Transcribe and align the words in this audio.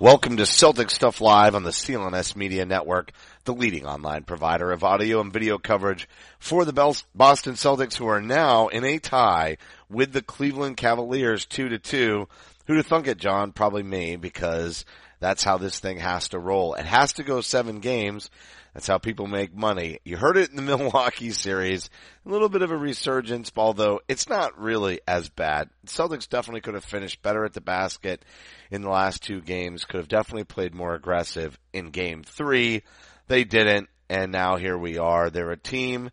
Welcome 0.00 0.36
to 0.36 0.46
Celtic 0.46 0.90
Stuff 0.90 1.20
Live 1.20 1.56
on 1.56 1.64
the 1.64 1.70
CLNS 1.70 2.36
Media 2.36 2.64
Network, 2.64 3.10
the 3.42 3.52
leading 3.52 3.84
online 3.84 4.22
provider 4.22 4.70
of 4.70 4.84
audio 4.84 5.20
and 5.20 5.32
video 5.32 5.58
coverage 5.58 6.08
for 6.38 6.64
the 6.64 6.72
Boston 6.72 7.54
Celtics 7.54 7.96
who 7.96 8.06
are 8.06 8.20
now 8.20 8.68
in 8.68 8.84
a 8.84 9.00
tie 9.00 9.56
with 9.90 10.12
the 10.12 10.22
Cleveland 10.22 10.76
Cavaliers 10.76 11.46
2 11.46 11.70
to 11.70 11.80
2. 11.80 12.28
Who 12.68 12.76
to 12.76 12.84
thunk 12.84 13.08
it, 13.08 13.18
John? 13.18 13.50
Probably 13.50 13.82
me 13.82 14.14
because 14.14 14.84
that's 15.20 15.42
how 15.42 15.58
this 15.58 15.78
thing 15.78 15.98
has 15.98 16.28
to 16.28 16.38
roll. 16.38 16.74
It 16.74 16.86
has 16.86 17.14
to 17.14 17.22
go 17.22 17.40
seven 17.40 17.80
games. 17.80 18.30
That's 18.74 18.86
how 18.86 18.98
people 18.98 19.26
make 19.26 19.54
money. 19.54 19.98
You 20.04 20.16
heard 20.16 20.36
it 20.36 20.50
in 20.50 20.56
the 20.56 20.62
Milwaukee 20.76 21.30
series. 21.30 21.90
A 22.24 22.28
little 22.28 22.48
bit 22.48 22.62
of 22.62 22.70
a 22.70 22.76
resurgence, 22.76 23.50
although 23.56 24.00
it's 24.08 24.28
not 24.28 24.60
really 24.60 25.00
as 25.08 25.28
bad. 25.28 25.70
Celtics 25.86 26.28
definitely 26.28 26.60
could 26.60 26.74
have 26.74 26.84
finished 26.84 27.22
better 27.22 27.44
at 27.44 27.54
the 27.54 27.60
basket 27.60 28.24
in 28.70 28.82
the 28.82 28.90
last 28.90 29.22
two 29.22 29.40
games. 29.40 29.84
Could 29.84 29.98
have 29.98 30.08
definitely 30.08 30.44
played 30.44 30.74
more 30.74 30.94
aggressive 30.94 31.58
in 31.72 31.90
game 31.90 32.22
three. 32.22 32.82
They 33.26 33.44
didn't. 33.44 33.88
And 34.10 34.32
now 34.32 34.56
here 34.56 34.78
we 34.78 34.98
are. 34.98 35.28
They're 35.28 35.50
a 35.50 35.56
team 35.56 36.10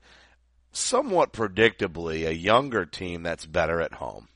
somewhat 0.71 1.31
predictably 1.31 2.27
a 2.27 2.35
younger 2.35 2.85
team 2.85 3.23
that's 3.23 3.45
better 3.45 3.81
at 3.81 3.93
home. 3.93 4.27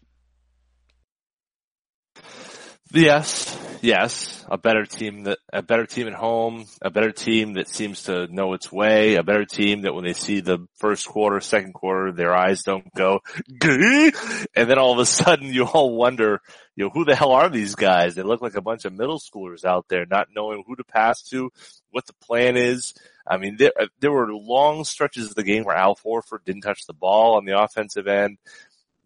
Yes, 2.91 3.55
yes, 3.83 4.43
a 4.49 4.57
better 4.57 4.83
team 4.83 5.25
that 5.25 5.37
a 5.53 5.61
better 5.61 5.85
team 5.85 6.07
at 6.07 6.15
home, 6.15 6.65
a 6.81 6.89
better 6.89 7.11
team 7.11 7.53
that 7.53 7.67
seems 7.69 8.03
to 8.03 8.25
know 8.33 8.53
its 8.53 8.71
way, 8.71 9.13
a 9.13 9.21
better 9.21 9.45
team 9.45 9.83
that 9.83 9.93
when 9.93 10.03
they 10.03 10.13
see 10.13 10.39
the 10.39 10.67
first 10.77 11.07
quarter, 11.07 11.39
second 11.39 11.73
quarter, 11.73 12.11
their 12.11 12.35
eyes 12.35 12.63
don't 12.63 12.91
go, 12.95 13.19
and 13.47 14.11
then 14.55 14.79
all 14.79 14.91
of 14.91 14.97
a 14.97 15.05
sudden 15.05 15.53
you 15.53 15.65
all 15.65 15.95
wonder, 15.95 16.41
you 16.75 16.85
know, 16.85 16.89
who 16.89 17.05
the 17.05 17.15
hell 17.15 17.31
are 17.31 17.47
these 17.47 17.75
guys? 17.75 18.15
They 18.15 18.23
look 18.23 18.41
like 18.41 18.55
a 18.55 18.61
bunch 18.61 18.85
of 18.85 18.93
middle 18.93 19.19
schoolers 19.19 19.63
out 19.63 19.85
there, 19.87 20.07
not 20.07 20.29
knowing 20.35 20.63
who 20.65 20.75
to 20.75 20.83
pass 20.83 21.21
to, 21.29 21.51
what 21.91 22.07
the 22.07 22.13
plan 22.13 22.57
is. 22.57 22.95
I 23.27 23.37
mean, 23.37 23.57
there 23.57 23.73
there 23.99 24.11
were 24.11 24.33
long 24.33 24.83
stretches 24.83 25.29
of 25.29 25.35
the 25.35 25.43
game 25.43 25.63
where 25.63 25.77
Al 25.77 25.95
Horford 25.95 26.43
didn't 26.43 26.61
touch 26.61 26.87
the 26.87 26.93
ball 26.93 27.35
on 27.35 27.45
the 27.45 27.61
offensive 27.61 28.07
end. 28.07 28.39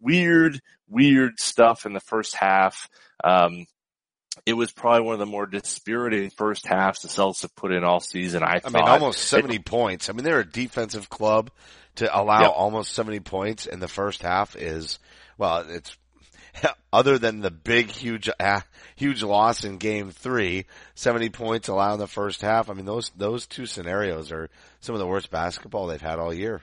Weird, 0.00 0.60
weird 0.88 1.38
stuff 1.38 1.84
in 1.84 1.92
the 1.92 2.00
first 2.00 2.34
half. 2.34 2.88
Um, 3.22 3.66
it 4.46 4.54
was 4.54 4.72
probably 4.72 5.02
one 5.02 5.14
of 5.14 5.18
the 5.20 5.26
more 5.26 5.46
dispiriting 5.46 6.30
first 6.30 6.66
halves 6.66 7.02
the 7.02 7.08
Celtics 7.08 7.42
have 7.42 7.54
put 7.54 7.72
in 7.72 7.84
all 7.84 8.00
season. 8.00 8.42
I, 8.42 8.54
I 8.56 8.58
thought. 8.60 8.72
mean, 8.72 8.82
almost 8.88 9.20
70 9.28 9.58
points. 9.60 10.08
I 10.08 10.12
mean, 10.12 10.24
they're 10.24 10.40
a 10.40 10.44
defensive 10.50 11.08
club 11.08 11.50
to 11.96 12.18
allow 12.20 12.42
Yep. 12.42 12.52
almost 12.54 12.92
70 12.92 13.20
points 13.20 13.66
in 13.66 13.80
the 13.80 13.88
first 13.88 14.22
half 14.22 14.56
is, 14.56 14.98
well, 15.38 15.64
it's, 15.68 15.96
other 16.92 17.18
than 17.18 17.40
the 17.40 17.50
big, 17.50 17.90
huge, 17.90 18.28
uh, 18.40 18.60
huge 18.96 19.22
loss 19.22 19.64
in 19.64 19.78
game 19.78 20.10
three, 20.10 20.66
70 20.94 21.30
points 21.30 21.68
allowed 21.68 21.94
in 21.94 22.00
the 22.00 22.06
first 22.06 22.42
half. 22.42 22.68
I 22.70 22.74
mean, 22.74 22.86
those, 22.86 23.10
those 23.16 23.46
two 23.46 23.66
scenarios 23.66 24.32
are 24.32 24.50
some 24.80 24.94
of 24.94 24.98
the 25.00 25.06
worst 25.06 25.30
basketball 25.30 25.86
they've 25.86 26.00
had 26.00 26.18
all 26.18 26.32
year. 26.34 26.62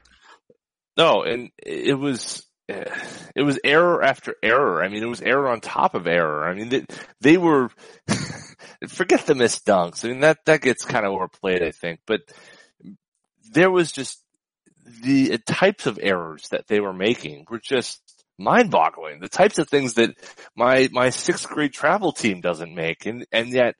No, 0.98 1.24
and 1.24 1.52
it 1.58 1.98
was 1.98 2.46
it 3.36 3.44
was 3.44 3.60
error 3.64 4.04
after 4.04 4.36
error. 4.42 4.84
I 4.84 4.88
mean, 4.88 5.04
it 5.04 5.10
was 5.10 5.22
error 5.22 5.50
on 5.50 5.62
top 5.62 5.96
of 5.96 6.08
error. 6.08 6.48
I 6.48 6.54
mean, 6.54 6.70
they, 6.70 6.86
they 7.20 7.38
were 7.38 7.70
forget 8.88 9.26
the 9.26 9.36
missed 9.36 9.66
dunks. 9.66 10.06
I 10.06 10.10
mean, 10.10 10.22
that 10.22 10.40
that 10.46 10.62
gets 10.62 10.86
kind 10.86 11.06
of 11.06 11.14
overplayed, 11.14 11.64
I 11.64 11.72
think. 11.72 12.00
But 12.06 12.22
there 13.52 13.72
was 13.72 13.92
just 13.92 14.22
the 15.04 15.38
types 15.40 15.86
of 15.86 16.00
errors 16.02 16.48
that 16.50 16.68
they 16.68 16.80
were 16.80 16.94
making 16.94 17.46
were 17.50 17.60
just 17.60 18.02
mind-boggling. 18.38 19.20
The 19.20 19.30
types 19.30 19.60
of 19.60 19.70
things 19.70 19.96
that 19.96 20.16
my 20.56 20.90
my 20.92 21.10
sixth 21.10 21.48
grade 21.48 21.74
travel 21.74 22.12
team 22.12 22.42
doesn't 22.42 22.74
make, 22.74 23.06
and 23.06 23.26
and 23.32 23.50
yet 23.50 23.76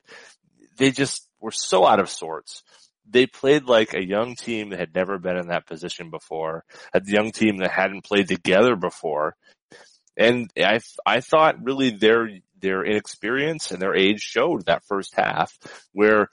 they 0.76 0.90
just 0.90 1.28
were 1.40 1.52
so 1.52 1.86
out 1.86 2.00
of 2.00 2.08
sorts 2.08 2.62
they 3.12 3.26
played 3.26 3.64
like 3.64 3.94
a 3.94 4.04
young 4.04 4.34
team 4.34 4.70
that 4.70 4.80
had 4.80 4.94
never 4.94 5.18
been 5.18 5.36
in 5.36 5.48
that 5.48 5.66
position 5.66 6.10
before, 6.10 6.64
a 6.92 7.00
young 7.04 7.30
team 7.30 7.58
that 7.58 7.70
hadn't 7.70 8.04
played 8.04 8.28
together 8.28 8.74
before. 8.74 9.36
And 10.16 10.50
I, 10.58 10.80
I 11.06 11.20
thought 11.20 11.64
really 11.64 11.90
their, 11.90 12.28
their 12.58 12.84
inexperience 12.84 13.70
and 13.70 13.80
their 13.80 13.94
age 13.94 14.20
showed 14.20 14.66
that 14.66 14.84
first 14.86 15.14
half 15.14 15.58
where, 15.92 16.28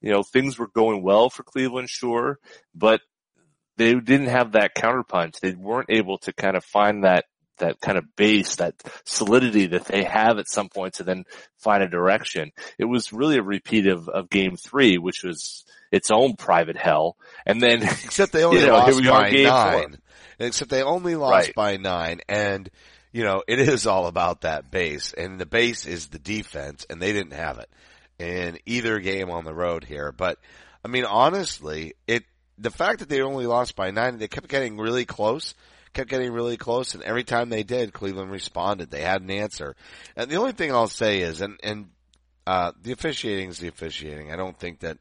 you 0.00 0.10
know, 0.10 0.22
things 0.22 0.58
were 0.58 0.68
going 0.68 1.02
well 1.02 1.30
for 1.30 1.42
Cleveland, 1.42 1.88
sure, 1.88 2.38
but 2.74 3.00
they 3.76 3.94
didn't 3.94 4.28
have 4.28 4.52
that 4.52 4.74
counterpunch. 4.74 5.40
They 5.40 5.52
weren't 5.52 5.90
able 5.90 6.18
to 6.18 6.32
kind 6.32 6.56
of 6.56 6.64
find 6.64 7.04
that 7.04 7.26
that 7.58 7.80
kind 7.80 7.98
of 7.98 8.16
base, 8.16 8.56
that 8.56 8.74
solidity 9.04 9.66
that 9.66 9.84
they 9.86 10.04
have 10.04 10.38
at 10.38 10.48
some 10.48 10.68
point 10.68 10.94
to 10.94 11.02
then 11.04 11.24
find 11.58 11.82
a 11.82 11.88
direction. 11.88 12.52
It 12.78 12.84
was 12.84 13.12
really 13.12 13.38
a 13.38 13.42
repeat 13.42 13.86
of, 13.86 14.08
of 14.08 14.30
game 14.30 14.56
three, 14.56 14.98
which 14.98 15.22
was 15.22 15.64
its 15.92 16.10
own 16.10 16.36
private 16.36 16.76
hell. 16.76 17.16
And 17.44 17.60
then, 17.62 17.82
Except 18.04 18.32
they 18.32 18.44
only 18.44 18.60
you 18.60 18.66
know, 18.66 18.74
lost 18.74 19.04
by 19.04 19.30
game 19.30 19.48
four. 19.48 19.88
nine. 19.88 19.98
Except 20.38 20.70
they 20.70 20.82
only 20.82 21.14
lost 21.14 21.46
Right. 21.48 21.54
by 21.54 21.76
nine 21.76 22.20
and, 22.28 22.68
you 23.12 23.24
know, 23.24 23.42
it 23.48 23.58
is 23.58 23.86
all 23.86 24.06
about 24.06 24.42
that 24.42 24.70
base 24.70 25.14
and 25.14 25.40
the 25.40 25.46
base 25.46 25.86
is 25.86 26.08
the 26.08 26.18
defense 26.18 26.84
and 26.90 27.00
they 27.00 27.12
didn't 27.12 27.32
have 27.32 27.58
it 27.58 27.70
in 28.18 28.58
either 28.66 28.98
game 28.98 29.30
on 29.30 29.44
the 29.44 29.54
road 29.54 29.84
here. 29.84 30.12
But 30.12 30.38
I 30.84 30.88
mean, 30.88 31.04
honestly, 31.04 31.94
it, 32.06 32.24
the 32.58 32.70
fact 32.70 33.00
that 33.00 33.08
they 33.08 33.22
only 33.22 33.46
lost 33.46 33.76
by 33.76 33.90
nine, 33.90 34.18
they 34.18 34.28
kept 34.28 34.48
getting 34.48 34.76
really 34.78 35.04
close, 35.04 35.54
kept 35.96 36.10
getting 36.10 36.32
really 36.32 36.58
close 36.58 36.94
and 36.94 37.02
every 37.02 37.24
time 37.24 37.48
they 37.48 37.62
did, 37.62 37.92
Cleveland 37.92 38.30
responded. 38.30 38.90
They 38.90 39.00
had 39.00 39.22
an 39.22 39.30
answer. 39.30 39.74
And 40.14 40.30
the 40.30 40.36
only 40.36 40.52
thing 40.52 40.70
I'll 40.70 40.88
say 40.88 41.20
is, 41.20 41.40
and, 41.40 41.58
and, 41.62 41.88
uh, 42.46 42.72
the 42.82 42.92
officiating 42.92 43.48
is 43.48 43.58
the 43.58 43.68
officiating. 43.68 44.30
I 44.30 44.36
don't 44.36 44.58
think 44.58 44.80
that, 44.80 44.98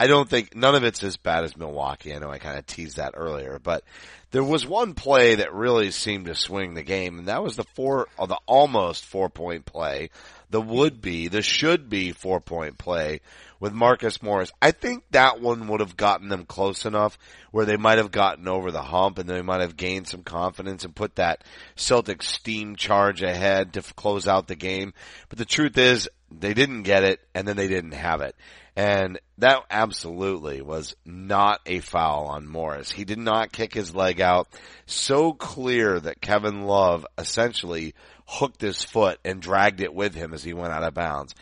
I 0.00 0.08
don't 0.08 0.28
think 0.28 0.56
none 0.56 0.74
of 0.74 0.82
it's 0.82 1.04
as 1.04 1.16
bad 1.16 1.44
as 1.44 1.56
Milwaukee. 1.56 2.12
I 2.12 2.18
know 2.18 2.30
I 2.30 2.38
kind 2.38 2.58
of 2.58 2.66
teased 2.66 2.96
that 2.96 3.14
earlier, 3.14 3.60
but 3.62 3.84
there 4.32 4.42
was 4.42 4.66
one 4.66 4.94
play 4.94 5.36
that 5.36 5.54
really 5.54 5.92
seemed 5.92 6.26
to 6.26 6.34
swing 6.34 6.74
the 6.74 6.82
game, 6.82 7.20
and 7.20 7.28
that 7.28 7.42
was 7.42 7.54
the 7.54 7.64
four, 7.74 8.08
the 8.18 8.38
almost 8.46 9.04
four 9.04 9.28
point 9.30 9.64
play, 9.64 10.10
the 10.52 10.60
would 10.60 11.00
be, 11.00 11.28
the 11.28 11.42
should 11.42 11.88
be 11.88 12.12
four 12.12 12.38
point 12.38 12.78
play 12.78 13.20
with 13.58 13.72
Marcus 13.72 14.22
Morris. 14.22 14.52
I 14.60 14.70
think 14.70 15.04
that 15.12 15.40
one 15.40 15.66
would 15.68 15.80
have 15.80 15.96
gotten 15.96 16.28
them 16.28 16.44
close 16.44 16.84
enough 16.84 17.18
where 17.52 17.64
they 17.64 17.78
might 17.78 17.98
have 17.98 18.10
gotten 18.10 18.46
over 18.46 18.70
the 18.70 18.82
hump 18.82 19.18
and 19.18 19.28
they 19.28 19.40
might 19.40 19.62
have 19.62 19.76
gained 19.76 20.08
some 20.08 20.22
confidence 20.22 20.84
and 20.84 20.94
put 20.94 21.16
that 21.16 21.42
Celtic 21.74 22.22
steam 22.22 22.76
charge 22.76 23.22
ahead 23.22 23.72
to 23.72 23.82
close 23.94 24.28
out 24.28 24.46
the 24.46 24.54
game. 24.54 24.92
But 25.30 25.38
the 25.38 25.46
truth 25.46 25.78
is 25.78 26.08
they 26.30 26.52
didn't 26.52 26.82
get 26.82 27.02
it 27.02 27.20
and 27.34 27.48
then 27.48 27.56
they 27.56 27.68
didn't 27.68 27.92
have 27.92 28.20
it. 28.20 28.36
And 28.76 29.18
that 29.38 29.62
absolutely 29.70 30.60
was 30.60 30.96
not 31.04 31.60
a 31.64 31.80
foul 31.80 32.26
on 32.26 32.46
Morris. 32.46 32.90
He 32.90 33.04
did 33.04 33.18
not 33.18 33.52
kick 33.52 33.72
his 33.72 33.94
leg 33.94 34.20
out. 34.20 34.48
So 34.86 35.32
clear 35.32 35.98
that 36.00 36.20
Kevin 36.20 36.62
Love 36.62 37.06
essentially 37.16 37.94
hooked 38.32 38.62
his 38.62 38.82
foot 38.82 39.18
and 39.24 39.42
dragged 39.42 39.80
it 39.82 39.94
with 39.94 40.14
him 40.14 40.32
as 40.32 40.42
he 40.42 40.54
went 40.54 40.72
out 40.72 40.82
of 40.82 40.94
bounds. 40.94 41.34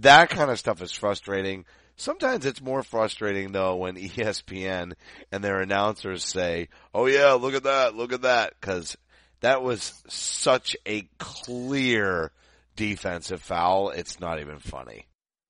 that 0.00 0.28
kind 0.28 0.50
of 0.50 0.58
stuff 0.58 0.82
is 0.82 0.92
frustrating. 0.92 1.64
Sometimes 1.96 2.44
it's 2.44 2.60
more 2.60 2.82
frustrating 2.82 3.52
though 3.52 3.76
when 3.76 3.96
ESPN 3.96 4.92
and 5.32 5.42
their 5.42 5.60
announcers 5.60 6.24
say, 6.24 6.68
"Oh 6.94 7.06
yeah, 7.06 7.32
look 7.32 7.54
at 7.54 7.64
that, 7.64 7.94
look 7.96 8.12
at 8.12 8.22
that," 8.22 8.52
because 8.60 8.96
that 9.40 9.62
was 9.62 9.94
such 10.08 10.76
a 10.86 11.08
clear 11.18 12.30
defensive 12.76 13.42
foul. 13.42 13.90
It's 13.90 14.20
not 14.20 14.38
even 14.40 14.58
funny. 14.58 15.07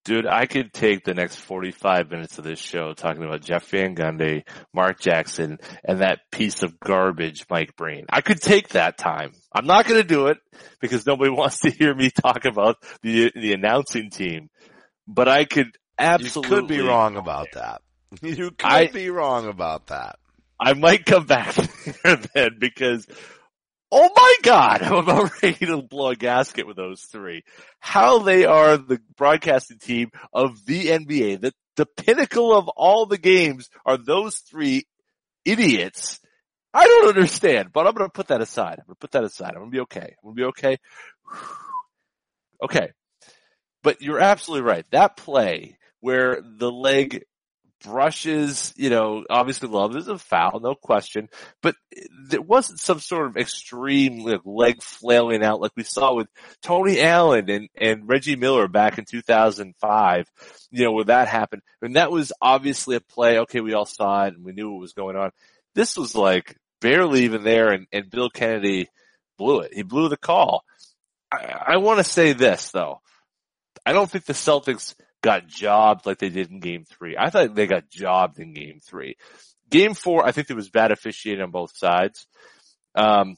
Dude, 0.08 0.26
I 0.26 0.46
could 0.46 0.72
take 0.72 1.04
the 1.04 1.12
next 1.12 1.36
45 1.36 2.10
minutes 2.10 2.38
of 2.38 2.44
this 2.44 2.58
show 2.58 2.94
talking 2.94 3.22
about 3.22 3.42
Jeff 3.42 3.66
Van 3.68 3.94
Gundy, 3.94 4.44
Mark 4.72 5.00
Jackson, 5.00 5.58
and 5.84 6.00
that 6.00 6.20
piece 6.32 6.62
of 6.62 6.80
garbage, 6.80 7.44
Mike 7.50 7.76
Breen. 7.76 8.06
I 8.08 8.22
could 8.22 8.40
take 8.40 8.68
that 8.70 8.96
time. 8.96 9.32
I'm 9.52 9.66
not 9.66 9.86
going 9.86 10.00
to 10.00 10.08
do 10.08 10.28
it 10.28 10.38
because 10.80 11.04
nobody 11.06 11.30
wants 11.40 11.58
to 11.60 11.70
hear 11.70 11.94
me 11.94 12.08
talk 12.10 12.46
about 12.46 12.76
the 13.02 13.30
the 13.34 13.52
announcing 13.52 14.08
team. 14.08 14.48
But 15.06 15.28
I 15.28 15.44
could 15.44 15.76
absolutely 15.98 16.56
You 16.56 16.60
could 16.62 16.68
be 16.68 16.80
wrong 16.80 17.16
about 17.18 17.48
that. 17.52 17.82
You 18.22 18.50
could 18.52 18.64
I- 18.66 18.86
be 18.86 19.10
wrong 19.10 19.46
about 19.46 19.88
that. 19.88 20.18
I 20.58 20.72
might 20.72 21.04
come 21.04 21.26
back 21.26 21.54
there 22.02 22.16
then 22.34 22.56
because, 22.58 23.06
oh 23.90 24.10
my 24.14 24.36
god, 24.42 24.82
I'm 24.82 24.94
about 24.94 25.42
ready 25.42 25.66
to 25.66 25.82
blow 25.82 26.10
a 26.10 26.16
gasket 26.16 26.66
with 26.66 26.76
those 26.76 27.02
three. 27.02 27.44
How 27.80 28.18
they 28.20 28.44
are 28.44 28.76
the 28.76 29.00
broadcasting 29.16 29.78
team 29.78 30.10
of 30.32 30.64
the 30.66 30.86
NBA, 30.86 31.40
the, 31.40 31.52
the 31.76 31.86
pinnacle 31.86 32.56
of 32.56 32.68
all 32.68 33.06
the 33.06 33.18
games 33.18 33.68
are 33.84 33.96
those 33.96 34.36
three 34.38 34.86
idiots. 35.44 36.20
I 36.74 36.86
don't 36.86 37.08
understand, 37.08 37.70
but 37.72 37.86
I'm 37.86 37.94
gonna 37.94 38.10
put 38.10 38.28
that 38.28 38.40
aside. 38.40 38.78
I'm 38.78 38.86
gonna 38.86 38.96
put 38.96 39.12
that 39.12 39.24
aside. 39.24 39.52
I'm 39.54 39.60
gonna 39.60 39.70
be 39.70 39.80
okay. 39.80 40.14
I'm 40.22 40.30
gonna 40.30 40.34
be 40.34 40.44
okay. 40.44 40.78
Okay. 42.60 42.90
But 43.84 44.02
you're 44.02 44.18
absolutely 44.18 44.66
right. 44.66 44.84
That 44.90 45.16
play 45.16 45.78
where 46.00 46.42
the 46.42 46.72
leg 46.72 47.22
brushes, 47.84 48.72
you 48.76 48.90
know, 48.90 49.24
obviously 49.28 49.68
love 49.68 49.96
is 49.96 50.08
a 50.08 50.18
foul, 50.18 50.60
no 50.60 50.74
question, 50.74 51.28
but 51.62 51.76
there 52.26 52.40
wasn't 52.40 52.80
some 52.80 53.00
sort 53.00 53.26
of 53.26 53.36
extreme 53.36 54.24
like, 54.24 54.40
leg 54.44 54.82
flailing 54.82 55.42
out 55.44 55.60
like 55.60 55.72
we 55.76 55.84
saw 55.84 56.14
with 56.14 56.28
Tony 56.62 57.00
Allen 57.00 57.48
and, 57.48 57.68
and 57.76 58.08
Reggie 58.08 58.36
Miller 58.36 58.68
back 58.68 58.98
in 58.98 59.04
2005, 59.04 60.30
you 60.70 60.84
know, 60.84 60.92
where 60.92 61.04
that 61.04 61.28
happened. 61.28 61.62
And 61.82 61.96
that 61.96 62.10
was 62.10 62.32
obviously 62.40 62.96
a 62.96 63.00
play. 63.00 63.38
Okay. 63.40 63.60
We 63.60 63.74
all 63.74 63.86
saw 63.86 64.24
it 64.26 64.34
and 64.34 64.44
we 64.44 64.52
knew 64.52 64.70
what 64.70 64.80
was 64.80 64.92
going 64.92 65.16
on. 65.16 65.30
This 65.74 65.96
was 65.96 66.14
like 66.14 66.56
barely 66.80 67.24
even 67.24 67.44
there 67.44 67.72
and, 67.72 67.86
and 67.92 68.10
Bill 68.10 68.30
Kennedy 68.30 68.88
blew 69.38 69.60
it. 69.60 69.74
He 69.74 69.82
blew 69.82 70.08
the 70.08 70.16
call. 70.16 70.64
I, 71.32 71.62
I 71.66 71.76
want 71.76 71.98
to 71.98 72.04
say 72.04 72.32
this 72.32 72.70
though. 72.70 73.00
I 73.86 73.92
don't 73.92 74.10
think 74.10 74.24
the 74.24 74.32
Celtics 74.32 74.94
got 75.22 75.46
jobbed 75.46 76.06
like 76.06 76.18
they 76.18 76.28
did 76.28 76.50
in 76.50 76.60
game 76.60 76.84
three. 76.84 77.16
I 77.18 77.30
thought 77.30 77.54
they 77.54 77.66
got 77.66 77.90
jobbed 77.90 78.38
in 78.38 78.52
game 78.52 78.80
three. 78.80 79.16
Game 79.70 79.94
four, 79.94 80.26
I 80.26 80.32
think 80.32 80.46
there 80.46 80.56
was 80.56 80.70
bad 80.70 80.92
officiating 80.92 81.42
on 81.42 81.50
both 81.50 81.76
sides. 81.76 82.26
Um, 82.94 83.36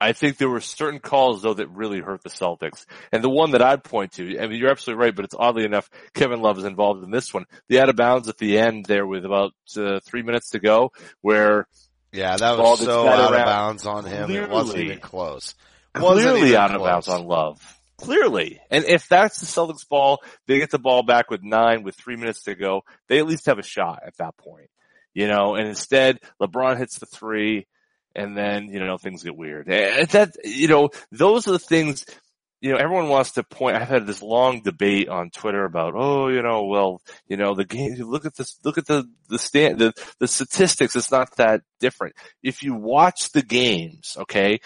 I 0.00 0.12
think 0.12 0.36
there 0.36 0.48
were 0.48 0.60
certain 0.60 1.00
calls 1.00 1.42
though 1.42 1.54
that 1.54 1.68
really 1.70 2.00
hurt 2.00 2.22
the 2.22 2.30
Celtics. 2.30 2.86
And 3.10 3.22
the 3.22 3.28
one 3.28 3.50
that 3.52 3.62
I'd 3.62 3.82
point 3.82 4.12
to, 4.12 4.38
I 4.38 4.46
mean, 4.46 4.58
you're 4.60 4.70
absolutely 4.70 5.04
right, 5.04 5.14
but 5.14 5.24
it's 5.24 5.34
oddly 5.36 5.64
enough, 5.64 5.90
Kevin 6.14 6.40
Love 6.40 6.58
is 6.58 6.64
involved 6.64 7.02
in 7.02 7.10
this 7.10 7.34
one. 7.34 7.46
The 7.68 7.80
out 7.80 7.88
of 7.88 7.96
bounds 7.96 8.28
at 8.28 8.38
the 8.38 8.58
end 8.58 8.84
there 8.84 9.06
with 9.06 9.24
about 9.24 9.52
uh, 9.76 9.98
three 10.00 10.22
minutes 10.22 10.50
to 10.50 10.60
go 10.60 10.92
where 11.20 11.66
Yeah, 12.12 12.36
that 12.36 12.58
was 12.58 12.80
so 12.80 13.08
out 13.08 13.34
of 13.34 13.44
bounds 13.44 13.86
on 13.86 14.04
him. 14.04 14.30
it 14.30 14.48
wasn't 14.48 14.78
even 14.78 15.00
close. 15.00 15.54
Wasn't 15.96 16.20
clearly 16.22 16.50
even 16.50 16.60
out 16.60 16.74
of 16.74 16.82
bounds 16.82 17.08
on 17.08 17.26
Love. 17.26 17.77
Clearly. 17.98 18.60
And 18.70 18.84
if 18.84 19.08
that's 19.08 19.40
the 19.40 19.46
Celtics 19.46 19.88
ball, 19.88 20.22
they 20.46 20.58
get 20.58 20.70
the 20.70 20.78
ball 20.78 21.02
back 21.02 21.30
with 21.30 21.42
nine 21.42 21.82
with 21.82 21.96
three 21.96 22.16
minutes 22.16 22.44
to 22.44 22.54
go. 22.54 22.82
They 23.08 23.18
at 23.18 23.26
least 23.26 23.46
have 23.46 23.58
a 23.58 23.62
shot 23.62 24.02
at 24.06 24.16
that 24.18 24.36
point. 24.36 24.70
You 25.14 25.26
know, 25.26 25.56
and 25.56 25.66
instead 25.66 26.20
LeBron 26.40 26.78
hits 26.78 27.00
the 27.00 27.06
three 27.06 27.66
and 28.14 28.36
then, 28.36 28.68
you 28.68 28.78
know, 28.78 28.98
things 28.98 29.24
get 29.24 29.36
weird. 29.36 29.68
And 29.68 30.08
that, 30.10 30.36
you 30.44 30.68
know, 30.68 30.90
those 31.10 31.48
are 31.48 31.52
the 31.52 31.58
things, 31.58 32.04
you 32.60 32.72
know, 32.72 32.78
everyone 32.78 33.08
wants 33.08 33.32
to 33.32 33.42
point, 33.42 33.76
I've 33.76 33.88
had 33.88 34.06
this 34.06 34.22
long 34.22 34.62
debate 34.62 35.08
on 35.08 35.30
Twitter 35.30 35.64
about, 35.64 35.94
oh, 35.96 36.28
you 36.28 36.42
know, 36.42 36.64
well, 36.64 37.00
you 37.26 37.36
know, 37.36 37.54
the 37.54 37.64
game, 37.64 37.94
look 37.94 38.26
at 38.26 38.36
this, 38.36 38.58
look 38.64 38.78
at 38.78 38.86
the, 38.86 39.08
the 39.28 39.38
stand, 39.38 39.78
the, 39.78 39.92
the 40.18 40.28
statistics. 40.28 40.94
It's 40.94 41.10
not 41.10 41.34
that 41.36 41.62
different. 41.80 42.14
If 42.42 42.62
you 42.62 42.74
watch 42.74 43.30
the 43.30 43.42
games, 43.42 44.16
okay, 44.20 44.60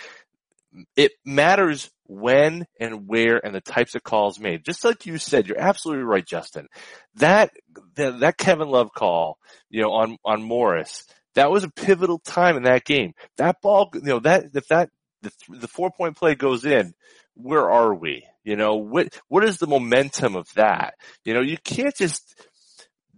it 0.96 1.12
matters 1.24 1.90
when 2.06 2.66
and 2.78 3.08
where 3.08 3.44
and 3.44 3.54
the 3.54 3.60
types 3.60 3.94
of 3.94 4.02
calls 4.02 4.38
made. 4.38 4.64
Just 4.64 4.84
like 4.84 5.06
you 5.06 5.18
said, 5.18 5.46
you're 5.46 5.60
absolutely 5.60 6.04
right, 6.04 6.26
Justin. 6.26 6.68
That, 7.16 7.50
that, 7.94 8.20
that 8.20 8.38
Kevin 8.38 8.68
Love 8.68 8.92
call, 8.94 9.38
you 9.70 9.82
know, 9.82 9.92
on, 9.92 10.16
on 10.24 10.42
Morris, 10.42 11.06
that 11.34 11.50
was 11.50 11.64
a 11.64 11.70
pivotal 11.70 12.18
time 12.18 12.56
in 12.56 12.64
that 12.64 12.84
game. 12.84 13.12
That 13.38 13.56
ball, 13.62 13.90
you 13.94 14.00
know, 14.02 14.18
that, 14.20 14.46
if 14.54 14.68
that, 14.68 14.90
the, 15.22 15.32
the 15.48 15.68
four 15.68 15.90
point 15.90 16.16
play 16.16 16.34
goes 16.34 16.64
in, 16.64 16.94
where 17.34 17.70
are 17.70 17.94
we? 17.94 18.26
You 18.44 18.56
know, 18.56 18.76
what, 18.76 19.18
what 19.28 19.44
is 19.44 19.58
the 19.58 19.66
momentum 19.66 20.36
of 20.36 20.52
that? 20.54 20.94
You 21.24 21.32
know, 21.32 21.40
you 21.40 21.56
can't 21.64 21.96
just, 21.96 22.34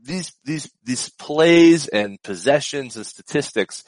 these, 0.01 0.33
these, 0.45 0.71
these 0.85 1.09
plays 1.09 1.89
and 1.89 2.23
possessions 2.23 2.97
and 2.97 3.07
statistics, 3.07 3.85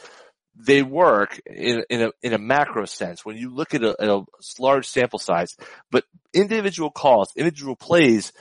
they 0.59 0.83
work 0.83 1.41
in, 1.47 1.85
in 1.91 2.03
a, 2.03 2.11
in 2.23 2.33
a 2.33 2.39
macro 2.39 2.87
sense 2.87 3.25
when 3.25 3.37
you 3.37 3.55
look 3.55 3.75
at 3.75 3.83
a, 3.83 3.95
at 4.01 4.09
a 4.09 4.23
large 4.59 4.87
sample 4.89 5.19
size, 5.19 5.55
but 5.91 6.05
individual 6.33 6.91
calls, 6.91 7.29
individual 7.37 7.77
plays, 7.77 8.33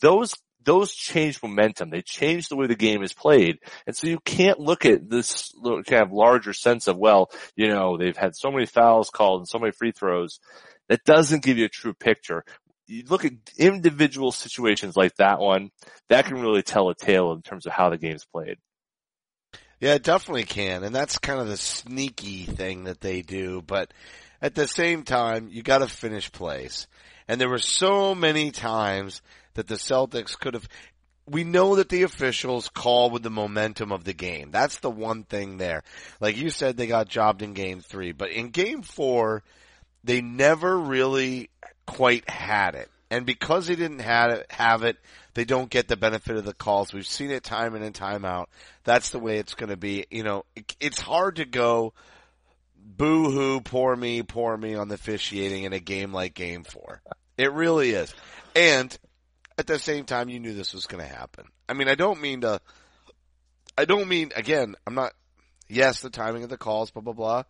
those, 0.00 0.34
those 0.64 0.94
change 0.94 1.42
momentum. 1.42 1.90
They 1.90 2.02
change 2.02 2.48
the 2.48 2.56
way 2.56 2.66
the 2.66 2.76
game 2.76 3.02
is 3.02 3.12
played. 3.12 3.58
And 3.86 3.96
so 3.96 4.06
you 4.06 4.18
can't 4.24 4.60
look 4.60 4.86
at 4.86 5.10
this 5.10 5.52
kind 5.62 6.02
of 6.02 6.12
larger 6.12 6.52
sense 6.52 6.86
of, 6.86 6.96
well, 6.96 7.30
you 7.56 7.68
know, 7.68 7.96
they've 7.96 8.16
had 8.16 8.36
so 8.36 8.50
many 8.50 8.66
fouls 8.66 9.10
called 9.10 9.40
and 9.40 9.48
so 9.48 9.58
many 9.58 9.72
free 9.72 9.92
throws. 9.92 10.40
That 10.88 11.04
doesn't 11.04 11.42
give 11.42 11.58
you 11.58 11.64
a 11.64 11.70
true 11.70 11.94
picture. 11.94 12.44
You 12.86 13.04
look 13.08 13.24
at 13.24 13.32
individual 13.56 14.30
situations 14.30 14.96
like 14.96 15.14
that 15.16 15.40
one, 15.40 15.70
that 16.10 16.26
can 16.26 16.40
really 16.40 16.62
tell 16.62 16.90
a 16.90 16.94
tale 16.94 17.32
in 17.32 17.42
terms 17.42 17.66
of 17.66 17.72
how 17.72 17.88
the 17.88 17.98
game's 17.98 18.26
played. 18.26 18.58
Yeah, 19.84 19.96
it 19.96 20.02
definitely 20.02 20.44
can. 20.44 20.82
And 20.82 20.94
that's 20.94 21.18
kind 21.18 21.38
of 21.38 21.46
the 21.46 21.58
sneaky 21.58 22.44
thing 22.44 22.84
that 22.84 23.02
they 23.02 23.20
do. 23.20 23.60
But 23.60 23.92
at 24.40 24.54
the 24.54 24.66
same 24.66 25.02
time, 25.02 25.50
you 25.52 25.62
gotta 25.62 25.88
finish 25.88 26.32
plays. 26.32 26.86
And 27.28 27.38
there 27.38 27.50
were 27.50 27.58
so 27.58 28.14
many 28.14 28.50
times 28.50 29.20
that 29.52 29.66
the 29.66 29.74
Celtics 29.74 30.38
could 30.38 30.54
have, 30.54 30.66
we 31.26 31.44
know 31.44 31.76
that 31.76 31.90
the 31.90 32.04
officials 32.04 32.70
call 32.70 33.10
with 33.10 33.22
the 33.22 33.28
momentum 33.28 33.92
of 33.92 34.04
the 34.04 34.14
game. 34.14 34.50
That's 34.50 34.78
the 34.78 34.88
one 34.88 35.22
thing 35.22 35.58
there. 35.58 35.82
Like 36.18 36.38
you 36.38 36.48
said, 36.48 36.78
they 36.78 36.86
got 36.86 37.06
jobbed 37.06 37.42
in 37.42 37.52
game 37.52 37.80
three, 37.80 38.12
but 38.12 38.30
in 38.30 38.48
game 38.48 38.80
four, 38.80 39.42
they 40.02 40.22
never 40.22 40.78
really 40.78 41.50
quite 41.86 42.26
had 42.30 42.74
it. 42.74 42.88
And 43.14 43.24
because 43.24 43.68
they 43.68 43.76
didn't 43.76 44.00
have 44.00 44.32
it, 44.32 44.46
have 44.50 44.82
it, 44.82 44.96
they 45.34 45.44
don't 45.44 45.70
get 45.70 45.86
the 45.86 45.96
benefit 45.96 46.36
of 46.36 46.44
the 46.44 46.52
calls. 46.52 46.92
We've 46.92 47.06
seen 47.06 47.30
it 47.30 47.44
time 47.44 47.76
in 47.76 47.84
and 47.84 47.94
time 47.94 48.24
out. 48.24 48.50
That's 48.82 49.10
the 49.10 49.20
way 49.20 49.38
it's 49.38 49.54
going 49.54 49.70
to 49.70 49.76
be. 49.76 50.04
You 50.10 50.24
know, 50.24 50.44
it, 50.56 50.74
it's 50.80 50.98
hard 50.98 51.36
to 51.36 51.44
go 51.44 51.92
boo 52.76 53.30
hoo, 53.30 53.60
poor 53.60 53.94
me, 53.94 54.24
poor 54.24 54.56
me 54.56 54.74
on 54.74 54.88
the 54.88 54.96
officiating 54.96 55.62
in 55.62 55.72
a 55.72 55.78
game 55.78 56.12
like 56.12 56.34
game 56.34 56.64
four. 56.64 57.02
It 57.38 57.52
really 57.52 57.90
is. 57.90 58.12
And 58.56 58.98
at 59.56 59.68
the 59.68 59.78
same 59.78 60.06
time, 60.06 60.28
you 60.28 60.40
knew 60.40 60.52
this 60.52 60.74
was 60.74 60.86
going 60.86 61.06
to 61.06 61.08
happen. 61.08 61.44
I 61.68 61.74
mean, 61.74 61.86
I 61.86 61.94
don't 61.94 62.20
mean 62.20 62.40
to, 62.40 62.60
I 63.78 63.84
don't 63.84 64.08
mean, 64.08 64.32
again, 64.34 64.74
I'm 64.88 64.96
not, 64.96 65.12
yes, 65.68 66.00
the 66.00 66.10
timing 66.10 66.42
of 66.42 66.50
the 66.50 66.58
calls, 66.58 66.90
blah, 66.90 67.00
blah, 67.02 67.12
blah. 67.12 67.44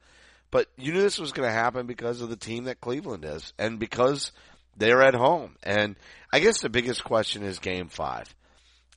But 0.51 0.69
you 0.77 0.93
knew 0.93 1.01
this 1.01 1.19
was 1.19 1.33
going 1.33 1.49
to 1.49 1.55
happen 1.55 1.87
because 1.87 2.21
of 2.21 2.29
the 2.29 2.37
team 2.37 2.65
that 2.65 2.83
Cleveland 2.83 3.25
is 3.25 3.55
and 3.59 3.79
because 3.79 4.31
they're 4.77 5.03
at 5.03 5.15
home. 5.15 5.57
And 5.63 5.97
I 6.33 6.41
guess 6.41 6.61
the 6.61 6.69
biggest 6.69 7.05
question 7.05 7.43
is 7.43 7.59
game 7.59 7.89
five. 7.89 8.33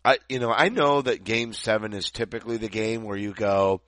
I, 0.03 0.19
you 0.29 0.39
know, 0.39 0.51
I 0.51 0.69
know 0.69 1.01
that 1.01 1.23
game 1.23 1.53
seven 1.53 1.93
is 1.93 2.11
typically 2.11 2.57
the 2.57 2.69
game 2.69 3.03
where 3.03 3.17
you 3.17 3.33
go, 3.33 3.81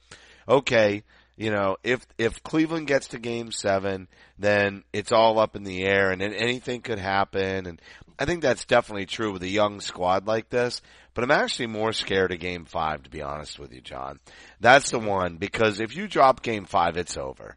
okay, 0.48 1.04
you 1.38 1.52
know, 1.52 1.78
if, 1.84 2.06
if 2.18 2.44
Cleveland 2.44 2.88
gets 2.88 3.10
to 3.10 3.20
game 3.20 3.52
seven, 3.52 4.10
then 4.38 4.84
it's 4.92 5.14
all 5.14 5.40
up 5.40 5.56
in 5.56 5.64
the 5.64 5.84
air 5.86 6.12
and 6.12 6.22
anything 6.22 6.82
could 6.82 7.00
happen. 7.00 7.66
And 7.66 7.82
I 8.20 8.26
think 8.26 8.42
that's 8.42 8.66
definitely 8.66 9.06
true 9.06 9.32
with 9.32 9.44
a 9.44 9.48
young 9.48 9.80
squad 9.80 10.28
like 10.28 10.50
this. 10.50 10.82
But 11.14 11.24
I'm 11.24 11.32
actually 11.32 11.68
more 11.68 11.94
scared 11.94 12.32
of 12.32 12.40
game 12.40 12.66
five, 12.66 13.04
to 13.04 13.10
be 13.10 13.22
honest 13.22 13.58
with 13.58 13.74
you, 13.74 13.82
John. 13.82 14.20
That's 14.60 14.92
the 14.92 15.00
one 15.00 15.38
because 15.38 15.80
if 15.80 15.96
you 15.96 16.08
drop 16.08 16.42
game 16.44 16.66
five, 16.66 16.98
it's 16.98 17.18
over. 17.18 17.56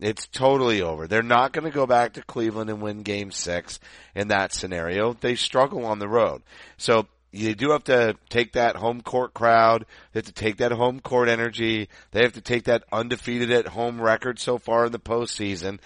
It's 0.00 0.26
totally 0.26 0.82
over. 0.82 1.06
They're 1.06 1.22
not 1.22 1.52
going 1.52 1.64
to 1.64 1.70
go 1.70 1.86
back 1.86 2.14
to 2.14 2.22
Cleveland 2.22 2.70
and 2.70 2.80
win 2.80 3.02
game 3.02 3.30
six 3.30 3.78
in 4.14 4.28
that 4.28 4.52
scenario. 4.52 5.12
They 5.12 5.34
struggle 5.34 5.84
on 5.84 5.98
the 5.98 6.08
road. 6.08 6.42
So 6.78 7.06
you 7.32 7.54
do 7.54 7.70
have 7.70 7.84
to 7.84 8.16
take 8.28 8.54
that 8.54 8.76
home 8.76 9.02
court 9.02 9.34
crowd. 9.34 9.86
They 10.12 10.18
have 10.18 10.26
to 10.26 10.32
take 10.32 10.56
that 10.56 10.72
home 10.72 11.00
court 11.00 11.28
energy. 11.28 11.88
They 12.10 12.22
have 12.22 12.32
to 12.32 12.40
take 12.40 12.64
that 12.64 12.84
undefeated 12.90 13.52
at 13.52 13.68
home 13.68 14.00
record 14.00 14.38
so 14.38 14.58
far 14.58 14.86
in 14.86 14.92
the 14.92 14.98
postseason. 14.98 15.78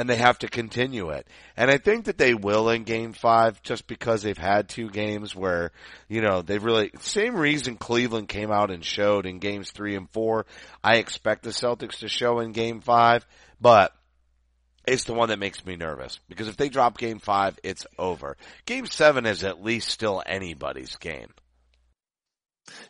and 0.00 0.08
they 0.08 0.16
have 0.16 0.38
to 0.38 0.48
continue 0.48 1.10
it. 1.10 1.26
And 1.58 1.70
I 1.70 1.76
think 1.76 2.06
that 2.06 2.16
they 2.16 2.32
will 2.32 2.70
in 2.70 2.84
game 2.84 3.12
five 3.12 3.62
just 3.62 3.86
because 3.86 4.22
they've 4.22 4.38
had 4.38 4.66
two 4.66 4.88
games 4.88 5.36
where, 5.36 5.72
you 6.08 6.22
know, 6.22 6.40
they've 6.40 6.64
really, 6.64 6.90
same 7.00 7.36
reason 7.36 7.76
Cleveland 7.76 8.26
came 8.26 8.50
out 8.50 8.70
and 8.70 8.82
showed 8.82 9.26
in 9.26 9.40
games 9.40 9.72
three 9.72 9.96
and 9.96 10.08
four. 10.08 10.46
I 10.82 10.96
expect 10.96 11.42
the 11.42 11.50
Celtics 11.50 11.98
to 11.98 12.08
show 12.08 12.40
in 12.40 12.52
game 12.52 12.80
five, 12.80 13.26
but 13.60 13.92
it's 14.86 15.04
the 15.04 15.14
one 15.14 15.28
that 15.28 15.38
makes 15.38 15.64
me 15.64 15.76
nervous 15.76 16.18
because 16.28 16.48
if 16.48 16.56
they 16.56 16.68
drop 16.68 16.98
game 16.98 17.18
five, 17.18 17.58
it's 17.62 17.86
over. 17.98 18.36
Game 18.66 18.86
seven 18.86 19.26
is 19.26 19.44
at 19.44 19.62
least 19.62 19.88
still 19.88 20.22
anybody's 20.24 20.96
game. 20.96 21.28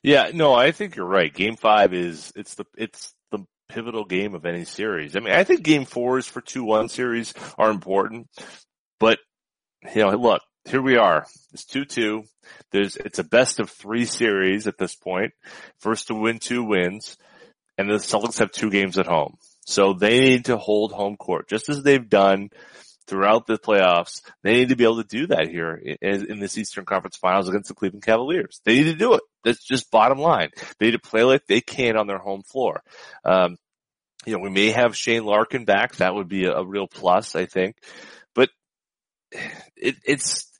Yeah, 0.03 0.31
no, 0.33 0.55
I 0.55 0.73
think 0.73 0.97
you're 0.97 1.07
right. 1.07 1.33
Game 1.33 1.57
five 1.57 1.93
is, 1.95 2.33
it's 2.37 2.55
the, 2.55 2.65
it's 2.77 3.15
the 3.31 3.41
pivotal 3.69 4.05
game 4.05 4.35
of 4.35 4.47
any 4.47 4.65
series. 4.65 5.17
I 5.17 5.21
mean, 5.21 5.33
I 5.33 5.45
think 5.45 5.63
game 5.63 5.85
fours 5.85 6.27
for 6.27 6.41
2-1 6.41 6.91
series 6.91 7.35
are 7.59 7.71
important, 7.71 8.29
but, 8.99 9.19
you 9.95 10.03
know, 10.03 10.11
look, 10.11 10.43
here 10.69 10.83
we 10.83 10.97
are. 10.97 11.27
It's 11.53 11.65
2-2. 11.65 12.27
There's, 12.73 12.97
it's 12.97 13.19
a 13.19 13.25
best 13.25 13.61
of 13.61 13.71
three 13.71 14.05
series 14.05 14.67
at 14.67 14.79
this 14.79 14.95
point. 14.95 15.33
First 15.79 16.09
to 16.09 16.15
win 16.15 16.39
two 16.39 16.65
wins, 16.65 17.17
and 17.79 17.89
the 17.89 17.95
Celtics 17.95 18.39
have 18.39 18.53
two 18.53 18.71
games 18.71 18.99
at 18.99 19.07
home. 19.07 19.37
So 19.71 19.93
they 19.93 20.19
need 20.19 20.47
to 20.47 20.57
hold 20.57 20.91
home 20.91 21.17
court, 21.17 21.49
just 21.49 21.69
as 21.69 21.85
they've 21.85 22.09
done 22.09 22.51
throughout 23.07 23.47
the 23.47 23.57
playoffs. 23.57 24.21
They 24.43 24.55
need 24.55 24.71
to 24.71 24.77
be 24.77 24.83
able 24.83 25.03
to 25.03 25.09
do 25.09 25.29
that 25.29 25.49
here 25.49 25.75
in, 25.75 26.27
in 26.29 26.41
this 26.41 26.59
Eastern 26.59 26.85
Conference 26.85 27.17
Finals 27.17 27.49
against 27.49 27.69
the 27.69 27.75
Cleveland 27.75 28.03
Cavaliers. 28.05 28.61
They 28.65 28.75
need 28.75 28.91
to 28.91 28.97
do 28.97 29.15
it. 29.15 29.23
That's 29.45 29.63
just 29.63 29.93
bottom 29.93 30.19
line. 30.19 30.51
They 30.79 30.87
need 30.87 30.93
to 30.93 30.99
play 30.99 31.23
like 31.23 31.47
they 31.47 31.61
can 31.61 31.97
on 31.97 32.09
their 32.09 32.19
home 32.19 32.43
floor. 32.43 32.83
Um, 33.25 33.59
you 34.27 34.33
know, 34.33 34.43
we 34.43 34.51
may 34.51 34.73
have 34.73 34.97
Shane 34.97 35.25
Larkin 35.25 35.65
back. 35.65 35.97
That 35.97 36.17
would 36.17 36.29
be 36.29 36.47
a, 36.47 36.53
a 36.53 36.67
real 36.67 36.89
plus, 36.89 37.37
I 37.37 37.47
think. 37.47 37.77
But 38.35 38.51
it, 39.77 39.95
it's, 40.05 40.51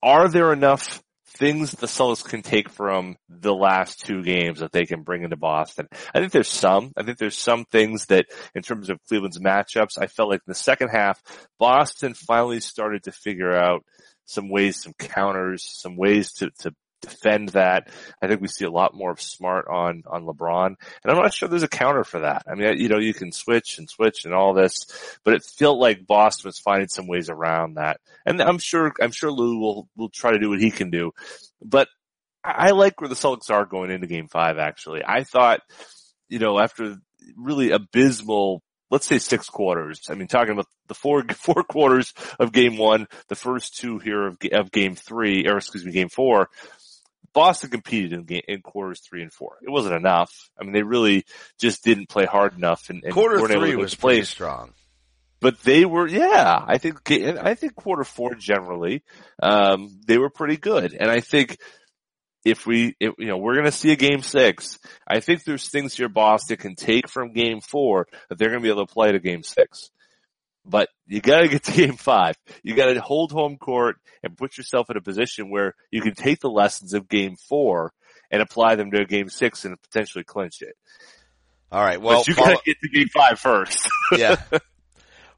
are 0.00 0.28
there 0.28 0.52
enough 0.52 1.02
things 1.36 1.72
the 1.72 1.86
Celtics 1.86 2.24
can 2.24 2.42
take 2.42 2.68
from 2.68 3.16
the 3.28 3.54
last 3.54 4.04
two 4.04 4.22
games 4.22 4.60
that 4.60 4.72
they 4.72 4.86
can 4.86 5.02
bring 5.02 5.22
into 5.22 5.36
Boston. 5.36 5.88
I 6.14 6.20
think 6.20 6.32
there's 6.32 6.48
some. 6.48 6.92
I 6.96 7.02
think 7.02 7.18
there's 7.18 7.36
some 7.36 7.64
things 7.64 8.06
that 8.06 8.26
in 8.54 8.62
terms 8.62 8.90
of 8.90 9.00
Cleveland's 9.08 9.38
matchups, 9.38 9.98
I 10.00 10.06
felt 10.06 10.30
like 10.30 10.40
in 10.40 10.50
the 10.50 10.54
second 10.54 10.88
half, 10.88 11.22
Boston 11.58 12.14
finally 12.14 12.60
started 12.60 13.04
to 13.04 13.12
figure 13.12 13.54
out 13.54 13.84
some 14.24 14.48
ways, 14.48 14.82
some 14.82 14.94
counters, 14.98 15.64
some 15.64 15.96
ways 15.96 16.32
to, 16.34 16.50
to 16.60 16.74
defend 17.02 17.50
that. 17.50 17.88
I 18.20 18.26
think 18.26 18.40
we 18.40 18.48
see 18.48 18.64
a 18.64 18.70
lot 18.70 18.94
more 18.94 19.10
of 19.10 19.20
smart 19.20 19.66
on, 19.68 20.02
on 20.06 20.24
LeBron. 20.24 20.66
And 20.66 20.76
I'm 21.04 21.16
not 21.16 21.32
sure 21.32 21.48
there's 21.48 21.62
a 21.62 21.68
counter 21.68 22.04
for 22.04 22.20
that. 22.20 22.44
I 22.50 22.54
mean, 22.54 22.78
you 22.78 22.88
know, 22.88 22.98
you 22.98 23.14
can 23.14 23.32
switch 23.32 23.78
and 23.78 23.88
switch 23.88 24.24
and 24.24 24.34
all 24.34 24.54
this, 24.54 24.86
but 25.24 25.34
it 25.34 25.44
felt 25.44 25.78
like 25.78 26.06
Boston 26.06 26.48
was 26.48 26.58
finding 26.58 26.88
some 26.88 27.06
ways 27.06 27.28
around 27.28 27.74
that. 27.74 28.00
And 28.24 28.40
I'm 28.40 28.58
sure, 28.58 28.92
I'm 29.00 29.12
sure 29.12 29.30
Lue 29.30 29.58
will, 29.58 29.88
will 29.96 30.10
try 30.10 30.32
to 30.32 30.38
do 30.38 30.50
what 30.50 30.60
he 30.60 30.70
can 30.70 30.90
do. 30.90 31.12
But 31.62 31.88
I 32.44 32.70
like 32.70 33.00
where 33.00 33.08
the 33.08 33.14
Celtics 33.14 33.50
are 33.50 33.66
going 33.66 33.90
into 33.90 34.06
game 34.06 34.28
five, 34.28 34.58
actually. 34.58 35.02
I 35.04 35.24
thought, 35.24 35.60
you 36.28 36.38
know, 36.38 36.58
after 36.58 36.96
really 37.36 37.70
abysmal 37.70 38.62
let's 38.90 39.06
say 39.06 39.18
six 39.18 39.48
quarters. 39.48 40.02
I 40.08 40.14
mean, 40.14 40.28
talking 40.28 40.52
about 40.52 40.68
the 40.86 40.94
four 40.94 41.24
four 41.34 41.62
quarters 41.64 42.12
of 42.38 42.52
game 42.52 42.76
one, 42.76 43.08
the 43.28 43.34
first 43.34 43.76
two 43.78 43.98
here 43.98 44.26
of, 44.26 44.38
of 44.52 44.70
game 44.70 44.94
three, 44.94 45.46
or 45.46 45.58
excuse 45.58 45.84
me, 45.84 45.92
game 45.92 46.08
four. 46.08 46.48
Boston 47.36 47.68
competed 47.68 48.14
in, 48.14 48.24
game, 48.24 48.42
in 48.48 48.62
quarters 48.62 49.00
three 49.00 49.20
and 49.20 49.30
four. 49.30 49.58
It 49.60 49.68
wasn't 49.70 49.94
enough. 49.94 50.32
I 50.58 50.64
mean, 50.64 50.72
they 50.72 50.82
really 50.82 51.26
just 51.60 51.84
didn't 51.84 52.08
play 52.08 52.24
hard 52.24 52.56
enough. 52.56 52.88
And, 52.88 53.04
and 53.04 53.12
Quarter 53.12 53.46
three 53.46 53.76
was 53.76 53.94
play. 53.94 54.14
pretty 54.14 54.24
strong. 54.24 54.72
But 55.38 55.60
they 55.60 55.84
were, 55.84 56.08
yeah, 56.08 56.64
I 56.66 56.78
think, 56.78 57.10
I 57.10 57.54
think 57.54 57.74
quarter 57.74 58.04
four 58.04 58.34
generally, 58.36 59.02
um, 59.42 60.00
they 60.06 60.16
were 60.16 60.30
pretty 60.30 60.56
good. 60.56 60.94
And 60.98 61.10
I 61.10 61.20
think 61.20 61.58
if 62.42 62.66
we, 62.66 62.96
if, 62.98 63.12
you 63.18 63.26
know, 63.26 63.36
we're 63.36 63.52
going 63.54 63.66
to 63.66 63.70
see 63.72 63.92
a 63.92 63.96
game 63.96 64.22
six. 64.22 64.78
I 65.06 65.20
think 65.20 65.44
there's 65.44 65.68
things 65.68 65.94
here 65.94 66.08
Boston 66.08 66.56
can 66.56 66.74
take 66.74 67.06
from 67.06 67.34
game 67.34 67.60
four 67.60 68.06
that 68.30 68.38
they're 68.38 68.48
going 68.48 68.60
to 68.60 68.66
be 68.66 68.70
able 68.70 68.86
to 68.86 68.92
play 68.92 69.12
to 69.12 69.18
game 69.18 69.42
six. 69.42 69.90
But 70.68 70.88
you 71.06 71.20
gotta 71.20 71.48
get 71.48 71.62
to 71.64 71.72
game 71.72 71.96
five. 71.96 72.36
You 72.62 72.74
gotta 72.74 73.00
hold 73.00 73.32
home 73.32 73.56
court 73.56 73.96
and 74.22 74.36
put 74.36 74.58
yourself 74.58 74.90
in 74.90 74.96
a 74.96 75.00
position 75.00 75.50
where 75.50 75.74
you 75.90 76.02
can 76.02 76.14
take 76.14 76.40
the 76.40 76.50
lessons 76.50 76.92
of 76.92 77.08
game 77.08 77.36
four 77.36 77.92
and 78.30 78.42
apply 78.42 78.74
them 78.74 78.90
to 78.90 79.04
game 79.04 79.28
six 79.28 79.64
and 79.64 79.80
potentially 79.80 80.24
clinch 80.24 80.62
it. 80.62 80.74
All 81.70 81.82
right. 81.84 82.00
Well, 82.00 82.20
but 82.20 82.28
you 82.28 82.34
follow- 82.34 82.48
gotta 82.48 82.62
get 82.64 82.76
to 82.80 82.88
game 82.88 83.08
five 83.08 83.38
first. 83.38 83.88
yeah. 84.16 84.36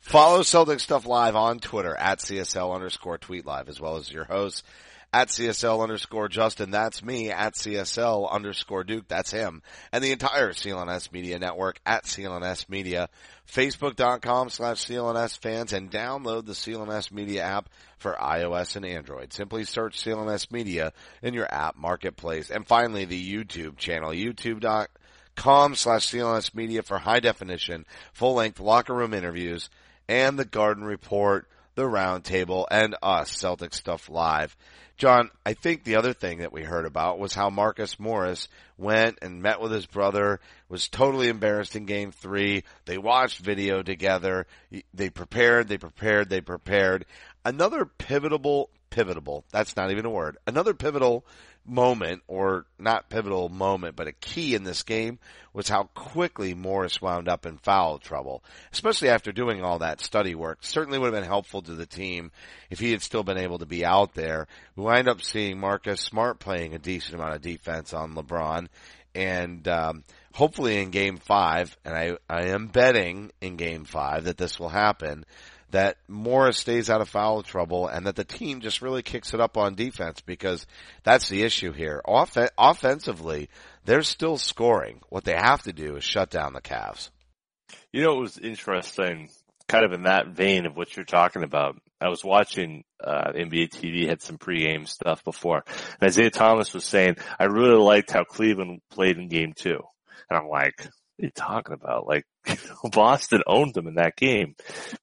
Follow 0.01 0.43
Celtic 0.43 0.81
Stuff 0.81 1.07
Live 1.07 1.37
on 1.37 1.59
Twitter 1.59 1.95
at 1.95 2.21
CSL 2.21 2.75
underscore 2.75 3.19
tweet 3.19 3.45
live 3.45 3.69
as 3.69 3.81
well 3.81 3.97
as 3.97 4.11
your 4.11 4.25
host 4.25 4.65
at 5.13 5.29
CSL 5.29 5.83
underscore 5.83 6.29
Justin. 6.29 6.71
That's 6.71 7.03
me 7.03 7.31
at 7.31 7.55
CSL 7.55 8.31
underscore 8.31 8.85
Duke. 8.85 9.09
That's 9.09 9.31
him. 9.31 9.63
And 9.93 10.05
the 10.05 10.13
entire 10.13 10.53
CLNS 10.53 11.13
Media 11.13 11.39
Network 11.39 11.81
at 11.87 12.05
CLNS 12.05 12.69
Media. 12.69 13.09
Facebook.com 13.51 14.51
slash 14.51 14.85
CLNS 14.85 15.39
fans 15.39 15.73
and 15.73 15.91
download 15.91 16.45
the 16.45 16.53
CLNS 16.53 17.11
Media 17.11 17.43
app 17.43 17.71
for 17.97 18.15
iOS 18.21 18.77
and 18.77 18.85
Android. 18.85 19.33
Simply 19.33 19.65
search 19.65 20.03
CLNS 20.05 20.53
Media 20.53 20.93
in 21.23 21.33
your 21.33 21.53
app 21.53 21.77
marketplace. 21.77 22.51
And 22.51 22.67
finally 22.67 23.07
the 23.07 23.35
YouTube 23.35 23.79
channel, 23.79 24.11
youtube.com 24.11 25.75
slash 25.75 26.09
CLNS 26.09 26.55
Media 26.55 26.83
for 26.83 26.99
high 26.99 27.21
definition, 27.21 27.87
full 28.13 28.35
length 28.35 28.61
locker 28.61 28.95
room 28.95 29.15
interviews 29.15 29.71
and 30.09 30.39
the 30.39 30.45
Garden 30.45 30.85
Report, 30.85 31.47
the 31.79 31.85
Roundtable, 31.85 32.67
and 32.69 32.97
us, 33.03 33.31
Celtic 33.31 33.73
Stuff 33.73 34.11
Live. 34.11 34.57
John, 34.97 35.31
I 35.47 35.55
think 35.55 35.85
the 35.85 35.95
other 35.95 36.13
thing 36.13 36.39
that 36.39 36.53
we 36.53 36.65
heard 36.65 36.87
about 36.87 37.21
was 37.21 37.33
how 37.33 37.51
Marcus 37.51 38.01
Morris 38.01 38.49
went 38.77 39.21
and 39.23 39.41
met 39.41 39.61
with 39.61 39.71
his 39.71 39.87
brother, 39.87 40.41
was 40.69 40.89
totally 40.89 41.29
embarrassed 41.29 41.77
in 41.77 41.87
game 41.87 42.11
three. 42.11 42.65
They 42.85 42.99
watched 42.99 43.39
video 43.39 43.83
together. 43.83 44.49
They 44.93 45.09
prepared, 45.09 45.69
they 45.69 45.79
prepared, 45.79 46.29
they 46.29 46.41
prepared. 46.41 47.07
Another 47.45 47.85
pivotal, 47.85 48.71
pivotal, 48.91 49.45
that's 49.53 49.77
not 49.77 49.93
even 49.93 50.05
a 50.05 50.11
word, 50.11 50.37
another 50.49 50.75
pivotal 50.75 51.25
moment, 51.69 52.23
or 52.27 52.67
not 52.79 53.09
pivotal 53.09 53.49
moment, 53.49 53.97
but 53.97 54.07
a 54.07 54.13
key 54.13 54.55
in 54.55 54.65
this 54.65 54.83
game 54.83 55.19
was 55.53 55.69
how 55.69 55.85
quickly 55.95 56.55
Morris 56.55 57.03
wound 57.03 57.29
up 57.29 57.47
in 57.47 57.59
foul 57.59 57.99
trouble, 57.99 58.43
especially 58.73 59.09
after 59.09 59.33
doing 59.33 59.63
all 59.63 59.81
that 59.81 60.01
study 60.01 60.35
work. 60.35 60.59
Certainly 60.63 60.99
would 60.99 61.13
have 61.13 61.23
been 61.23 61.29
helpful 61.29 61.63
to 61.63 61.75
the 61.75 61.87
team 61.87 62.31
if 62.71 62.79
he 62.79 62.93
had 62.93 63.03
still 63.03 63.23
been 63.23 63.39
able 63.39 63.59
to 63.59 63.67
be 63.67 63.85
out 63.85 64.15
there. 64.15 64.47
We 64.77 64.85
wind 64.85 65.09
up 65.09 65.23
seeing 65.23 65.59
Marcus 65.59 66.01
Smart 66.01 66.39
playing 66.39 66.75
a 66.75 66.79
decent 66.79 67.15
amount 67.15 67.35
of 67.35 67.43
defense 67.43 67.93
on 67.93 68.15
LeBron, 68.15 68.69
and 69.15 69.67
um, 69.67 70.05
hopefully 70.33 70.81
in 70.81 70.91
Game 70.91 71.17
Five, 71.17 71.77
and 71.85 71.95
I 71.95 72.17
I 72.29 72.47
am 72.47 72.69
betting 72.69 73.33
in 73.41 73.57
Game 73.57 73.85
Five 73.85 74.25
that 74.25 74.37
this 74.37 74.61
will 74.61 74.69
happen 74.69 75.25
that 75.71 75.97
Morris 76.09 76.59
stays 76.59 76.89
out 76.89 77.01
of 77.01 77.09
foul 77.09 77.43
trouble 77.43 77.89
and 77.89 78.07
that 78.07 78.17
the 78.17 78.25
team 78.25 78.61
just 78.61 78.81
really 78.83 79.03
kicks 79.03 79.35
it 79.35 79.41
up 79.41 79.57
on 79.57 79.75
defense 79.75 80.21
because 80.21 80.67
that's 81.03 81.29
the 81.29 81.43
issue 81.43 81.73
here. 81.73 82.01
Off- 82.05 82.37
offensively, 82.57 83.49
they're 83.85 84.03
still 84.03 84.39
scoring. 84.39 85.01
What 85.09 85.25
they 85.25 85.35
have 85.35 85.63
to 85.63 85.73
do 85.73 85.97
is 85.97 86.05
shut 86.05 86.31
down 86.31 86.53
the 86.53 86.61
Cavs. 86.61 87.11
You 87.93 88.03
know, 88.03 88.17
it 88.17 88.21
was 88.21 88.39
interesting, 88.39 89.29
kind 89.67 89.85
of 89.85 89.93
in 89.93 90.05
that 90.05 90.29
vein 90.29 90.67
of 90.67 90.77
what 90.77 90.97
you're 90.97 91.05
talking 91.05 91.43
about. 91.43 91.77
I 92.01 92.09
was 92.09 92.25
watching 92.25 92.85
uh, 93.03 93.33
NBA 93.35 93.71
TV, 93.71 94.09
had 94.09 94.23
some 94.23 94.39
pregame 94.39 94.87
stuff 94.87 95.25
before, 95.25 95.65
and 96.01 96.09
Isaiah 96.09 96.31
Thomas 96.31 96.73
was 96.73 96.85
saying, 96.85 97.17
I 97.39 97.45
really 97.45 97.83
liked 97.83 98.11
how 98.13 98.25
Cleveland 98.25 98.81
played 98.91 99.19
in 99.19 99.29
game 99.29 99.53
two. 99.53 99.81
And 100.31 100.39
I'm 100.39 100.49
like, 100.49 100.87
are 101.21 101.25
you 101.25 101.31
talking 101.31 101.75
about? 101.75 102.07
Like, 102.07 102.25
Boston 102.93 103.43
owned 103.47 103.75
them 103.75 103.87
in 103.87 103.95
that 103.97 104.17
game. 104.17 104.55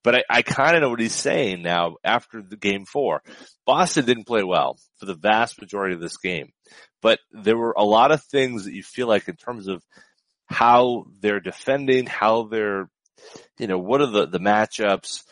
But 0.02 0.16
I, 0.16 0.24
I 0.30 0.42
kind 0.42 0.76
of 0.76 0.82
know 0.82 0.90
what 0.90 1.00
he's 1.00 1.14
saying 1.14 1.62
now 1.62 1.96
after 2.04 2.42
the 2.42 2.56
game 2.56 2.84
four. 2.84 3.22
Boston 3.66 4.04
didn't 4.04 4.26
play 4.26 4.42
well 4.42 4.78
for 4.98 5.06
the 5.06 5.14
vast 5.14 5.60
majority 5.60 5.94
of 5.94 6.00
this 6.00 6.16
game, 6.16 6.52
but 7.02 7.18
there 7.30 7.56
were 7.56 7.74
a 7.76 7.84
lot 7.84 8.12
of 8.12 8.22
things 8.24 8.64
that 8.64 8.74
you 8.74 8.82
feel 8.82 9.06
like 9.08 9.28
in 9.28 9.36
terms 9.36 9.68
of 9.68 9.82
how 10.46 11.04
they're 11.20 11.40
defending, 11.40 12.06
how 12.06 12.44
they're, 12.44 12.88
you 13.58 13.66
know, 13.66 13.78
what 13.78 14.00
are 14.00 14.06
the, 14.06 14.26
the 14.26 14.40
matchups? 14.40 15.22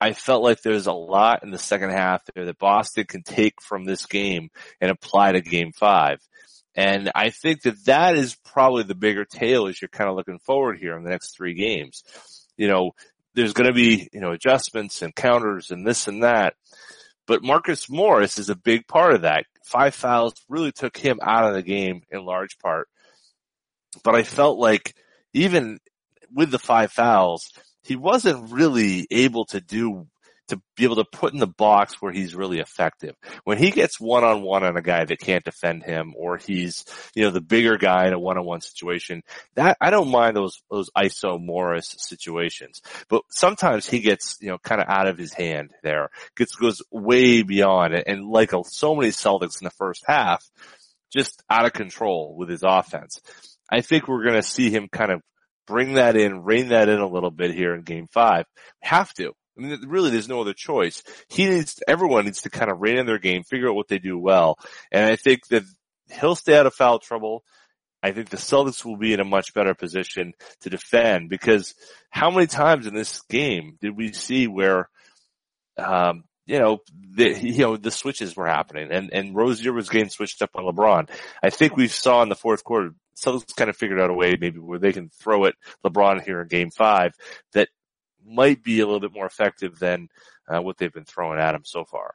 I 0.00 0.14
felt 0.14 0.42
like 0.42 0.62
there's 0.62 0.88
a 0.88 0.92
lot 0.92 1.44
in 1.44 1.52
the 1.52 1.58
second 1.58 1.90
half 1.90 2.22
there 2.34 2.46
that 2.46 2.58
Boston 2.58 3.04
can 3.04 3.22
take 3.22 3.62
from 3.62 3.84
this 3.84 4.06
game 4.06 4.48
and 4.80 4.90
apply 4.90 5.32
to 5.32 5.40
game 5.40 5.70
five. 5.72 6.18
And 6.74 7.10
I 7.14 7.30
think 7.30 7.62
that 7.62 7.84
that 7.84 8.16
is 8.16 8.34
probably 8.34 8.84
the 8.84 8.94
bigger 8.94 9.24
tale 9.24 9.66
as 9.66 9.80
you're 9.80 9.88
kind 9.88 10.08
of 10.08 10.16
looking 10.16 10.38
forward 10.38 10.78
here 10.78 10.96
in 10.96 11.04
the 11.04 11.10
next 11.10 11.36
three 11.36 11.54
games. 11.54 12.02
You 12.56 12.68
know, 12.68 12.92
there's 13.34 13.52
going 13.52 13.68
to 13.68 13.74
be, 13.74 14.08
you 14.12 14.20
know, 14.20 14.32
adjustments 14.32 15.02
and 15.02 15.14
counters 15.14 15.70
and 15.70 15.86
this 15.86 16.08
and 16.08 16.22
that. 16.22 16.54
But 17.26 17.42
Marcus 17.42 17.88
Morris 17.88 18.38
is 18.38 18.48
a 18.48 18.56
big 18.56 18.86
part 18.86 19.14
of 19.14 19.22
that. 19.22 19.44
Five 19.64 19.94
fouls 19.94 20.34
really 20.48 20.72
took 20.72 20.96
him 20.96 21.18
out 21.22 21.48
of 21.48 21.54
the 21.54 21.62
game 21.62 22.02
in 22.10 22.24
large 22.24 22.58
part. 22.58 22.88
But 24.02 24.14
I 24.14 24.22
felt 24.22 24.58
like 24.58 24.94
even 25.32 25.78
with 26.32 26.50
the 26.50 26.58
five 26.58 26.90
fouls, 26.90 27.52
he 27.82 27.96
wasn't 27.96 28.50
really 28.50 29.06
able 29.10 29.44
to 29.46 29.60
do 29.60 30.06
to 30.52 30.60
be 30.76 30.84
able 30.84 30.96
to 30.96 31.04
put 31.04 31.32
in 31.32 31.40
the 31.40 31.46
box 31.46 31.96
where 32.00 32.12
he's 32.12 32.34
really 32.34 32.60
effective. 32.60 33.14
When 33.44 33.56
he 33.56 33.70
gets 33.70 33.98
one 33.98 34.22
on 34.22 34.42
one 34.42 34.64
on 34.64 34.76
a 34.76 34.82
guy 34.82 35.04
that 35.04 35.18
can't 35.18 35.44
defend 35.44 35.82
him 35.82 36.12
or 36.14 36.36
he's, 36.36 36.84
you 37.14 37.24
know, 37.24 37.30
the 37.30 37.40
bigger 37.40 37.78
guy 37.78 38.06
in 38.06 38.12
a 38.12 38.18
one 38.18 38.36
on 38.36 38.44
one 38.44 38.60
situation, 38.60 39.22
that 39.54 39.78
I 39.80 39.88
don't 39.90 40.10
mind 40.10 40.36
those, 40.36 40.62
those 40.70 40.90
ISO 40.96 41.42
Morris 41.42 41.96
situations, 41.98 42.82
but 43.08 43.22
sometimes 43.30 43.88
he 43.88 44.00
gets, 44.00 44.36
you 44.42 44.48
know, 44.48 44.58
kind 44.58 44.82
of 44.82 44.88
out 44.88 45.08
of 45.08 45.16
his 45.16 45.32
hand 45.32 45.70
there, 45.82 46.10
gets, 46.36 46.54
goes 46.54 46.82
way 46.90 47.42
beyond 47.42 47.94
it. 47.94 48.04
And 48.06 48.26
like 48.26 48.52
a, 48.52 48.62
so 48.64 48.94
many 48.94 49.08
Celtics 49.08 49.60
in 49.60 49.64
the 49.64 49.70
first 49.70 50.04
half, 50.06 50.44
just 51.10 51.42
out 51.48 51.64
of 51.64 51.72
control 51.72 52.34
with 52.36 52.50
his 52.50 52.62
offense. 52.62 53.20
I 53.70 53.80
think 53.80 54.06
we're 54.06 54.24
going 54.24 54.40
to 54.40 54.42
see 54.42 54.70
him 54.70 54.88
kind 54.92 55.12
of 55.12 55.22
bring 55.66 55.94
that 55.94 56.14
in, 56.14 56.42
rein 56.42 56.68
that 56.68 56.90
in 56.90 56.98
a 56.98 57.08
little 57.08 57.30
bit 57.30 57.54
here 57.54 57.74
in 57.74 57.82
game 57.82 58.06
five. 58.12 58.44
Have 58.80 59.14
to. 59.14 59.32
I 59.56 59.60
mean, 59.60 59.80
really, 59.86 60.10
there's 60.10 60.28
no 60.28 60.40
other 60.40 60.54
choice. 60.54 61.02
He 61.28 61.46
needs, 61.46 61.80
everyone 61.86 62.24
needs 62.24 62.42
to 62.42 62.50
kind 62.50 62.70
of 62.70 62.80
rein 62.80 62.98
in 62.98 63.06
their 63.06 63.18
game, 63.18 63.42
figure 63.42 63.68
out 63.68 63.74
what 63.74 63.88
they 63.88 63.98
do 63.98 64.18
well. 64.18 64.58
And 64.90 65.04
I 65.04 65.16
think 65.16 65.46
that 65.48 65.64
he'll 66.10 66.36
stay 66.36 66.56
out 66.56 66.66
of 66.66 66.74
foul 66.74 66.98
trouble. 66.98 67.44
I 68.02 68.12
think 68.12 68.30
the 68.30 68.36
Celtics 68.36 68.84
will 68.84 68.96
be 68.96 69.12
in 69.12 69.20
a 69.20 69.24
much 69.24 69.54
better 69.54 69.74
position 69.74 70.32
to 70.62 70.70
defend 70.70 71.28
because 71.28 71.74
how 72.10 72.30
many 72.30 72.46
times 72.46 72.86
in 72.86 72.94
this 72.94 73.22
game 73.22 73.76
did 73.80 73.96
we 73.96 74.12
see 74.12 74.48
where, 74.48 74.88
um, 75.78 76.24
you 76.46 76.58
know, 76.58 76.78
the, 77.14 77.38
you 77.40 77.58
know, 77.58 77.76
the 77.76 77.92
switches 77.92 78.34
were 78.34 78.48
happening 78.48 78.90
and, 78.90 79.12
and 79.12 79.36
Rozier 79.36 79.72
was 79.72 79.88
getting 79.88 80.08
switched 80.08 80.42
up 80.42 80.50
on 80.56 80.64
LeBron. 80.64 81.08
I 81.42 81.50
think 81.50 81.76
we 81.76 81.86
saw 81.86 82.22
in 82.22 82.28
the 82.28 82.34
fourth 82.34 82.64
quarter, 82.64 82.90
Celtics 83.16 83.54
kind 83.54 83.70
of 83.70 83.76
figured 83.76 84.00
out 84.00 84.10
a 84.10 84.14
way 84.14 84.36
maybe 84.40 84.58
where 84.58 84.80
they 84.80 84.92
can 84.92 85.10
throw 85.10 85.44
it 85.44 85.54
LeBron 85.84 86.24
here 86.24 86.40
in 86.40 86.48
game 86.48 86.70
five 86.70 87.12
that 87.52 87.68
might 88.26 88.62
be 88.62 88.80
a 88.80 88.86
little 88.86 89.00
bit 89.00 89.12
more 89.12 89.26
effective 89.26 89.78
than 89.78 90.08
uh, 90.48 90.60
what 90.60 90.78
they've 90.78 90.92
been 90.92 91.04
throwing 91.04 91.38
at 91.38 91.54
him 91.54 91.64
so 91.64 91.84
far. 91.84 92.14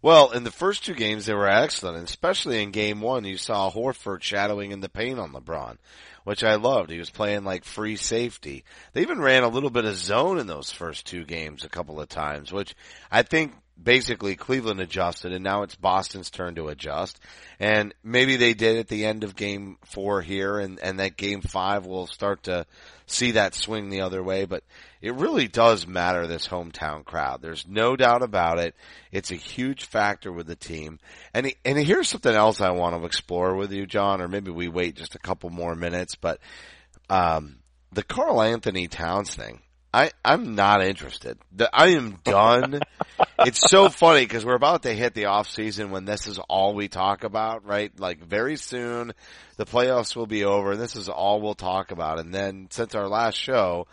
Well, 0.00 0.30
in 0.30 0.44
the 0.44 0.52
first 0.52 0.84
two 0.84 0.94
games, 0.94 1.26
they 1.26 1.34
were 1.34 1.48
excellent, 1.48 2.08
especially 2.08 2.62
in 2.62 2.70
game 2.70 3.00
one, 3.00 3.24
you 3.24 3.36
saw 3.36 3.68
Horford 3.68 4.22
shadowing 4.22 4.70
in 4.70 4.80
the 4.80 4.88
paint 4.88 5.18
on 5.18 5.32
LeBron, 5.32 5.76
which 6.22 6.44
I 6.44 6.54
loved. 6.54 6.90
He 6.90 7.00
was 7.00 7.10
playing 7.10 7.42
like 7.42 7.64
free 7.64 7.96
safety. 7.96 8.64
They 8.92 9.02
even 9.02 9.20
ran 9.20 9.42
a 9.42 9.48
little 9.48 9.70
bit 9.70 9.84
of 9.84 9.96
zone 9.96 10.38
in 10.38 10.46
those 10.46 10.70
first 10.70 11.06
two 11.06 11.24
games 11.24 11.64
a 11.64 11.68
couple 11.68 12.00
of 12.00 12.08
times, 12.08 12.52
which 12.52 12.76
I 13.10 13.22
think 13.22 13.54
basically 13.80 14.36
Cleveland 14.36 14.80
adjusted 14.80 15.32
and 15.32 15.44
now 15.44 15.62
it's 15.62 15.76
Boston's 15.76 16.30
turn 16.30 16.54
to 16.56 16.68
adjust. 16.68 17.18
And 17.58 17.92
maybe 18.04 18.36
they 18.36 18.54
did 18.54 18.76
at 18.76 18.88
the 18.88 19.04
end 19.04 19.24
of 19.24 19.36
game 19.36 19.78
four 19.84 20.22
here 20.22 20.60
and, 20.60 20.78
and 20.80 21.00
that 21.00 21.16
game 21.16 21.40
five 21.40 21.86
will 21.86 22.06
start 22.06 22.44
to 22.44 22.66
see 23.06 23.32
that 23.32 23.54
swing 23.54 23.90
the 23.90 24.02
other 24.02 24.22
way, 24.22 24.44
but 24.44 24.62
it 25.00 25.14
really 25.14 25.48
does 25.48 25.86
matter 25.86 26.26
this 26.26 26.48
hometown 26.48 27.04
crowd. 27.04 27.40
There's 27.40 27.66
no 27.68 27.96
doubt 27.96 28.22
about 28.22 28.58
it. 28.58 28.74
It's 29.12 29.30
a 29.30 29.36
huge 29.36 29.84
factor 29.84 30.32
with 30.32 30.46
the 30.46 30.56
team. 30.56 30.98
And, 31.32 31.52
and 31.64 31.78
here's 31.78 32.08
something 32.08 32.34
else 32.34 32.60
I 32.60 32.70
want 32.70 32.96
to 32.96 33.06
explore 33.06 33.54
with 33.54 33.72
you, 33.72 33.86
John, 33.86 34.20
or 34.20 34.28
maybe 34.28 34.50
we 34.50 34.68
wait 34.68 34.96
just 34.96 35.14
a 35.14 35.20
couple 35.20 35.50
more 35.50 35.74
minutes, 35.74 36.16
but, 36.16 36.40
um, 37.08 37.58
the 37.92 38.02
Karl-Anthony 38.02 38.88
Towns 38.88 39.34
thing. 39.34 39.60
I, 39.92 40.10
I'm 40.22 40.54
not 40.54 40.84
interested. 40.84 41.38
The, 41.52 41.70
I 41.72 41.88
am 41.88 42.18
done. 42.22 42.80
it's 43.38 43.70
so 43.70 43.88
funny 43.88 44.20
because 44.20 44.44
we're 44.44 44.54
about 44.54 44.82
to 44.82 44.92
hit 44.92 45.14
the 45.14 45.26
off 45.26 45.48
season 45.48 45.90
when 45.90 46.04
this 46.04 46.26
is 46.26 46.38
all 46.38 46.74
we 46.74 46.88
talk 46.88 47.24
about, 47.24 47.64
right? 47.64 47.90
Like 47.98 48.22
very 48.22 48.56
soon 48.56 49.14
the 49.56 49.64
playoffs 49.64 50.14
will 50.14 50.26
be 50.26 50.44
over 50.44 50.72
and 50.72 50.80
this 50.80 50.94
is 50.94 51.08
all 51.08 51.40
we'll 51.40 51.54
talk 51.54 51.90
about. 51.90 52.18
And 52.18 52.34
then 52.34 52.68
since 52.70 52.94
our 52.94 53.08
last 53.08 53.38
show, 53.38 53.86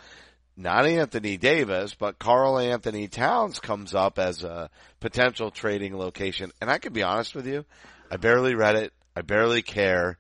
not 0.57 0.85
Anthony 0.85 1.38
Davis, 1.38 1.95
but 1.95 2.19
Karl-Anthony 2.19 3.07
Towns 3.07 3.59
comes 3.59 3.93
up 3.93 4.19
as 4.19 4.43
a 4.43 4.69
potential 5.00 5.51
trading 5.51 5.97
location. 5.97 6.51
And 6.62 6.69
I 6.69 6.77
can 6.77 6.93
be 6.93 7.03
honest 7.03 7.35
with 7.35 7.47
you, 7.47 7.65
I 8.09 8.17
barely 8.17 8.55
read 8.55 8.75
it. 8.75 8.93
I 9.15 9.21
barely 9.21 9.62
care. 9.62 10.17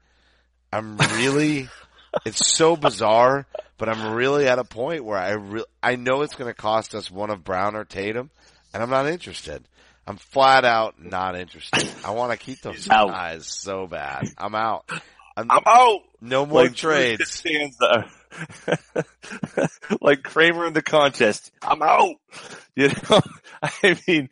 I'm 0.71 0.97
really, 0.97 1.69
it's 2.25 2.55
so 2.55 2.75
bizarre, 2.75 3.45
but 3.77 3.89
I'm 3.89 4.13
really 4.13 4.47
at 4.47 4.59
a 4.59 4.63
point 4.63 5.05
where 5.05 5.17
I 5.17 5.31
re- 5.31 5.65
I 5.81 5.95
know 5.95 6.21
it's 6.21 6.35
going 6.35 6.49
to 6.49 6.59
cost 6.59 6.95
us 6.95 7.09
one 7.09 7.29
of 7.29 7.43
Brown 7.43 7.75
or 7.75 7.85
Tatum, 7.85 8.29
and 8.73 8.83
I'm 8.83 8.89
not 8.89 9.07
interested. 9.07 9.65
I'm 10.07 10.17
flat 10.17 10.65
out 10.65 11.03
not 11.03 11.35
interested. 11.35 11.89
I 12.05 12.11
want 12.11 12.31
to 12.31 12.37
keep 12.37 12.61
those 12.61 12.87
guys 12.87 13.47
so 13.47 13.87
bad. 13.87 14.25
I'm 14.37 14.53
out. 14.53 14.89
I'm, 15.37 15.51
I'm 15.51 15.63
out. 15.65 15.99
no 16.21 16.45
more 16.45 16.63
Like 16.63 16.75
trades. 16.75 17.43
Like 20.01 20.23
Kramer 20.23 20.65
in 20.67 20.73
the 20.73 20.81
contest. 20.81 21.51
I'm 21.61 21.81
out. 21.81 22.15
You 22.77 22.89
know, 22.89 23.21
I 23.63 23.97
mean, 24.05 24.27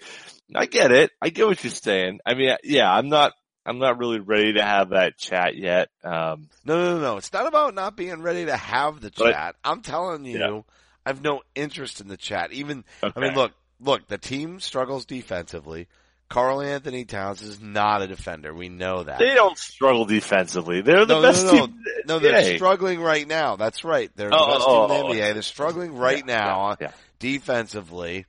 I 0.54 0.66
get 0.66 0.92
it. 0.92 1.12
I 1.22 1.30
get 1.30 1.48
what 1.48 1.64
you're 1.64 1.72
saying. 1.72 2.20
I 2.26 2.34
mean, 2.34 2.54
yeah, 2.66 2.92
I'm 2.92 3.08
not, 3.08 3.32
I'm 3.66 3.80
not 3.80 4.00
really 4.00 4.20
ready 4.20 4.52
to 4.56 4.62
have 4.62 4.90
that 4.90 5.18
chat 5.18 5.56
yet. 5.56 5.88
Um, 6.04 6.50
No, 6.66 6.76
no, 6.76 6.96
no, 6.96 7.00
no. 7.02 7.18
It's 7.18 7.32
not 7.32 7.48
about 7.48 7.74
not 7.74 7.96
being 7.96 8.22
ready 8.22 8.44
to 8.48 8.58
have 8.58 9.00
the 9.00 9.14
But- 9.18 9.32
chat. 9.32 9.56
I'm 9.64 9.82
telling 9.82 10.26
you, 10.26 10.40
Yeah. 10.40 10.62
I've 11.06 11.22
no 11.22 11.42
interest 11.56 12.02
in 12.02 12.10
the 12.10 12.18
chat. 12.18 12.52
Even, 12.52 12.84
I 13.02 13.18
mean, 13.18 13.34
look, 13.34 13.54
look, 13.80 14.08
the 14.10 14.18
team 14.18 14.60
struggles 14.60 15.06
defensively. 15.06 15.88
Karl-Anthony 16.34 17.06
Towns 17.06 17.44
is 17.44 17.62
not 17.62 18.02
a 18.02 18.08
defender. 18.08 18.56
We 18.56 18.68
know 18.68 19.04
that. 19.04 19.20
they 19.20 19.36
don't 19.36 19.56
struggle 19.56 20.06
defensively. 20.06 20.82
They're 20.82 21.06
the 21.06 21.14
no, 21.14 21.22
best 21.22 21.46
no, 21.46 21.52
no, 21.52 21.66
team. 21.68 21.84
no, 22.08 22.18
they're 22.18 22.42
Yay. 22.42 22.56
struggling 22.58 23.00
right 23.00 23.28
now. 23.28 23.56
That's 23.56 23.84
right. 23.84 24.10
They're 24.16 24.32
the 24.32 24.36
Oh, 24.40 24.54
best 24.54 24.66
oh, 24.68 24.88
team 24.88 24.96
in 24.98 25.04
oh, 25.06 25.14
the 25.14 25.20
NBA. 25.20 25.34
They're 25.34 25.42
struggling 25.44 25.94
right 25.96 26.18
Yeah, 26.28 26.34
now 26.34 26.70
yeah, 26.72 26.76
yeah. 26.88 26.92
defensively. 27.20 28.26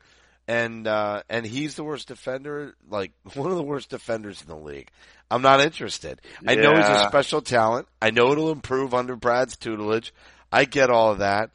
And, 0.47 0.87
uh, 0.87 1.23
and 1.31 1.47
he's 1.47 1.77
the 1.77 1.85
worst 1.85 2.09
defender, 2.09 2.75
like 2.91 3.13
one 3.35 3.51
of 3.51 3.57
the 3.57 3.63
worst 3.63 3.89
defenders 3.89 4.43
in 4.43 4.49
the 4.49 4.57
league. 4.57 4.91
I'm 5.31 5.41
not 5.41 5.61
interested. 5.63 6.21
I 6.47 6.57
know 6.57 6.77
he's 6.77 6.85
a 6.87 7.07
special 7.09 7.41
talent. 7.41 7.89
I 8.03 8.11
know 8.11 8.33
it'll 8.33 8.53
improve 8.53 8.93
under 8.93 9.17
Brad's 9.17 9.57
tutelage. 9.57 10.13
I 10.53 10.67
get 10.67 10.91
all 10.91 11.13
of 11.13 11.19
that. 11.21 11.53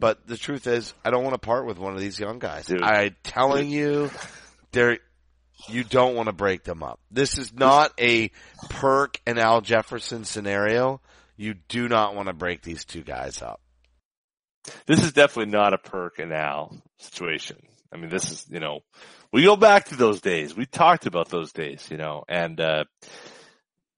But 0.00 0.26
the 0.26 0.38
truth 0.38 0.66
is, 0.66 0.94
I 1.04 1.10
don't 1.10 1.22
want 1.22 1.34
to 1.34 1.38
part 1.38 1.66
with 1.66 1.78
one 1.78 1.92
of 1.92 2.00
these 2.00 2.18
young 2.18 2.38
guys. 2.38 2.64
Dude. 2.64 2.82
I'm 2.82 3.14
telling 3.22 3.68
you, 3.68 4.10
they're, 4.72 4.98
you 5.68 5.84
don't 5.84 6.14
want 6.14 6.26
to 6.26 6.32
break 6.32 6.64
them 6.64 6.82
up. 6.82 7.00
This 7.10 7.38
is 7.38 7.52
not 7.52 7.92
a 8.00 8.30
Perk 8.68 9.20
and 9.26 9.38
Al 9.38 9.60
Jefferson 9.60 10.24
scenario. 10.24 11.00
You 11.36 11.54
do 11.68 11.88
not 11.88 12.14
want 12.14 12.28
to 12.28 12.34
break 12.34 12.62
these 12.62 12.84
two 12.84 13.02
guys 13.02 13.42
up. 13.42 13.60
This 14.86 15.02
is 15.02 15.12
definitely 15.12 15.52
not 15.52 15.74
a 15.74 15.78
perk 15.78 16.18
and 16.18 16.32
Al 16.32 16.76
situation. 16.98 17.56
I 17.92 17.96
mean, 17.96 18.10
this 18.10 18.30
is, 18.30 18.46
you 18.48 18.60
know, 18.60 18.80
we 19.32 19.42
go 19.42 19.56
back 19.56 19.86
to 19.86 19.96
those 19.96 20.20
days. 20.20 20.56
We 20.56 20.66
talked 20.66 21.06
about 21.06 21.28
those 21.28 21.52
days, 21.52 21.86
you 21.90 21.96
know, 21.96 22.24
and, 22.28 22.60
uh, 22.60 22.84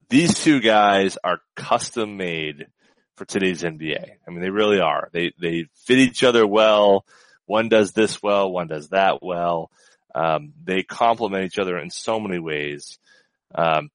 these 0.09 0.33
two 0.43 0.59
guys 0.59 1.17
are 1.23 1.39
custom 1.55 2.17
made 2.17 2.67
for 3.15 3.25
today's 3.25 3.63
NBA. 3.63 4.03
I 4.27 4.31
mean, 4.31 4.41
they 4.41 4.49
really 4.49 4.79
are. 4.79 5.09
They, 5.13 5.33
they 5.39 5.65
fit 5.85 5.99
each 5.99 6.23
other 6.23 6.45
well. 6.45 7.05
One 7.45 7.69
does 7.69 7.93
this 7.93 8.21
well, 8.21 8.51
one 8.51 8.67
does 8.67 8.89
that 8.89 9.23
well. 9.23 9.71
Um, 10.15 10.53
they 10.63 10.81
complement 10.81 11.43
each 11.43 11.59
other 11.59 11.77
in 11.77 11.89
so 11.89 12.21
many 12.21 12.39
ways. 12.39 12.97
Um, 13.53 13.89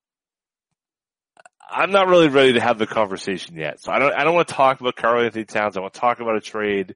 I'm 1.71 1.93
not 1.93 2.09
really 2.09 2.29
ready 2.29 2.53
to 2.55 2.61
have 2.61 2.79
the 2.79 2.87
conversation 2.87 3.57
yet. 3.57 3.81
So 3.81 3.91
I 3.91 3.99
don't, 3.99 4.13
I 4.13 4.25
don't 4.25 4.35
want 4.35 4.49
to 4.49 4.55
talk 4.55 4.81
about 4.81 4.97
Karl-Anthony 4.97 5.47
Towns. 5.47 5.77
I 5.77 5.81
want 5.81 5.95
to 5.95 6.01
talk 6.01 6.21
about 6.21 6.37
a 6.37 6.41
trade. 6.41 6.95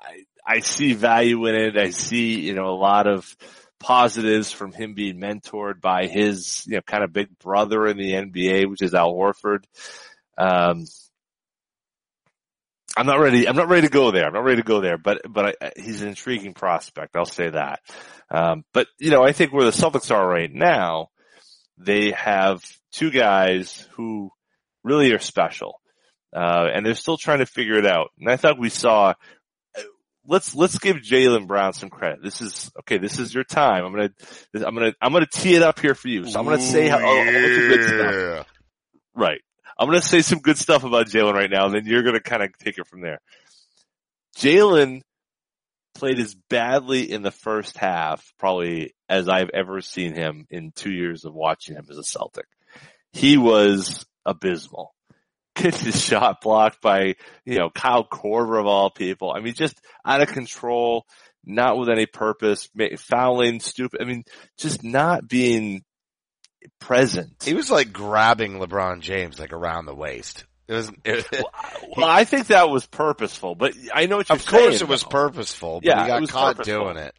I, 0.00 0.24
I 0.46 0.60
see 0.60 0.94
value 0.94 1.44
in 1.46 1.54
it. 1.54 1.76
I 1.76 1.90
see, 1.90 2.40
you 2.40 2.54
know, 2.54 2.68
a 2.68 2.78
lot 2.78 3.06
of 3.06 3.36
positives 3.78 4.52
from 4.52 4.72
him 4.72 4.94
being 4.94 5.20
mentored 5.20 5.80
by 5.80 6.06
his, 6.06 6.64
you 6.66 6.76
know, 6.76 6.82
kind 6.82 7.04
of 7.04 7.12
big 7.12 7.36
brother 7.38 7.86
in 7.86 7.98
the 7.98 8.12
NBA, 8.12 8.70
which 8.70 8.80
is 8.80 8.94
Al 8.94 9.12
Horford. 9.12 9.64
Um, 10.38 10.86
I'm 12.96 13.06
not 13.06 13.20
ready. 13.20 13.48
I'm 13.48 13.56
not 13.56 13.68
ready 13.68 13.86
to 13.86 13.92
go 13.92 14.10
there. 14.10 14.26
I'm 14.26 14.34
not 14.34 14.44
ready 14.44 14.60
to 14.62 14.66
go 14.66 14.80
there, 14.80 14.98
but, 14.98 15.22
but 15.28 15.56
I, 15.60 15.72
he's 15.76 16.02
an 16.02 16.08
intriguing 16.08 16.54
prospect. 16.54 17.16
I'll 17.16 17.24
say 17.24 17.48
that. 17.50 17.80
Um, 18.30 18.64
but 18.72 18.86
you 18.98 19.10
know, 19.10 19.22
I 19.22 19.32
think 19.32 19.52
where 19.52 19.64
the 19.64 19.70
Celtics 19.70 20.10
are 20.14 20.26
right 20.26 20.52
now, 20.52 21.08
they 21.78 22.12
have 22.12 22.62
two 22.92 23.10
guys 23.10 23.86
who 23.92 24.30
really 24.84 25.12
are 25.12 25.18
special. 25.18 25.80
Uh, 26.34 26.68
and 26.72 26.86
they're 26.86 26.94
still 26.94 27.18
trying 27.18 27.40
to 27.40 27.46
figure 27.46 27.76
it 27.76 27.84
out. 27.86 28.10
And 28.18 28.30
I 28.30 28.36
thought 28.36 28.58
we 28.58 28.70
saw, 28.70 29.12
let's, 30.26 30.54
let's 30.54 30.78
give 30.78 30.96
Jaylen 30.96 31.46
Brown 31.46 31.74
some 31.74 31.90
credit. 31.90 32.22
This 32.22 32.40
is, 32.40 32.70
okay, 32.80 32.96
this 32.96 33.18
is 33.18 33.34
your 33.34 33.44
time. 33.44 33.84
I'm 33.84 33.92
gonna, 33.92 34.10
I'm 34.54 34.74
gonna, 34.74 34.94
I'm 35.02 35.12
gonna 35.12 35.26
tee 35.30 35.56
it 35.56 35.62
up 35.62 35.78
here 35.78 35.94
for 35.94 36.08
you. 36.08 36.26
So 36.26 36.38
I'm 36.38 36.46
gonna 36.46 36.62
say 36.62 36.88
how, 36.88 37.00
oh, 37.02 37.24
good 37.24 37.84
stuff. 37.84 38.46
Right. 39.14 39.42
I'm 39.82 39.88
going 39.88 40.00
to 40.00 40.06
say 40.06 40.22
some 40.22 40.38
good 40.38 40.58
stuff 40.58 40.84
about 40.84 41.08
Jaylen 41.08 41.34
right 41.34 41.50
now, 41.50 41.66
and 41.66 41.74
then 41.74 41.86
you're 41.86 42.04
going 42.04 42.14
to 42.14 42.20
kind 42.20 42.40
of 42.40 42.56
take 42.56 42.78
it 42.78 42.86
from 42.86 43.00
there. 43.00 43.20
Jalen 44.36 45.02
played 45.96 46.20
as 46.20 46.36
badly 46.48 47.10
in 47.10 47.22
the 47.22 47.32
first 47.32 47.76
half, 47.76 48.32
probably 48.38 48.94
as 49.08 49.28
I've 49.28 49.50
ever 49.52 49.80
seen 49.80 50.14
him 50.14 50.46
in 50.50 50.70
two 50.70 50.92
years 50.92 51.24
of 51.24 51.34
watching 51.34 51.74
him 51.74 51.86
as 51.90 51.98
a 51.98 52.04
Celtic. 52.04 52.46
He 53.12 53.36
was 53.36 54.06
abysmal. 54.24 54.94
getting 55.56 55.80
his 55.86 56.00
shot 56.00 56.40
blocked 56.42 56.80
by, 56.80 57.16
you 57.44 57.58
know, 57.58 57.68
Kyle 57.68 58.06
Korver 58.06 58.60
of 58.60 58.66
all 58.66 58.88
people. 58.88 59.32
I 59.32 59.40
mean, 59.40 59.54
just 59.54 59.80
out 60.06 60.22
of 60.22 60.28
control, 60.28 61.06
not 61.44 61.76
with 61.76 61.88
any 61.88 62.06
purpose, 62.06 62.68
fouling, 62.98 63.58
stupid. 63.58 64.00
I 64.00 64.04
mean, 64.04 64.22
just 64.58 64.84
not 64.84 65.26
being 65.26 65.82
present. 66.80 67.42
He 67.44 67.54
was 67.54 67.70
like 67.70 67.92
grabbing 67.92 68.54
LeBron 68.58 69.00
James 69.00 69.38
like 69.38 69.52
around 69.52 69.86
the 69.86 69.94
waist. 69.94 70.44
It 70.68 70.74
was, 70.74 70.90
it, 71.04 71.26
Well, 71.96 72.08
I 72.08 72.24
think 72.24 72.46
that 72.48 72.70
was 72.70 72.86
purposeful, 72.86 73.54
but 73.54 73.74
I 73.92 74.06
know 74.06 74.18
what 74.18 74.28
you're 74.28 74.36
of 74.36 74.46
course 74.46 74.78
saying, 74.78 74.80
it 74.82 74.88
was 74.88 75.02
though. 75.02 75.08
purposeful, 75.10 75.80
but 75.80 75.86
Yeah, 75.88 76.02
he 76.02 76.08
got 76.08 76.28
caught 76.28 76.56
purposeful. 76.56 76.84
doing 76.84 76.96
it. 76.98 77.14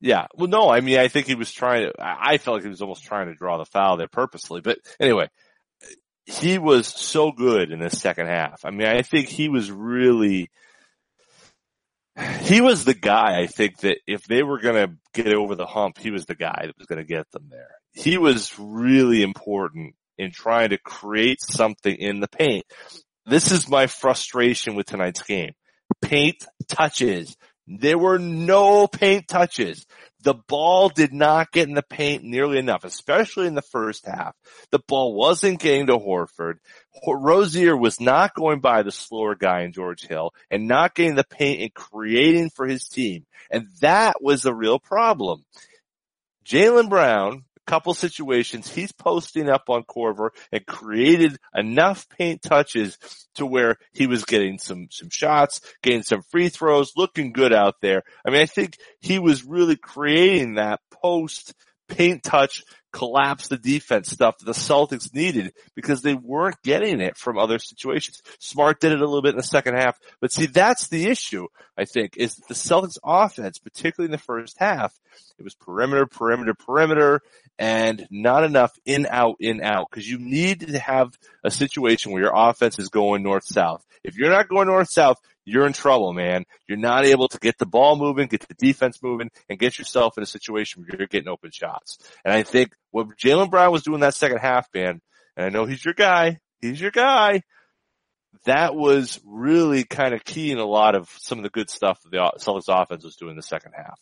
Yeah. 0.00 0.26
Well, 0.34 0.48
no, 0.48 0.70
I 0.70 0.80
mean, 0.80 0.98
I 0.98 1.08
think 1.08 1.26
he 1.26 1.34
was 1.34 1.52
trying 1.52 1.90
to, 1.90 2.02
I 2.02 2.32
I 2.34 2.38
felt 2.38 2.56
like 2.56 2.62
he 2.64 2.70
was 2.70 2.80
almost 2.82 3.04
trying 3.04 3.26
to 3.28 3.34
draw 3.34 3.58
the 3.58 3.66
foul 3.66 3.96
there 3.98 4.08
purposely, 4.08 4.60
but 4.62 4.78
anyway, 4.98 5.28
he 6.24 6.58
was 6.58 6.86
so 6.86 7.32
good 7.32 7.70
in 7.70 7.80
the 7.80 7.90
second 7.90 8.26
half. 8.28 8.64
I 8.64 8.70
mean, 8.70 8.86
I 8.88 9.02
think 9.02 9.28
he 9.28 9.48
was 9.48 9.70
really, 9.70 10.50
he 12.42 12.60
was 12.60 12.84
the 12.84 12.94
guy, 12.94 13.40
I 13.40 13.46
think 13.46 13.78
that 13.78 13.98
if 14.06 14.24
they 14.24 14.42
were 14.42 14.58
going 14.60 14.88
to 14.88 15.22
get 15.22 15.32
over 15.34 15.54
the 15.54 15.66
hump, 15.66 15.98
he 15.98 16.10
was 16.10 16.26
the 16.26 16.34
guy 16.34 16.62
that 16.66 16.76
was 16.78 16.86
going 16.86 16.98
to 16.98 17.04
get 17.04 17.30
them 17.30 17.48
there. 17.50 17.76
He 17.92 18.18
was 18.18 18.52
really 18.58 19.22
important 19.22 19.94
in 20.18 20.30
trying 20.32 20.70
to 20.70 20.78
create 20.78 21.40
something 21.40 21.94
in 21.94 22.20
the 22.20 22.28
paint. 22.28 22.64
This 23.26 23.52
is 23.52 23.68
my 23.68 23.86
frustration 23.86 24.74
with 24.74 24.86
tonight's 24.86 25.22
game. 25.22 25.52
Paint 26.02 26.44
touches. 26.68 27.36
There 27.66 27.98
were 27.98 28.18
no 28.18 28.86
paint 28.88 29.28
touches. 29.28 29.86
The 30.22 30.34
ball 30.34 30.88
did 30.88 31.12
not 31.12 31.52
get 31.52 31.68
in 31.68 31.74
the 31.74 31.82
paint 31.82 32.24
nearly 32.24 32.58
enough, 32.58 32.84
especially 32.84 33.46
in 33.46 33.54
the 33.54 33.62
first 33.62 34.04
half. 34.06 34.34
The 34.70 34.80
ball 34.80 35.14
wasn't 35.14 35.60
getting 35.60 35.86
to 35.86 35.96
Horford. 35.96 36.54
Ho- 36.92 37.12
Rozier 37.12 37.76
was 37.76 38.00
not 38.00 38.34
going 38.34 38.60
by 38.60 38.82
the 38.82 38.90
slower 38.92 39.34
guy 39.34 39.62
in 39.62 39.72
George 39.72 40.06
Hill 40.06 40.32
and 40.50 40.68
not 40.68 40.94
getting 40.94 41.14
the 41.14 41.24
paint 41.24 41.62
and 41.62 41.72
creating 41.72 42.50
for 42.50 42.66
his 42.66 42.88
team. 42.88 43.24
And 43.50 43.68
that 43.80 44.16
was 44.20 44.42
the 44.42 44.54
real 44.54 44.78
problem. 44.78 45.44
Jaylen 46.44 46.88
Brown, 46.90 47.44
couple 47.70 47.94
situations, 47.94 48.68
he's 48.68 48.90
posting 48.90 49.48
up 49.48 49.70
on 49.70 49.84
Korver 49.84 50.30
and 50.50 50.66
created 50.66 51.38
enough 51.54 52.08
paint 52.08 52.42
touches 52.42 52.98
to 53.36 53.46
where 53.46 53.76
he 53.92 54.08
was 54.08 54.24
getting 54.24 54.58
some, 54.58 54.88
some 54.90 55.08
shots, 55.08 55.60
getting 55.80 56.02
some 56.02 56.22
free 56.22 56.48
throws, 56.48 56.94
looking 56.96 57.32
good 57.32 57.52
out 57.52 57.76
there. 57.80 58.02
I 58.26 58.30
mean, 58.30 58.40
I 58.40 58.46
think 58.46 58.76
he 58.98 59.20
was 59.20 59.44
really 59.44 59.76
creating 59.76 60.54
that 60.54 60.80
post 60.90 61.54
paint 61.86 62.24
touch 62.24 62.64
collapse 62.92 63.46
the 63.46 63.56
defense 63.56 64.10
stuff 64.10 64.38
that 64.38 64.46
the 64.46 64.52
Celtics 64.52 65.14
needed 65.14 65.52
because 65.76 66.02
they 66.02 66.14
weren't 66.14 66.60
getting 66.64 67.00
it 67.00 67.16
from 67.16 67.38
other 67.38 67.60
situations. 67.60 68.20
Smart 68.40 68.80
did 68.80 68.90
it 68.90 69.00
a 69.00 69.04
little 69.04 69.22
bit 69.22 69.30
in 69.30 69.36
the 69.36 69.42
second 69.42 69.74
half, 69.74 69.96
but 70.20 70.32
see, 70.32 70.46
that's 70.46 70.88
the 70.88 71.06
issue, 71.06 71.46
I 71.76 71.84
think, 71.84 72.16
is 72.16 72.34
the 72.48 72.54
Celtics 72.54 72.98
offense, 73.04 73.58
particularly 73.58 74.06
in 74.06 74.12
the 74.12 74.18
first 74.18 74.56
half, 74.58 74.92
it 75.38 75.44
was 75.44 75.54
perimeter, 75.54 76.06
perimeter, 76.06 76.54
perimeter, 76.54 77.22
and 77.60 78.08
not 78.10 78.42
enough 78.42 78.72
in, 78.86 79.06
out, 79.06 79.36
in, 79.38 79.62
out, 79.62 79.86
because 79.90 80.08
you 80.08 80.18
need 80.18 80.60
to 80.60 80.78
have 80.78 81.16
a 81.44 81.50
situation 81.50 82.10
where 82.10 82.22
your 82.22 82.32
offense 82.34 82.78
is 82.78 82.88
going 82.88 83.22
north-south. 83.22 83.84
If 84.02 84.16
you're 84.16 84.30
not 84.30 84.48
going 84.48 84.66
north-south, 84.66 85.18
you're 85.44 85.66
in 85.66 85.74
trouble, 85.74 86.14
man. 86.14 86.44
You're 86.66 86.78
not 86.78 87.04
able 87.04 87.28
to 87.28 87.38
get 87.38 87.58
the 87.58 87.66
ball 87.66 87.96
moving, 87.96 88.28
get 88.28 88.48
the 88.48 88.54
defense 88.54 89.02
moving, 89.02 89.30
and 89.50 89.58
get 89.58 89.78
yourself 89.78 90.16
in 90.16 90.22
a 90.22 90.26
situation 90.26 90.82
where 90.82 90.96
you're 90.98 91.06
getting 91.06 91.28
open 91.28 91.50
shots. 91.50 91.98
And 92.24 92.32
I 92.32 92.44
think 92.44 92.72
what 92.92 93.08
Jaylen 93.18 93.50
Brown 93.50 93.72
was 93.72 93.82
doing 93.82 94.00
that 94.00 94.14
second 94.14 94.38
half, 94.38 94.66
man, 94.74 95.02
and 95.36 95.44
I 95.44 95.50
know 95.50 95.66
he's 95.66 95.84
your 95.84 95.94
guy, 95.94 96.38
he's 96.62 96.80
your 96.80 96.90
guy, 96.90 97.42
that 98.46 98.74
was 98.74 99.20
really 99.26 99.84
kind 99.84 100.14
of 100.14 100.24
key 100.24 100.50
in 100.50 100.58
a 100.58 100.64
lot 100.64 100.94
of 100.94 101.10
some 101.18 101.38
of 101.38 101.44
the 101.44 101.50
good 101.50 101.68
stuff 101.68 102.00
that 102.04 102.10
the 102.10 102.32
Celtics 102.38 102.68
offense 102.68 103.04
was 103.04 103.16
doing 103.16 103.32
in 103.32 103.36
the 103.36 103.42
second 103.42 103.72
half. 103.76 104.00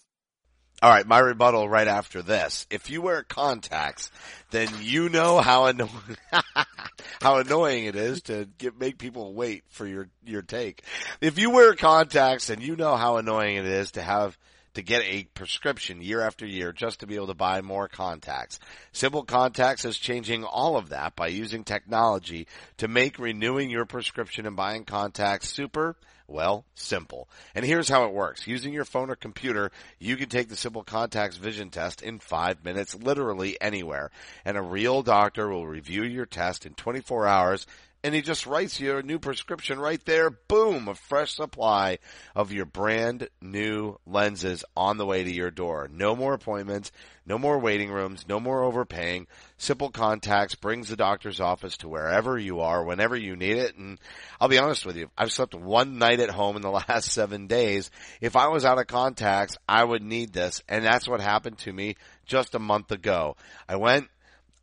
All 0.81 0.91
right, 0.91 1.07
my 1.07 1.19
rebuttal 1.19 1.69
right 1.69 1.89
after 1.89 2.23
this. 2.23 2.65
If 2.71 2.89
you 2.89 3.03
wear 3.03 3.25
contacts, 3.25 4.13
then 4.53 4.69
you 4.81 5.09
know 5.09 5.39
how 5.41 5.67
annoying 5.67 5.91
how 7.21 7.39
annoying 7.39 7.87
it 7.87 7.97
is 7.97 8.23
to 8.23 8.49
get 8.59 8.79
make 8.79 8.97
people 8.97 9.35
wait 9.35 9.65
for 9.71 9.89
your 9.89 10.09
your 10.25 10.43
take. 10.43 10.85
If 11.21 11.37
you 11.37 11.51
wear 11.51 11.75
contacts, 11.75 12.49
and 12.49 12.63
you 12.63 12.77
know 12.77 12.95
how 12.95 13.17
annoying 13.17 13.57
it 13.57 13.67
is 13.67 13.91
to 13.93 14.03
have 14.03 14.39
to 14.75 14.83
get 14.83 15.03
a 15.03 15.25
prescription 15.35 16.01
year 16.01 16.21
after 16.21 16.47
year 16.47 16.73
just 16.73 17.01
to 17.01 17.09
be 17.09 17.17
able 17.17 17.27
to 17.27 17.35
buy 17.35 17.61
more 17.61 17.89
contacts. 17.89 18.61
Simple 18.93 19.25
Contacts 19.25 19.85
is 19.85 19.99
changing 19.99 20.45
all 20.45 20.77
of 20.77 20.91
that 20.91 21.17
by 21.17 21.27
using 21.27 21.65
technology 21.65 22.47
to 22.77 22.87
make 22.87 23.19
renewing 23.19 23.71
your 23.71 23.87
prescription 23.87 24.47
and 24.47 24.55
buying 24.55 24.85
contacts 24.85 25.49
super 25.49 25.97
well, 26.29 26.67
simple. 26.75 27.29
And 27.55 27.65
here's 27.65 27.89
how 27.89 28.05
it 28.05 28.13
works. 28.13 28.47
Using 28.47 28.75
your 28.75 28.85
phone 28.85 29.11
or 29.11 29.17
computer, 29.17 29.73
you 29.99 30.17
can 30.17 30.29
take 30.29 30.49
the 30.49 30.57
Simple 30.57 30.85
Contacts 30.85 31.39
vision 31.39 31.71
test 31.71 32.03
in 32.03 32.19
five 32.19 32.63
minutes, 32.65 32.95
literally 32.95 33.59
anywhere. 33.61 34.11
And 34.45 34.59
a 34.59 34.63
real 34.63 35.03
doctor 35.03 35.49
will 35.49 35.67
review 35.67 36.03
your 36.03 36.27
test 36.27 36.67
in 36.67 36.75
24 36.75 37.27
hours 37.27 37.67
and 38.05 38.15
he 38.15 38.23
just 38.23 38.47
writes 38.47 38.79
you 38.79 38.97
a 38.97 39.03
new 39.03 39.19
prescription 39.19 39.79
right 39.79 40.03
there. 40.05 40.31
Boom! 40.31 40.89
A 40.89 40.95
fresh 40.95 41.35
supply 41.35 41.99
of 42.35 42.53
your 42.53 42.65
brand 42.65 43.29
new 43.41 43.99
lenses 44.07 44.65
on 44.77 44.99
the 44.99 45.07
way 45.07 45.25
to 45.25 45.33
your 45.33 45.51
door. 45.51 45.89
No 45.93 46.15
more 46.15 46.33
appointments, 46.35 46.93
no 47.27 47.39
more 47.39 47.59
waiting 47.59 47.91
rooms, 47.91 48.25
no 48.29 48.39
more 48.39 48.63
overpaying. 48.63 49.27
Simple 49.57 49.91
Contacts 49.91 50.55
brings 50.55 50.89
the 50.89 50.97
doctor's 50.97 51.41
office 51.41 51.77
to 51.79 51.89
wherever 51.89 52.39
you 52.39 52.61
are, 52.61 52.85
whenever 52.85 53.17
you 53.17 53.35
need 53.35 53.57
it. 53.57 53.77
And 53.77 53.99
I'll 54.41 54.49
be 54.49 54.59
honest 54.59 54.87
with 54.87 54.97
you, 54.97 55.11
I've 55.19 55.33
slept 55.33 55.55
one 55.55 55.99
night 55.99 56.21
at 56.21 56.31
home 56.31 56.55
in 56.57 56.63
the 56.63 56.71
last 56.89 57.11
seven 57.11 57.49
days. 57.49 57.91
If 58.21 58.37
I 58.37 58.49
was 58.49 58.65
out 58.65 58.79
of 58.79 58.87
contacts, 58.87 59.59
I 59.69 59.83
would 59.83 60.03
need 60.03 60.33
this. 60.33 60.63
And 60.69 60.85
that's 60.85 61.09
what 61.09 61.21
happened 61.21 61.59
to 61.59 61.73
me 61.73 61.97
just 62.27 62.55
a 62.55 62.61
month 62.61 62.93
ago. 62.93 63.37
I 63.69 63.77
went, 63.77 64.09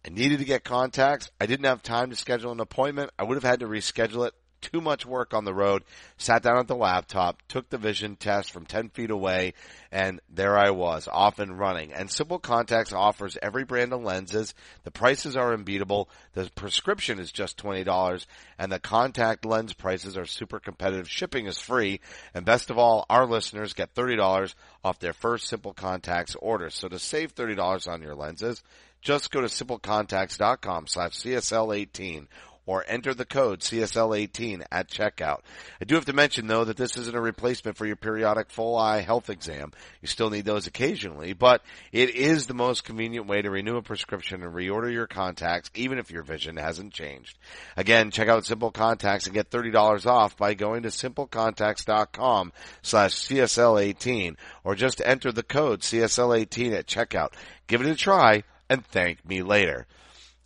I 0.06 0.10
needed 0.10 0.38
to 0.38 0.46
get 0.46 0.64
contacts. 0.64 1.32
I 1.42 1.48
didn't 1.48 1.66
have 1.66 1.82
time 1.82 2.12
to 2.12 2.16
schedule 2.16 2.52
an 2.52 2.60
appointment. 2.60 3.10
I 3.18 3.24
would 3.24 3.36
have 3.36 3.44
had 3.44 3.62
to 3.62 3.68
reschedule 3.68 4.28
it. 4.28 4.34
Too 4.72 4.82
much 4.82 5.06
work 5.06 5.36
on 5.36 5.46
the 5.46 5.54
road. 5.54 5.84
Sat 6.18 6.42
down 6.42 6.58
at 6.58 6.68
the 6.68 6.76
laptop, 6.76 7.44
took 7.48 7.70
the 7.70 7.78
vision 7.78 8.16
test 8.16 8.52
from 8.52 8.66
10 8.66 8.90
feet 8.90 9.12
away, 9.12 9.54
and 9.92 10.20
there 10.28 10.58
I 10.58 10.72
was, 10.72 11.08
off 11.08 11.38
and 11.38 11.60
running. 11.60 11.94
And 11.94 12.10
Simple 12.10 12.40
Contacts 12.40 12.92
offers 12.92 13.38
every 13.44 13.64
brand 13.64 13.94
of 13.94 14.02
lenses. 14.02 14.56
The 14.84 14.90
prices 14.90 15.36
are 15.36 15.54
unbeatable. 15.54 16.10
The 16.34 16.50
prescription 16.56 17.20
is 17.20 17.32
just 17.32 17.62
$20, 17.62 18.26
and 18.58 18.72
the 18.72 18.80
contact 18.80 19.46
lens 19.46 19.74
prices 19.74 20.18
are 20.18 20.26
super 20.26 20.60
competitive. 20.60 21.08
Shipping 21.08 21.46
is 21.46 21.60
free, 21.60 22.00
and 22.34 22.44
best 22.44 22.72
of 22.72 22.80
all, 22.80 23.06
our 23.08 23.28
listeners 23.28 23.74
get 23.74 23.94
$30 23.94 24.56
off 24.84 24.98
their 24.98 25.14
first 25.14 25.48
Simple 25.48 25.74
Contacts 25.74 26.36
order. 26.36 26.72
So 26.72 26.88
to 26.88 26.98
save 26.98 27.36
$30 27.36 27.88
on 27.88 28.02
your 28.02 28.16
lenses, 28.16 28.64
just 29.04 29.30
go 29.30 29.42
to 29.42 29.48
simplecontacts.com 29.48 30.88
slash 30.88 31.12
CSL18 31.12 32.26
or 32.66 32.84
enter 32.88 33.14
the 33.14 33.26
code 33.26 33.60
CSL18 33.60 34.64
at 34.72 34.90
checkout. 34.90 35.40
I 35.80 35.86
do 35.86 35.96
have 35.96 36.06
to 36.06 36.14
mention 36.14 36.48
though 36.48 36.64
that 36.66 36.78
this 36.78 36.98
isn't 36.98 37.16
a 37.16 37.22
replacement 37.22 37.78
for 37.78 37.86
your 37.86 37.96
periodic 37.96 38.50
full 38.50 38.78
eye 38.78 39.02
health 39.02 39.30
exam. 39.30 39.72
You 40.02 40.08
still 40.08 40.30
need 40.30 40.46
those 40.46 40.68
occasionally, 40.68 41.34
but 41.34 41.62
it 41.92 42.16
is 42.16 42.48
the 42.48 42.54
most 42.54 42.84
convenient 42.84 43.28
way 43.28 43.42
to 43.42 43.50
renew 43.50 43.78
a 43.78 43.82
prescription 43.82 44.44
and 44.44 44.54
reorder 44.54 44.92
your 44.92 45.08
contacts 45.08 45.70
even 45.76 45.98
if 45.98 46.12
your 46.12 46.24
vision 46.24 46.58
hasn't 46.58 46.94
changed. 46.94 47.38
Again, 47.78 48.12
check 48.12 48.28
out 48.28 48.46
Simple 48.46 48.72
Contacts 48.72 49.26
and 49.26 49.34
get 49.34 49.50
$30 49.50 50.06
off 50.06 50.38
by 50.38 50.54
going 50.54 50.84
to 50.84 50.90
simplecontacts.com 50.90 52.52
slash 52.82 53.14
CSL18 53.14 54.36
or 54.64 54.76
just 54.76 55.02
enter 55.06 55.32
the 55.32 55.44
code 55.44 55.82
CSL18 55.82 56.74
at 56.74 56.88
checkout. 56.88 57.34
Give 57.68 57.82
it 57.82 57.88
a 57.88 57.96
try 57.96 58.44
and 58.70 58.86
thank 58.86 59.28
me 59.28 59.42
later. 59.42 59.88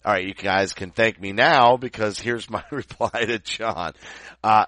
All 0.05 0.13
right, 0.13 0.25
you 0.25 0.33
guys 0.33 0.71
can 0.71 0.91
thank 0.91 1.19
me 1.19 1.33
now 1.33 1.75
because 1.75 2.19
here's 2.19 2.49
my 2.49 2.63
reply 2.71 3.25
to 3.25 3.37
John. 3.39 3.93
Uh, 4.41 4.65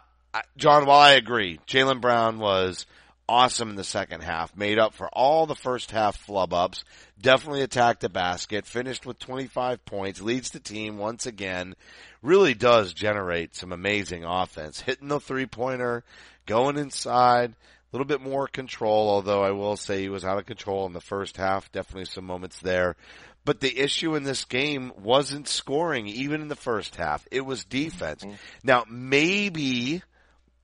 John, 0.58 0.86
while 0.86 1.00
I 1.00 1.12
agree, 1.12 1.60
Jaylen 1.67 2.02
Brown 2.02 2.38
was 2.38 2.86
awesome 3.30 3.70
in 3.70 3.76
the 3.78 3.84
second 3.86 4.24
half, 4.24 4.58
made 4.58 4.78
up 4.78 4.94
for 4.94 5.08
all 5.08 5.46
the 5.46 5.56
first 5.56 5.91
half 5.91 6.17
flub 6.17 6.54
ups, 6.54 6.84
definitely 7.22 7.62
attacked 7.62 8.02
the 8.02 8.10
basket, 8.10 8.65
finished 8.65 9.06
with 9.06 9.20
25 9.20 9.86
points, 9.86 10.22
leads 10.22 10.50
the 10.50 10.60
team 10.60 10.98
once 10.98 11.26
again, 11.26 11.76
really 12.22 12.54
does 12.54 12.91
generate 12.91 13.56
some 13.56 13.72
amazing 13.72 14.26
offense, 14.26 14.82
hitting 14.82 15.08
the 15.08 15.22
three 15.22 15.46
pointer, 15.46 16.04
going 16.46 16.78
inside, 16.78 17.52
a 17.52 17.96
little 17.96 18.08
bit 18.08 18.22
more 18.22 18.48
control, 18.48 19.10
although 19.10 19.44
I 19.44 19.52
will 19.52 19.78
say 19.78 20.02
he 20.02 20.10
was 20.10 20.26
out 20.26 20.38
of 20.38 20.46
control 20.46 20.86
in 20.86 20.94
the 20.94 21.00
first 21.00 21.38
half, 21.38 21.72
definitely 21.72 22.06
some 22.06 22.26
moments 22.26 22.60
there. 22.60 22.98
But 23.43 23.60
the 23.60 23.80
issue 23.80 24.15
in 24.15 24.23
this 24.23 24.45
game 24.45 24.91
wasn't 25.01 25.47
scoring 25.47 26.08
even 26.08 26.41
in 26.41 26.47
the 26.47 26.56
first 26.56 26.95
half. 26.95 27.27
It 27.32 27.41
was 27.41 27.63
defense. 27.63 28.23
Mm-hmm. 28.23 28.36
Now 28.63 28.86
maybe 28.89 30.04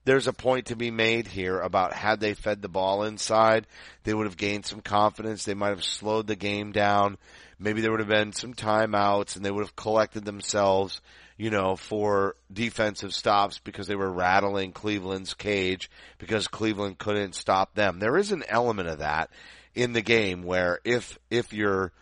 there's 0.08 0.26
a 0.26 0.32
point 0.32 0.66
to 0.66 0.76
be 0.76 0.90
made 0.90 1.26
here 1.26 1.60
about 1.60 1.92
had 1.92 2.18
they 2.18 2.32
fed 2.32 2.62
the 2.62 2.68
ball 2.68 3.02
inside, 3.02 3.66
they 4.04 4.14
would 4.14 4.26
have 4.26 4.38
gained 4.38 4.64
some 4.64 4.80
confidence. 4.80 5.44
They 5.44 5.52
might 5.52 5.68
have 5.68 5.84
slowed 5.84 6.26
the 6.26 6.34
game 6.36 6.72
down. 6.72 7.18
maybe 7.58 7.82
there 7.82 7.90
would 7.90 8.00
have 8.00 8.08
been 8.08 8.32
some 8.32 8.54
timeouts 8.54 9.36
and 9.36 9.44
they 9.44 9.50
would 9.50 9.64
have 9.64 9.76
collected 9.76 10.24
themselves, 10.24 11.02
you 11.36 11.50
know, 11.50 11.76
for 11.76 12.36
defensive 12.50 13.12
stops 13.12 13.58
because 13.58 13.86
they 13.86 13.96
were 13.96 14.10
rattling 14.10 14.72
Cleveland's 14.72 15.34
cage 15.34 15.90
because 16.16 16.48
Cleveland 16.48 16.96
couldn't 16.96 17.34
stop 17.34 17.74
them. 17.74 17.98
There 17.98 18.16
is 18.16 18.32
an 18.32 18.44
element 18.48 18.88
of 18.88 19.00
that 19.00 19.30
in 19.74 19.92
the 19.92 20.00
game 20.00 20.42
where 20.42 20.78
if, 20.84 21.18
if 21.28 21.52
you're, 21.52 21.92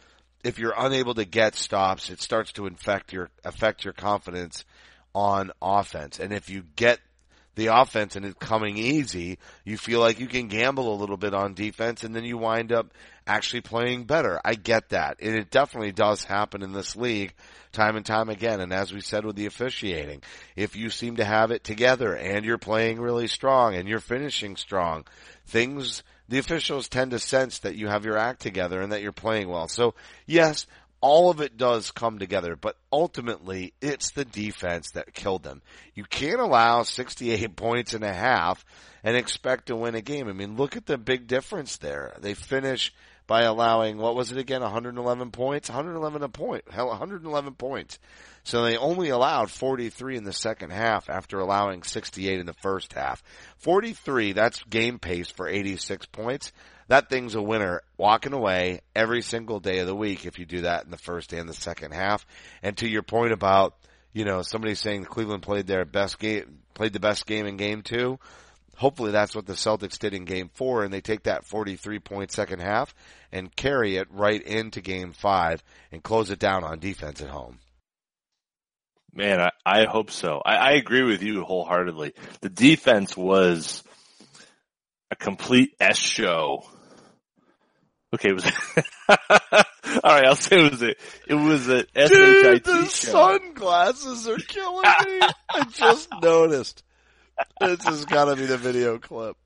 if 0.46 0.60
you're 0.60 0.74
unable 0.76 1.14
to 1.14 1.24
get 1.24 1.56
stops, 1.56 2.08
it 2.08 2.22
starts 2.22 2.52
to 2.52 2.66
infect 2.66 3.12
your, 3.12 3.30
affect 3.44 3.84
your 3.84 3.92
confidence 3.92 4.64
on 5.12 5.50
offense. 5.60 6.20
And 6.20 6.32
if 6.32 6.48
you 6.48 6.62
get 6.76 7.00
the 7.56 7.66
offense 7.68 8.14
and 8.14 8.24
it's 8.24 8.38
coming 8.38 8.76
easy, 8.76 9.38
you 9.64 9.76
feel 9.76 9.98
like 9.98 10.20
you 10.20 10.28
can 10.28 10.46
gamble 10.46 10.94
a 10.94 11.00
little 11.00 11.16
bit 11.16 11.34
on 11.34 11.54
defense 11.54 12.04
and 12.04 12.14
then 12.14 12.22
you 12.22 12.38
wind 12.38 12.70
up 12.70 12.92
actually 13.26 13.62
playing 13.62 14.04
better. 14.04 14.40
I 14.44 14.54
get 14.54 14.90
that. 14.90 15.16
And 15.20 15.34
it 15.34 15.50
definitely 15.50 15.90
does 15.90 16.22
happen 16.22 16.62
in 16.62 16.72
this 16.72 16.94
league 16.94 17.34
time 17.72 17.96
and 17.96 18.06
time 18.06 18.28
again. 18.28 18.60
And 18.60 18.72
as 18.72 18.92
we 18.92 19.00
said 19.00 19.24
with 19.24 19.34
the 19.34 19.46
officiating, 19.46 20.22
if 20.54 20.76
you 20.76 20.90
seem 20.90 21.16
to 21.16 21.24
have 21.24 21.50
it 21.50 21.64
together 21.64 22.14
and 22.14 22.44
you're 22.44 22.56
playing 22.56 23.00
really 23.00 23.26
strong 23.26 23.74
and 23.74 23.88
you're 23.88 23.98
finishing 23.98 24.54
strong, 24.54 25.06
things, 25.46 26.04
the 26.28 26.38
officials 26.38 26.88
tend 26.88 27.12
to 27.12 27.18
sense 27.18 27.60
that 27.60 27.76
you 27.76 27.88
have 27.88 28.04
your 28.04 28.16
act 28.16 28.40
together 28.40 28.80
and 28.80 28.92
that 28.92 29.02
you're 29.02 29.12
playing 29.12 29.48
well. 29.48 29.68
So 29.68 29.94
yes, 30.26 30.66
all 31.00 31.30
of 31.30 31.40
it 31.40 31.56
does 31.56 31.90
come 31.90 32.18
together, 32.18 32.56
but 32.56 32.76
ultimately 32.92 33.74
it's 33.80 34.10
the 34.10 34.24
defense 34.24 34.90
that 34.92 35.14
killed 35.14 35.42
them. 35.42 35.62
You 35.94 36.04
can't 36.04 36.40
allow 36.40 36.82
68 36.82 37.56
points 37.56 37.94
and 37.94 38.04
a 38.04 38.12
half 38.12 38.64
and 39.04 39.16
expect 39.16 39.66
to 39.66 39.76
win 39.76 39.94
a 39.94 40.00
game. 40.00 40.28
I 40.28 40.32
mean, 40.32 40.56
look 40.56 40.76
at 40.76 40.86
the 40.86 40.98
big 40.98 41.26
difference 41.26 41.76
there. 41.76 42.14
They 42.20 42.34
finish 42.34 42.92
by 43.26 43.42
allowing, 43.42 43.98
what 43.98 44.14
was 44.14 44.32
it 44.32 44.38
again, 44.38 44.62
111 44.62 45.30
points? 45.30 45.68
111 45.68 46.22
a 46.22 46.28
point. 46.28 46.64
Hell, 46.70 46.88
111 46.88 47.54
points. 47.54 47.98
So 48.44 48.62
they 48.62 48.76
only 48.76 49.08
allowed 49.08 49.50
43 49.50 50.16
in 50.16 50.24
the 50.24 50.32
second 50.32 50.70
half 50.70 51.10
after 51.10 51.40
allowing 51.40 51.82
68 51.82 52.38
in 52.38 52.46
the 52.46 52.52
first 52.54 52.92
half. 52.92 53.22
43, 53.58 54.32
that's 54.32 54.62
game 54.64 54.98
pace 54.98 55.30
for 55.30 55.48
86 55.48 56.06
points 56.06 56.52
that 56.88 57.08
thing's 57.08 57.34
a 57.34 57.42
winner 57.42 57.82
walking 57.96 58.32
away 58.32 58.80
every 58.94 59.22
single 59.22 59.60
day 59.60 59.78
of 59.78 59.86
the 59.86 59.94
week 59.94 60.24
if 60.24 60.38
you 60.38 60.46
do 60.46 60.62
that 60.62 60.84
in 60.84 60.90
the 60.90 60.96
first 60.96 61.32
and 61.32 61.48
the 61.48 61.54
second 61.54 61.92
half. 61.92 62.26
And 62.62 62.76
to 62.78 62.88
your 62.88 63.02
point 63.02 63.32
about, 63.32 63.74
you 64.12 64.24
know, 64.24 64.42
somebody 64.42 64.74
saying 64.74 65.04
Cleveland 65.04 65.42
played 65.42 65.66
their 65.66 65.84
best 65.84 66.18
game, 66.18 66.60
played 66.74 66.92
the 66.92 67.00
best 67.00 67.26
game 67.26 67.46
in 67.46 67.56
game 67.56 67.82
two. 67.82 68.18
Hopefully 68.76 69.10
that's 69.10 69.34
what 69.34 69.46
the 69.46 69.54
Celtics 69.54 69.98
did 69.98 70.14
in 70.14 70.24
game 70.24 70.50
four 70.52 70.84
and 70.84 70.92
they 70.92 71.00
take 71.00 71.24
that 71.24 71.46
43 71.46 71.98
point 71.98 72.30
second 72.32 72.60
half 72.60 72.94
and 73.32 73.54
carry 73.54 73.96
it 73.96 74.08
right 74.10 74.42
into 74.42 74.80
game 74.80 75.12
five 75.12 75.62
and 75.90 76.02
close 76.02 76.30
it 76.30 76.38
down 76.38 76.62
on 76.62 76.78
defense 76.78 77.20
at 77.22 77.28
home. 77.28 77.58
Man, 79.14 79.40
I, 79.40 79.50
I 79.64 79.84
hope 79.86 80.10
so. 80.10 80.42
I, 80.44 80.56
I 80.56 80.70
agree 80.72 81.02
with 81.02 81.22
you 81.22 81.42
wholeheartedly. 81.42 82.12
The 82.42 82.50
defense 82.50 83.16
was 83.16 83.82
a 85.10 85.16
complete 85.16 85.74
S 85.80 85.96
show. 85.96 86.64
Okay, 88.14 88.28
it 88.28 88.34
was. 88.34 88.44
all 89.08 89.16
right, 90.04 90.26
I'll 90.26 90.36
say 90.36 90.64
it 90.64 90.70
was 90.70 90.82
a. 90.82 90.94
It 91.26 91.34
was 91.34 91.68
a 91.68 91.86
S 91.94 92.12
H 92.12 92.46
I 92.46 92.52
Dude, 92.54 92.64
T 92.64 92.70
the 92.70 92.84
show. 92.88 93.10
sunglasses 93.10 94.28
are 94.28 94.36
killing 94.36 94.82
me. 94.82 95.28
I 95.50 95.64
just 95.72 96.08
noticed. 96.22 96.82
This 97.60 97.84
has 97.84 98.04
got 98.04 98.26
to 98.26 98.36
be 98.36 98.46
the 98.46 98.56
video 98.58 98.98
clip. 98.98 99.36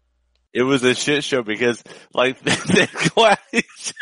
It 0.53 0.63
was 0.63 0.83
a 0.85 0.95
shit 0.95 1.23
show 1.25 1.43
because, 1.43 1.83
like, 2.13 2.39
the 2.43 3.93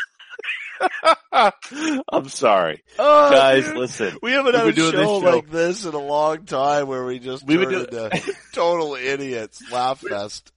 I'm 2.11 2.29
sorry, 2.29 2.83
Oh, 2.97 3.31
guys. 3.31 3.65
dude. 3.65 3.77
Listen, 3.77 4.17
We 4.21 4.31
haven't 4.31 4.55
had 4.55 4.67
a 4.67 4.71
doing 4.71 4.91
show 4.93 5.03
show- 5.21 5.35
like 5.35 5.49
this 5.49 5.85
in 5.85 5.93
a 5.93 5.99
long 5.99 6.45
time 6.45 6.87
where 6.87 7.05
we 7.05 7.19
just 7.19 7.45
We've 7.45 7.61
turn 7.61 7.85
been 7.85 8.09
into 8.09 8.33
total 8.53 8.95
idiots. 8.95 9.61
Laugh 9.71 9.99
fest. 9.99 10.51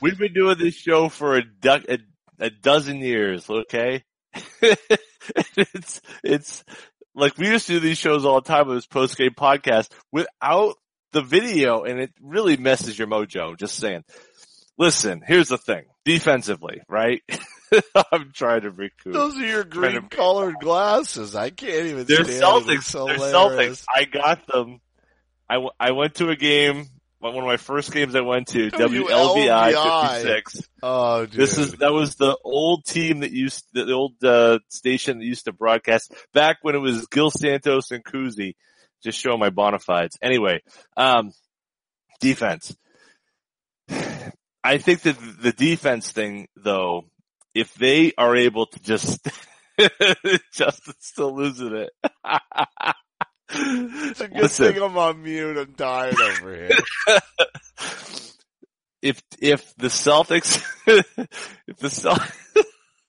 we've 0.00 0.18
been 0.18 0.32
doing 0.32 0.58
this 0.58 0.74
show 0.74 1.08
for 1.08 1.36
a, 1.36 1.42
du- 1.44 1.84
a, 1.88 1.98
a 2.46 2.50
dozen 2.50 2.98
years. 2.98 3.48
Okay, 3.48 4.02
it's 5.56 6.00
it's 6.24 6.64
like 7.14 7.38
we 7.38 7.48
used 7.48 7.66
to 7.68 7.74
do 7.74 7.80
these 7.80 7.98
shows 7.98 8.24
all 8.24 8.40
the 8.40 8.48
time 8.48 8.68
with 8.68 8.76
this 8.78 8.86
post 8.86 9.16
game 9.16 9.30
podcast 9.36 9.88
without 10.12 10.74
the 11.12 11.22
video, 11.22 11.84
and 11.84 12.00
it 12.00 12.12
really 12.20 12.56
messes 12.56 12.98
your 12.98 13.08
mojo. 13.08 13.56
Just 13.58 13.76
saying. 13.76 14.04
Listen, 14.78 15.22
here's 15.26 15.48
the 15.48 15.58
thing. 15.58 15.84
Defensively, 16.04 16.80
right? 16.88 17.22
I'm 18.12 18.30
trying 18.32 18.62
to 18.62 18.70
recoup. 18.70 19.12
Those 19.12 19.36
are 19.36 19.46
your 19.46 19.64
green 19.64 20.08
colored 20.08 20.56
glasses. 20.60 21.34
I 21.34 21.50
can't 21.50 21.86
even 21.86 22.04
They're. 22.04 22.18
Celtics. 22.20 22.74
It's 22.76 22.92
They're 22.92 23.14
hilarious. 23.14 23.82
Celtics. 23.82 23.84
I 23.94 24.04
got 24.04 24.46
them. 24.46 24.80
I, 25.50 25.54
w- 25.54 25.72
I 25.80 25.92
went 25.92 26.16
to 26.16 26.28
a 26.28 26.36
game, 26.36 26.86
one 27.18 27.36
of 27.36 27.44
my 27.44 27.56
first 27.56 27.92
games 27.92 28.14
I 28.14 28.20
went 28.20 28.48
to, 28.48 28.70
WLVI 28.70 29.72
WLVI. 29.72 30.22
56. 30.22 30.68
Oh, 30.82 31.26
dude. 31.26 31.32
This 31.32 31.58
is, 31.58 31.72
that 31.76 31.92
was 31.92 32.16
the 32.16 32.36
old 32.44 32.84
team 32.84 33.20
that 33.20 33.32
used, 33.32 33.64
the 33.72 33.90
old, 33.92 34.22
uh, 34.22 34.58
station 34.68 35.18
that 35.18 35.24
used 35.24 35.46
to 35.46 35.52
broadcast 35.52 36.12
back 36.34 36.58
when 36.62 36.74
it 36.74 36.80
was 36.80 37.06
Gil 37.06 37.30
Santos 37.30 37.90
and 37.90 38.04
Cousy. 38.04 38.54
Just 39.02 39.18
show 39.18 39.36
my 39.36 39.50
bona 39.50 39.78
fides. 39.78 40.16
Anyway, 40.20 40.62
um, 40.96 41.32
defense. 42.20 42.76
I 44.64 44.78
think 44.78 45.02
that 45.02 45.16
the 45.40 45.52
defense 45.52 46.10
thing, 46.10 46.48
though, 46.56 47.04
if 47.54 47.74
they 47.74 48.12
are 48.18 48.36
able 48.36 48.66
to 48.66 48.80
just, 48.80 49.26
Justin's 50.52 50.96
still 51.00 51.34
losing 51.34 51.74
it. 51.74 51.90
Good 53.50 54.32
Listen, 54.34 54.74
thing 54.74 54.82
I'm 54.82 54.98
on 54.98 55.22
mute. 55.22 55.56
I'm 55.56 55.72
dying 55.72 56.14
over 56.20 56.54
here. 56.54 56.70
if 59.00 59.22
if 59.40 59.74
the 59.76 59.88
Celtics, 59.88 60.62
if 60.86 61.76
the 61.78 61.88
Cel- 61.88 62.22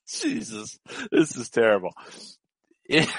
Jesus, 0.07 0.79
this 1.11 1.35
is 1.35 1.49
terrible. 1.49 1.93
If- 2.85 3.13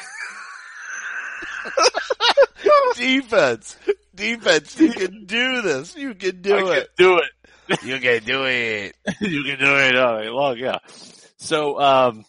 Defense. 2.97 3.77
Defense. 4.15 4.79
You 4.79 4.93
can 4.93 5.25
do 5.27 5.63
this. 5.63 5.97
You 5.97 6.15
can 6.15 6.43
do 6.43 6.55
I 6.57 6.61
can 6.63 6.73
it. 6.73 6.91
do 6.97 7.19
it. 7.19 7.31
You 7.85 8.01
can 8.01 8.25
do 8.25 8.45
it. 8.47 8.97
you 9.21 9.45
can 9.45 9.59
do 9.61 9.77
it 9.77 9.97
all 9.97 10.15
night 10.19 10.33
long, 10.33 10.57
yeah. 10.59 10.79
So, 11.39 11.81
um, 11.81 12.25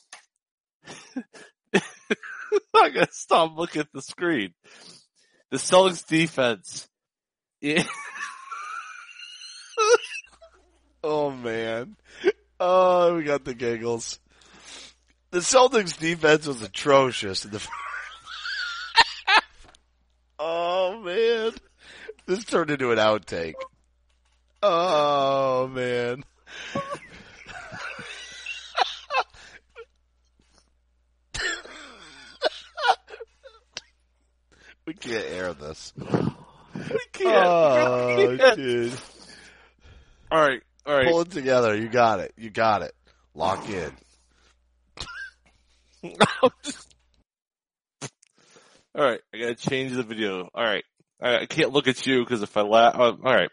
I 1.73 2.89
gotta 2.89 3.07
stop 3.11 3.57
looking 3.57 3.81
at 3.81 3.91
the 3.91 4.03
screen. 4.03 4.53
The 5.49 5.57
Celtics 5.57 6.05
defense. 6.05 6.87
Yeah. 7.59 7.83
Oh 11.03 11.31
man. 11.31 11.95
Oh, 12.59 13.15
we 13.17 13.23
got 13.23 13.43
the 13.43 13.55
giggles. 13.55 14.19
The 15.31 15.39
Celtics 15.39 15.97
defense 15.97 16.45
was 16.45 16.61
atrocious 16.61 17.45
in 17.45 17.51
the 17.51 17.67
Oh 20.37 20.99
man. 20.99 21.53
This 22.31 22.45
turned 22.45 22.71
into 22.71 22.93
an 22.93 22.97
outtake. 22.97 23.55
Oh 24.63 25.67
man. 25.67 26.23
we 34.87 34.93
can't 34.93 35.25
air 35.25 35.51
this. 35.53 35.91
we 35.97 36.05
can't. 37.11 37.35
Oh, 37.35 38.29
we 38.29 38.37
can't. 38.37 38.55
dude. 38.55 38.93
All 40.31 40.39
right, 40.39 40.61
all 40.85 40.95
right. 40.95 41.07
Pull 41.09 41.21
it 41.23 41.31
together. 41.31 41.75
You 41.75 41.89
got 41.89 42.21
it. 42.21 42.33
You 42.37 42.49
got 42.49 42.81
it. 42.81 42.95
Lock 43.35 43.67
in. 43.67 43.91
All 48.93 49.05
right, 49.05 49.21
I 49.33 49.37
gotta 49.37 49.55
change 49.55 49.93
the 49.93 50.03
video. 50.03 50.49
All 50.53 50.63
right, 50.63 50.83
I 51.21 51.45
can't 51.45 51.71
look 51.71 51.87
at 51.87 52.05
you 52.05 52.19
because 52.19 52.41
if 52.41 52.55
I 52.57 52.61
laugh, 52.61 52.95
oh, 52.97 53.17
all 53.23 53.33
right. 53.33 53.49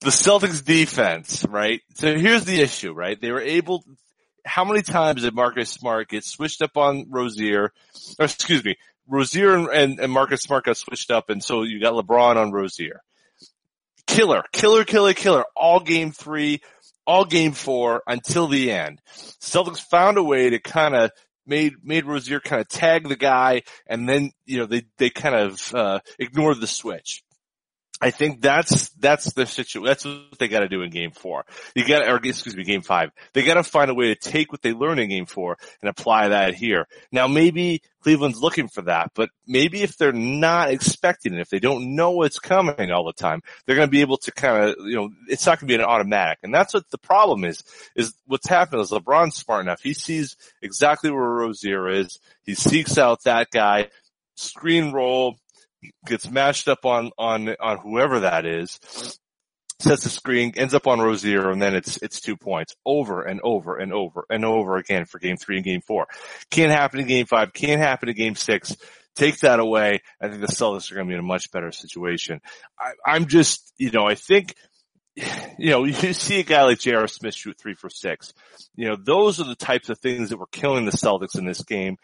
The 0.00 0.10
Celtics 0.10 0.64
defense, 0.64 1.44
right? 1.48 1.80
So 1.94 2.16
here's 2.16 2.44
the 2.44 2.60
issue, 2.60 2.92
right? 2.92 3.20
They 3.20 3.30
were 3.30 3.40
able. 3.40 3.84
How 4.46 4.64
many 4.64 4.82
times 4.82 5.22
did 5.22 5.34
Marcus 5.34 5.70
Smart 5.70 6.08
get 6.08 6.24
switched 6.24 6.62
up 6.62 6.76
on 6.76 7.06
Rozier? 7.10 7.72
Or 8.18 8.24
excuse 8.24 8.64
me, 8.64 8.76
Rozier 9.06 9.54
and, 9.54 9.68
and, 9.68 10.00
and 10.00 10.12
Marcus 10.12 10.42
Smart 10.42 10.64
got 10.64 10.76
switched 10.76 11.10
up, 11.10 11.28
and 11.28 11.42
so 11.42 11.62
you 11.62 11.80
got 11.80 11.92
LeBron 11.92 12.36
on 12.36 12.52
Rozier. 12.52 13.02
Killer, 14.06 14.42
killer, 14.52 14.84
killer, 14.84 15.12
killer. 15.12 15.44
All 15.54 15.80
game 15.80 16.12
three, 16.12 16.62
all 17.06 17.24
game 17.24 17.52
four 17.52 18.02
until 18.06 18.48
the 18.48 18.72
end. 18.72 19.00
Celtics 19.40 19.80
found 19.80 20.16
a 20.16 20.22
way 20.22 20.50
to 20.50 20.58
kind 20.58 20.94
of 20.94 21.10
made 21.50 21.74
made 21.82 22.06
Rozier 22.06 22.40
kind 22.40 22.62
of 22.62 22.68
tag 22.68 23.06
the 23.06 23.16
guy, 23.16 23.62
and 23.86 24.08
then 24.08 24.30
you 24.46 24.58
know 24.58 24.66
they 24.66 24.84
they 24.96 25.10
kind 25.10 25.34
of 25.34 25.74
uh, 25.74 26.00
ignored 26.18 26.60
the 26.60 26.66
switch. 26.66 27.22
I 28.02 28.10
think 28.10 28.40
that's 28.40 28.88
that's 28.90 29.32
the 29.34 29.44
situation. 29.44 29.86
That's 29.86 30.04
what 30.06 30.38
they 30.38 30.48
got 30.48 30.60
to 30.60 30.68
do 30.68 30.80
in 30.80 30.90
Game 30.90 31.10
Four. 31.10 31.44
You 31.74 31.86
got, 31.86 32.08
or 32.08 32.16
excuse 32.16 32.56
me, 32.56 32.64
Game 32.64 32.80
Five. 32.80 33.10
They 33.34 33.44
got 33.44 33.54
to 33.54 33.62
find 33.62 33.90
a 33.90 33.94
way 33.94 34.08
to 34.08 34.14
take 34.14 34.50
what 34.52 34.62
they 34.62 34.72
learned 34.72 35.00
in 35.00 35.10
Game 35.10 35.26
Four 35.26 35.58
and 35.82 35.90
apply 35.90 36.28
that 36.28 36.54
here. 36.54 36.86
Now, 37.12 37.26
maybe 37.26 37.82
Cleveland's 38.02 38.40
looking 38.40 38.68
for 38.68 38.82
that, 38.82 39.10
but 39.14 39.28
maybe 39.46 39.82
if 39.82 39.98
they're 39.98 40.12
not 40.12 40.70
expecting 40.70 41.34
it, 41.34 41.40
if 41.40 41.50
they 41.50 41.58
don't 41.58 41.94
know 41.94 42.12
what's 42.12 42.38
coming 42.38 42.90
all 42.90 43.04
the 43.04 43.12
time, 43.12 43.42
they're 43.66 43.76
going 43.76 43.88
to 43.88 43.92
be 43.92 44.00
able 44.00 44.16
to 44.18 44.32
kind 44.32 44.64
of, 44.64 44.76
you 44.86 44.96
know, 44.96 45.10
it's 45.28 45.44
not 45.44 45.60
going 45.60 45.68
to 45.68 45.76
be 45.76 45.82
an 45.82 45.88
automatic. 45.88 46.38
And 46.42 46.54
that's 46.54 46.72
what 46.72 46.88
the 46.90 46.98
problem 46.98 47.44
is. 47.44 47.62
Is 47.94 48.14
what's 48.26 48.48
happening 48.48 48.80
is 48.80 48.90
LeBron's 48.90 49.36
smart 49.36 49.60
enough. 49.60 49.82
He 49.82 49.92
sees 49.92 50.36
exactly 50.62 51.10
where 51.10 51.20
Rozier 51.20 51.88
is. 51.88 52.18
He 52.44 52.54
seeks 52.54 52.96
out 52.96 53.24
that 53.24 53.50
guy, 53.50 53.90
screen 54.36 54.92
roll 54.92 55.36
gets 56.06 56.30
mashed 56.30 56.68
up 56.68 56.84
on, 56.84 57.10
on, 57.18 57.54
on 57.60 57.78
whoever 57.78 58.20
that 58.20 58.46
is, 58.46 58.78
sets 59.78 60.04
the 60.04 60.10
screen, 60.10 60.52
ends 60.56 60.74
up 60.74 60.86
on 60.86 61.00
row 61.00 61.14
zero, 61.14 61.52
and 61.52 61.62
then 61.62 61.74
it's, 61.74 61.96
it's 62.02 62.20
two 62.20 62.36
points 62.36 62.74
over 62.84 63.22
and 63.22 63.40
over 63.42 63.76
and 63.76 63.92
over 63.92 64.26
and 64.28 64.44
over 64.44 64.76
again 64.76 65.06
for 65.06 65.18
game 65.18 65.36
three 65.36 65.56
and 65.56 65.64
game 65.64 65.80
four. 65.80 66.06
Can't 66.50 66.72
happen 66.72 67.00
in 67.00 67.06
game 67.06 67.26
five, 67.26 67.52
can't 67.52 67.80
happen 67.80 68.08
in 68.08 68.14
game 68.14 68.34
six. 68.34 68.76
Take 69.16 69.38
that 69.40 69.58
away. 69.58 70.00
I 70.20 70.28
think 70.28 70.40
the 70.40 70.46
Celtics 70.46 70.90
are 70.90 70.94
going 70.94 71.06
to 71.06 71.10
be 71.10 71.14
in 71.14 71.20
a 71.20 71.22
much 71.22 71.50
better 71.50 71.72
situation. 71.72 72.40
I, 72.78 72.92
I'm 73.04 73.26
just, 73.26 73.72
you 73.76 73.90
know, 73.90 74.06
I 74.06 74.14
think, 74.14 74.54
you 75.58 75.70
know, 75.70 75.84
you 75.84 76.12
see 76.12 76.40
a 76.40 76.44
guy 76.44 76.62
like 76.62 76.78
J.R. 76.78 77.06
Smith 77.08 77.34
shoot 77.34 77.58
three 77.58 77.74
for 77.74 77.90
six. 77.90 78.32
You 78.74 78.88
know, 78.88 78.96
those 78.96 79.40
are 79.40 79.44
the 79.44 79.54
types 79.54 79.88
of 79.88 79.98
things 79.98 80.30
that 80.30 80.38
were 80.38 80.46
killing 80.46 80.84
the 80.84 80.92
Celtics 80.92 81.38
in 81.38 81.44
this 81.44 81.62
game. 81.62 81.98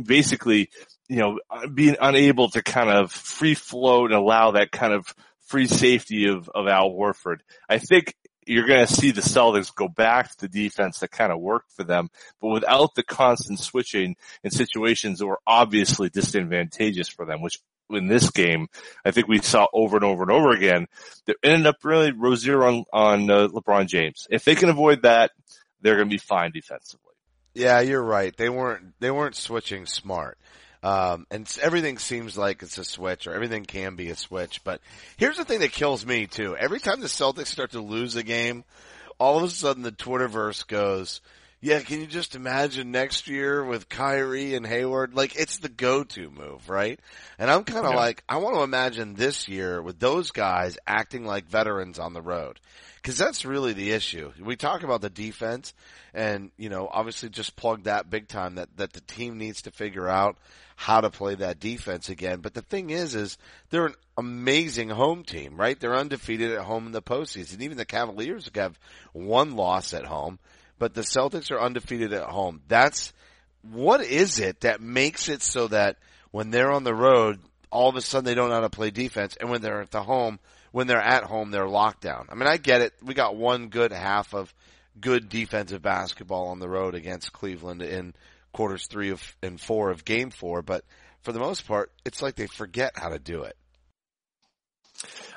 Basically, 0.00 0.70
you 1.08 1.16
know, 1.16 1.38
being 1.72 1.96
unable 2.00 2.48
to 2.50 2.62
kind 2.62 2.88
of 2.88 3.12
free 3.12 3.54
float 3.54 4.10
and 4.10 4.18
allow 4.18 4.52
that 4.52 4.72
kind 4.72 4.94
of 4.94 5.14
free 5.46 5.66
safety 5.66 6.28
of, 6.28 6.48
of 6.48 6.66
Al 6.66 6.90
Horford. 6.90 7.40
I 7.68 7.78
think 7.78 8.14
you're 8.46 8.66
going 8.66 8.86
to 8.86 8.92
see 8.92 9.10
the 9.10 9.20
Celtics 9.20 9.74
go 9.74 9.88
back 9.88 10.30
to 10.30 10.40
the 10.40 10.48
defense 10.48 10.98
that 10.98 11.10
kind 11.10 11.30
of 11.30 11.40
worked 11.40 11.72
for 11.72 11.84
them, 11.84 12.08
but 12.40 12.48
without 12.48 12.94
the 12.94 13.02
constant 13.02 13.60
switching 13.60 14.16
in 14.42 14.50
situations 14.50 15.18
that 15.18 15.26
were 15.26 15.40
obviously 15.46 16.08
disadvantageous 16.08 17.08
for 17.08 17.24
them, 17.24 17.42
which 17.42 17.60
in 17.94 18.06
this 18.06 18.30
game, 18.30 18.68
I 19.04 19.10
think 19.10 19.28
we 19.28 19.38
saw 19.38 19.66
over 19.72 19.96
and 19.96 20.04
over 20.04 20.22
and 20.22 20.30
over 20.30 20.50
again. 20.50 20.86
That 21.26 21.36
ended 21.42 21.66
up 21.66 21.76
really 21.84 22.12
Rozier 22.12 22.64
on 22.64 22.84
on 22.92 23.30
uh, 23.30 23.48
LeBron 23.48 23.86
James. 23.86 24.26
If 24.30 24.44
they 24.44 24.54
can 24.54 24.68
avoid 24.68 25.02
that, 25.02 25.32
they're 25.80 25.96
going 25.96 26.08
to 26.08 26.14
be 26.14 26.18
fine 26.18 26.52
defensively. 26.52 27.12
Yeah, 27.54 27.80
you're 27.80 28.02
right. 28.02 28.34
They 28.36 28.48
weren't 28.48 28.94
they 29.00 29.10
weren't 29.10 29.36
switching 29.36 29.86
smart. 29.86 30.38
Um, 30.84 31.26
and 31.30 31.46
everything 31.62 31.98
seems 31.98 32.36
like 32.36 32.62
it's 32.62 32.76
a 32.76 32.84
switch 32.84 33.28
or 33.28 33.34
everything 33.34 33.64
can 33.64 33.94
be 33.94 34.10
a 34.10 34.16
switch. 34.16 34.64
But 34.64 34.80
here's 35.16 35.36
the 35.36 35.44
thing 35.44 35.60
that 35.60 35.70
kills 35.70 36.04
me 36.04 36.26
too. 36.26 36.56
Every 36.56 36.80
time 36.80 37.00
the 37.00 37.06
Celtics 37.06 37.46
start 37.46 37.72
to 37.72 37.80
lose 37.80 38.16
a 38.16 38.24
game, 38.24 38.64
all 39.18 39.36
of 39.36 39.44
a 39.44 39.50
sudden 39.50 39.84
the 39.84 39.92
Twitterverse 39.92 40.66
goes, 40.66 41.20
yeah, 41.64 41.78
can 41.80 42.00
you 42.00 42.06
just 42.08 42.34
imagine 42.34 42.90
next 42.90 43.28
year 43.28 43.64
with 43.64 43.88
Kyrie 43.88 44.56
and 44.56 44.66
Hayward? 44.66 45.14
Like 45.14 45.36
it's 45.36 45.58
the 45.58 45.68
go-to 45.68 46.28
move, 46.28 46.68
right? 46.68 46.98
And 47.38 47.48
I'm 47.48 47.62
kind 47.62 47.86
of 47.86 47.92
Yeah. 47.92 47.98
like, 48.00 48.24
I 48.28 48.38
want 48.38 48.56
to 48.56 48.62
imagine 48.62 49.14
this 49.14 49.46
year 49.46 49.80
with 49.80 50.00
those 50.00 50.32
guys 50.32 50.76
acting 50.88 51.24
like 51.24 51.46
veterans 51.46 52.00
on 52.00 52.14
the 52.14 52.20
road. 52.20 52.58
Cause 53.04 53.16
that's 53.16 53.44
really 53.44 53.72
the 53.72 53.92
issue. 53.92 54.32
We 54.40 54.54
talk 54.56 54.82
about 54.82 55.00
the 55.00 55.10
defense 55.10 55.72
and, 56.14 56.50
you 56.56 56.68
know, 56.68 56.88
obviously 56.90 57.28
just 57.30 57.56
plug 57.56 57.84
that 57.84 58.10
big 58.10 58.26
time 58.28 58.56
that, 58.56 58.76
that 58.76 58.92
the 58.92 59.00
team 59.00 59.38
needs 59.38 59.62
to 59.62 59.70
figure 59.70 60.08
out 60.08 60.36
how 60.76 61.00
to 61.00 61.10
play 61.10 61.36
that 61.36 61.60
defense 61.60 62.08
again. 62.08 62.40
But 62.40 62.54
the 62.54 62.62
thing 62.62 62.90
is, 62.90 63.14
is 63.14 63.38
they're 63.70 63.86
an 63.86 63.94
amazing 64.16 64.88
home 64.88 65.22
team, 65.22 65.56
right? 65.56 65.78
They're 65.78 65.96
undefeated 65.96 66.52
at 66.52 66.64
home 66.64 66.86
in 66.86 66.92
the 66.92 67.02
postseason. 67.02 67.60
Even 67.60 67.76
the 67.76 67.84
Cavaliers 67.84 68.50
have 68.54 68.78
one 69.12 69.54
loss 69.56 69.94
at 69.94 70.06
home, 70.06 70.38
but 70.82 70.94
the 70.94 71.02
Celtics 71.02 71.52
are 71.52 71.60
undefeated 71.60 72.12
at 72.12 72.24
home. 72.24 72.60
That's, 72.66 73.12
what 73.62 74.00
is 74.00 74.40
it 74.40 74.62
that 74.62 74.80
makes 74.80 75.28
it 75.28 75.40
so 75.40 75.68
that 75.68 75.96
when 76.32 76.50
they're 76.50 76.72
on 76.72 76.82
the 76.82 76.92
road, 76.92 77.38
all 77.70 77.88
of 77.88 77.94
a 77.94 78.00
sudden 78.00 78.24
they 78.24 78.34
don't 78.34 78.48
know 78.48 78.56
how 78.56 78.62
to 78.62 78.68
play 78.68 78.90
defense, 78.90 79.36
and 79.40 79.48
when 79.48 79.62
they're 79.62 79.80
at 79.80 79.92
the 79.92 80.02
home, 80.02 80.40
when 80.72 80.88
they're 80.88 81.00
at 81.00 81.22
home, 81.22 81.52
they're 81.52 81.68
locked 81.68 82.00
down. 82.00 82.26
I 82.30 82.34
mean, 82.34 82.48
I 82.48 82.56
get 82.56 82.80
it. 82.80 82.94
We 83.00 83.14
got 83.14 83.36
one 83.36 83.68
good 83.68 83.92
half 83.92 84.34
of 84.34 84.52
good 85.00 85.28
defensive 85.28 85.82
basketball 85.82 86.48
on 86.48 86.58
the 86.58 86.68
road 86.68 86.96
against 86.96 87.32
Cleveland 87.32 87.80
in 87.80 88.12
quarters 88.52 88.88
three 88.88 89.10
of 89.10 89.36
and 89.40 89.60
four 89.60 89.92
of 89.92 90.04
game 90.04 90.30
four, 90.30 90.62
but 90.62 90.84
for 91.20 91.30
the 91.30 91.38
most 91.38 91.64
part, 91.64 91.92
it's 92.04 92.22
like 92.22 92.34
they 92.34 92.48
forget 92.48 92.94
how 92.96 93.10
to 93.10 93.20
do 93.20 93.44
it. 93.44 93.56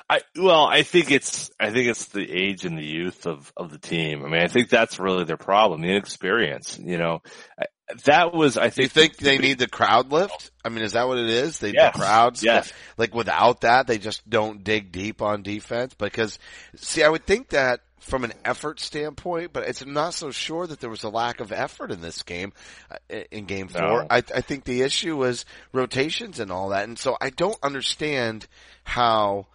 I 0.08 0.20
well, 0.36 0.66
I 0.66 0.82
think 0.82 1.10
it's 1.10 1.50
I 1.58 1.70
think 1.70 1.88
it's 1.88 2.06
the 2.06 2.30
age 2.30 2.64
and 2.64 2.78
the 2.78 2.84
youth 2.84 3.26
of 3.26 3.52
of 3.56 3.70
the 3.70 3.78
team. 3.78 4.24
I 4.24 4.28
mean, 4.28 4.40
I 4.40 4.46
think 4.48 4.68
that's 4.68 4.98
really 5.00 5.24
their 5.24 5.36
problem, 5.36 5.80
the 5.80 5.88
inexperience. 5.88 6.78
You 6.78 6.98
know, 6.98 7.22
I- 7.60 7.66
that 8.04 8.34
was 8.34 8.56
I 8.56 8.68
Do 8.70 8.82
you 8.82 8.88
think 8.88 9.14
think 9.14 9.16
they 9.18 9.38
need 9.38 9.58
the 9.60 9.68
crowd 9.68 10.10
lift? 10.10 10.50
I 10.64 10.70
mean, 10.70 10.82
is 10.82 10.92
that 10.94 11.06
what 11.06 11.18
it 11.18 11.28
is? 11.30 11.60
They 11.60 11.70
Yes. 11.72 11.92
the 11.94 12.00
crowds, 12.00 12.42
Yes. 12.42 12.72
like 12.98 13.14
without 13.14 13.60
that, 13.60 13.86
they 13.86 13.98
just 13.98 14.28
don't 14.28 14.64
dig 14.64 14.90
deep 14.90 15.22
on 15.22 15.44
defense. 15.44 15.94
Because, 15.94 16.40
see, 16.74 17.04
I 17.04 17.08
would 17.08 17.24
think 17.26 17.50
that 17.50 17.82
from 18.00 18.24
an 18.24 18.32
effort 18.44 18.80
standpoint, 18.80 19.52
but 19.52 19.68
it's 19.68 19.82
I'm 19.82 19.92
not 19.92 20.14
so 20.14 20.32
sure 20.32 20.66
that 20.66 20.80
there 20.80 20.90
was 20.90 21.04
a 21.04 21.08
lack 21.08 21.38
of 21.38 21.52
effort 21.52 21.92
in 21.92 22.00
this 22.00 22.22
game, 22.22 22.52
uh, 22.90 22.96
in 23.30 23.44
game 23.44 23.68
four. 23.68 23.80
No. 23.80 24.06
I, 24.10 24.16
I 24.16 24.40
think 24.40 24.64
the 24.64 24.82
issue 24.82 25.16
was 25.16 25.44
rotations 25.72 26.40
and 26.40 26.50
all 26.50 26.70
that, 26.70 26.84
and 26.88 26.98
so 26.98 27.16
I 27.20 27.30
don't 27.30 27.58
understand 27.62 28.48
how 28.82 29.46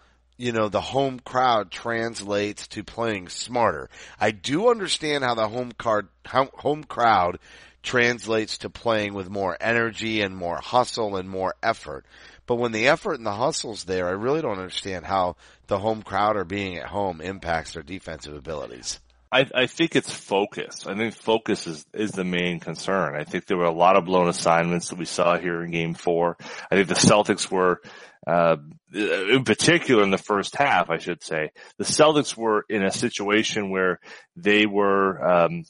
you 0.42 0.52
know, 0.52 0.70
the 0.70 0.82
home 0.82 1.20
crowd 1.20 1.70
translates 1.70 2.68
to 2.70 2.84
playing 2.84 3.30
smarter. 3.30 3.92
I 4.20 4.32
do 4.32 4.70
understand 4.70 5.24
how 5.24 5.36
the 5.36 5.48
home 5.48 5.72
card, 5.72 6.08
home 6.26 6.84
crowd 6.84 7.38
translates 7.84 8.58
to 8.60 8.70
playing 8.72 9.14
with 9.14 9.30
more 9.30 9.56
energy 9.62 10.22
and 10.22 10.36
more 10.36 10.58
hustle 10.58 11.16
and 11.16 11.30
more 11.30 11.54
effort. 11.62 12.06
But 12.48 12.56
when 12.56 12.72
the 12.72 12.88
effort 12.88 13.14
and 13.14 13.26
the 13.26 13.34
hustle's 13.34 13.84
there, 13.84 14.08
I 14.08 14.14
really 14.14 14.42
don't 14.42 14.58
understand 14.58 15.06
how 15.06 15.36
the 15.68 15.78
home 15.78 16.02
crowd 16.02 16.36
or 16.36 16.44
being 16.44 16.76
at 16.78 16.88
home 16.88 17.22
impacts 17.22 17.74
their 17.74 17.84
defensive 17.84 18.36
abilities. 18.36 19.00
I, 19.32 19.46
I 19.56 19.66
think 19.68 19.96
it's 19.96 20.14
focus. 20.14 20.86
I 20.86 20.96
think 20.96 21.14
focus 21.16 21.66
is, 21.66 21.86
is 21.94 22.12
the 22.12 22.26
main 22.26 22.60
concern. 22.60 23.16
I 23.16 23.24
think 23.24 23.46
there 23.46 23.58
were 23.58 23.64
a 23.64 23.74
lot 23.74 23.96
of 23.96 24.06
blown 24.06 24.28
assignments 24.28 24.90
that 24.90 25.00
we 25.00 25.06
saw 25.06 25.38
here 25.38 25.64
in 25.64 25.72
game 25.72 25.94
four. 25.94 26.38
I 26.70 26.76
think 26.76 26.90
the 26.90 26.96
Celtics 26.96 27.50
were, 27.50 27.82
uh, 28.28 28.58
in 28.94 29.46
particular 29.46 30.04
in 30.04 30.12
the 30.12 30.18
first 30.18 30.56
half, 30.58 30.90
I 30.90 30.98
should 30.98 31.24
say, 31.24 31.52
the 31.78 31.86
Celtics 31.86 32.36
were 32.36 32.66
in 32.70 32.84
a 32.84 32.92
situation 32.92 33.70
where 33.70 34.00
they 34.36 34.66
were, 34.66 35.26
um, 35.26 35.64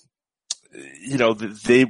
you 1.04 1.18
know, 1.18 1.34
they, 1.34 1.86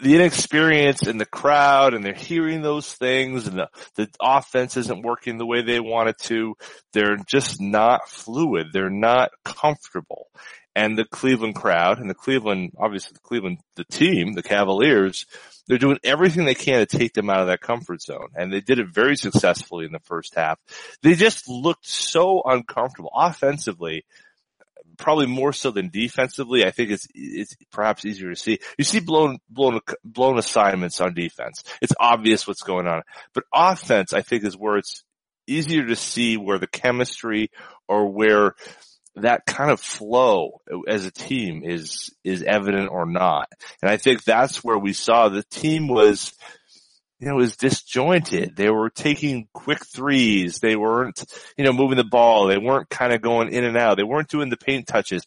the 0.00 0.14
inexperience 0.14 1.06
in 1.06 1.18
the 1.18 1.26
crowd 1.26 1.94
and 1.94 2.04
they're 2.04 2.14
hearing 2.14 2.62
those 2.62 2.92
things 2.92 3.46
and 3.46 3.58
the, 3.58 3.68
the 3.96 4.08
offense 4.20 4.76
isn't 4.76 5.02
working 5.02 5.36
the 5.36 5.46
way 5.46 5.62
they 5.62 5.80
want 5.80 6.08
it 6.08 6.18
to. 6.18 6.54
They're 6.92 7.18
just 7.28 7.60
not 7.60 8.08
fluid. 8.08 8.68
They're 8.72 8.90
not 8.90 9.30
comfortable. 9.44 10.28
And 10.74 10.96
the 10.96 11.04
Cleveland 11.04 11.54
crowd 11.54 11.98
and 11.98 12.08
the 12.08 12.14
Cleveland, 12.14 12.72
obviously 12.78 13.12
the 13.12 13.20
Cleveland, 13.20 13.58
the 13.76 13.84
team, 13.84 14.32
the 14.32 14.42
Cavaliers, 14.42 15.26
they're 15.68 15.78
doing 15.78 15.98
everything 16.02 16.44
they 16.44 16.54
can 16.54 16.78
to 16.78 16.98
take 16.98 17.12
them 17.12 17.28
out 17.28 17.40
of 17.40 17.48
that 17.48 17.60
comfort 17.60 18.00
zone. 18.00 18.28
And 18.34 18.52
they 18.52 18.60
did 18.60 18.78
it 18.78 18.88
very 18.88 19.16
successfully 19.16 19.84
in 19.84 19.92
the 19.92 20.00
first 20.00 20.34
half. 20.34 20.58
They 21.02 21.14
just 21.14 21.48
looked 21.48 21.86
so 21.86 22.42
uncomfortable 22.44 23.10
offensively 23.14 24.04
probably 24.98 25.26
more 25.26 25.52
so 25.52 25.70
than 25.70 25.90
defensively. 25.90 26.64
I 26.64 26.70
think 26.70 26.90
it's 26.90 27.06
it's 27.14 27.56
perhaps 27.70 28.04
easier 28.04 28.30
to 28.30 28.36
see. 28.36 28.58
You 28.78 28.84
see 28.84 29.00
blown 29.00 29.38
blown 29.48 29.80
blown 30.04 30.38
assignments 30.38 31.00
on 31.00 31.14
defense. 31.14 31.62
It's 31.80 31.94
obvious 31.98 32.46
what's 32.46 32.62
going 32.62 32.86
on. 32.86 33.02
But 33.34 33.44
offense, 33.54 34.12
I 34.12 34.22
think, 34.22 34.44
is 34.44 34.56
where 34.56 34.76
it's 34.76 35.04
easier 35.46 35.86
to 35.86 35.96
see 35.96 36.36
where 36.36 36.58
the 36.58 36.66
chemistry 36.66 37.50
or 37.88 38.10
where 38.10 38.54
that 39.16 39.44
kind 39.46 39.70
of 39.70 39.80
flow 39.80 40.60
as 40.88 41.04
a 41.04 41.10
team 41.10 41.62
is 41.64 42.10
is 42.24 42.42
evident 42.42 42.90
or 42.90 43.06
not. 43.06 43.48
And 43.82 43.90
I 43.90 43.96
think 43.96 44.24
that's 44.24 44.64
where 44.64 44.78
we 44.78 44.92
saw 44.92 45.28
the 45.28 45.42
team 45.44 45.88
was 45.88 46.34
you 47.22 47.28
know, 47.28 47.36
was 47.36 47.56
disjointed. 47.56 48.56
They 48.56 48.68
were 48.68 48.90
taking 48.90 49.46
quick 49.52 49.86
threes. 49.86 50.58
They 50.58 50.74
weren't, 50.74 51.24
you 51.56 51.64
know, 51.64 51.72
moving 51.72 51.96
the 51.96 52.02
ball. 52.02 52.48
They 52.48 52.58
weren't 52.58 52.90
kind 52.90 53.12
of 53.12 53.22
going 53.22 53.52
in 53.52 53.62
and 53.62 53.76
out. 53.76 53.96
They 53.96 54.02
weren't 54.02 54.28
doing 54.28 54.48
the 54.48 54.56
paint 54.56 54.88
touches. 54.88 55.24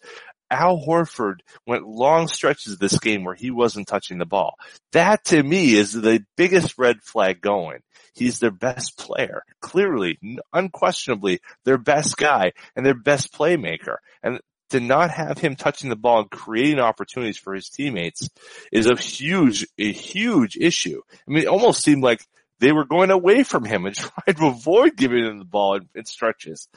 Al 0.56 0.78
Horford 0.78 1.40
went 1.67 1.88
long 1.88 2.27
stretches 2.27 2.77
this 2.77 3.00
game 3.00 3.23
where 3.23 3.36
he 3.36 3.52
wasn't 3.52 3.88
touching 3.88 4.17
the 4.17 4.25
ball. 4.25 4.56
That 4.94 5.25
to 5.25 5.44
me 5.44 5.75
is 5.75 5.94
the 5.94 6.23
biggest 6.38 6.77
red 6.77 7.02
flag 7.02 7.42
going. 7.42 7.79
He's 8.13 8.40
their 8.40 8.52
best 8.52 8.98
player. 8.98 9.44
Clearly, 9.60 10.17
unquestionably, 10.54 11.42
their 11.65 11.77
best 11.77 12.15
guy 12.15 12.54
and 12.75 12.86
their 12.86 12.94
best 12.94 13.34
playmaker. 13.34 13.98
And 14.23 14.40
to 14.69 14.79
not 14.79 15.12
have 15.12 15.38
him 15.38 15.56
touching 15.56 15.90
the 15.90 15.96
ball 15.96 16.21
and 16.21 16.32
creating 16.32 16.79
opportunities 16.79 17.38
for 17.38 17.54
his 17.54 17.69
teammates 17.69 18.29
is 18.71 18.88
a 18.88 18.96
huge, 18.96 19.67
a 19.77 19.92
huge 19.92 20.58
issue. 20.58 21.02
I 21.12 21.32
mean, 21.32 21.44
it 21.44 21.48
almost 21.48 21.84
seemed 21.84 22.04
like 22.04 22.25
they 22.60 22.71
were 22.71 22.86
going 22.86 23.12
away 23.12 23.44
from 23.44 23.65
him 23.65 23.86
and 23.86 23.96
trying 23.96 24.36
to 24.36 24.48
avoid 24.48 24.96
giving 24.96 25.25
him 25.25 25.40
the 25.40 25.46
ball 25.46 25.79
in, 25.94 26.06
stretches. 26.06 26.67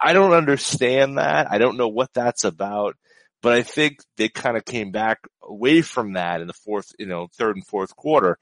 I 0.00 0.12
don't 0.12 0.32
understand 0.32 1.18
that. 1.18 1.50
I 1.50 1.58
don't 1.58 1.76
know 1.76 1.88
what 1.88 2.12
that's 2.14 2.44
about, 2.44 2.96
but 3.42 3.52
I 3.52 3.62
think 3.62 3.98
they 4.16 4.28
kind 4.28 4.56
of 4.56 4.64
came 4.64 4.90
back 4.90 5.18
away 5.42 5.82
from 5.82 6.14
that 6.14 6.40
in 6.40 6.46
the 6.46 6.52
fourth, 6.52 6.92
you 6.98 7.06
know, 7.06 7.28
third 7.32 7.56
and 7.56 7.66
fourth 7.66 7.94
quarter. 7.96 8.38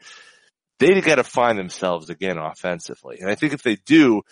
They 0.78 1.00
got 1.00 1.16
to 1.16 1.24
find 1.24 1.58
themselves 1.58 2.10
again 2.10 2.38
offensively. 2.38 3.18
And 3.20 3.30
I 3.30 3.34
think 3.34 3.52
if 3.52 3.62
they 3.62 3.76
do, 3.76 4.22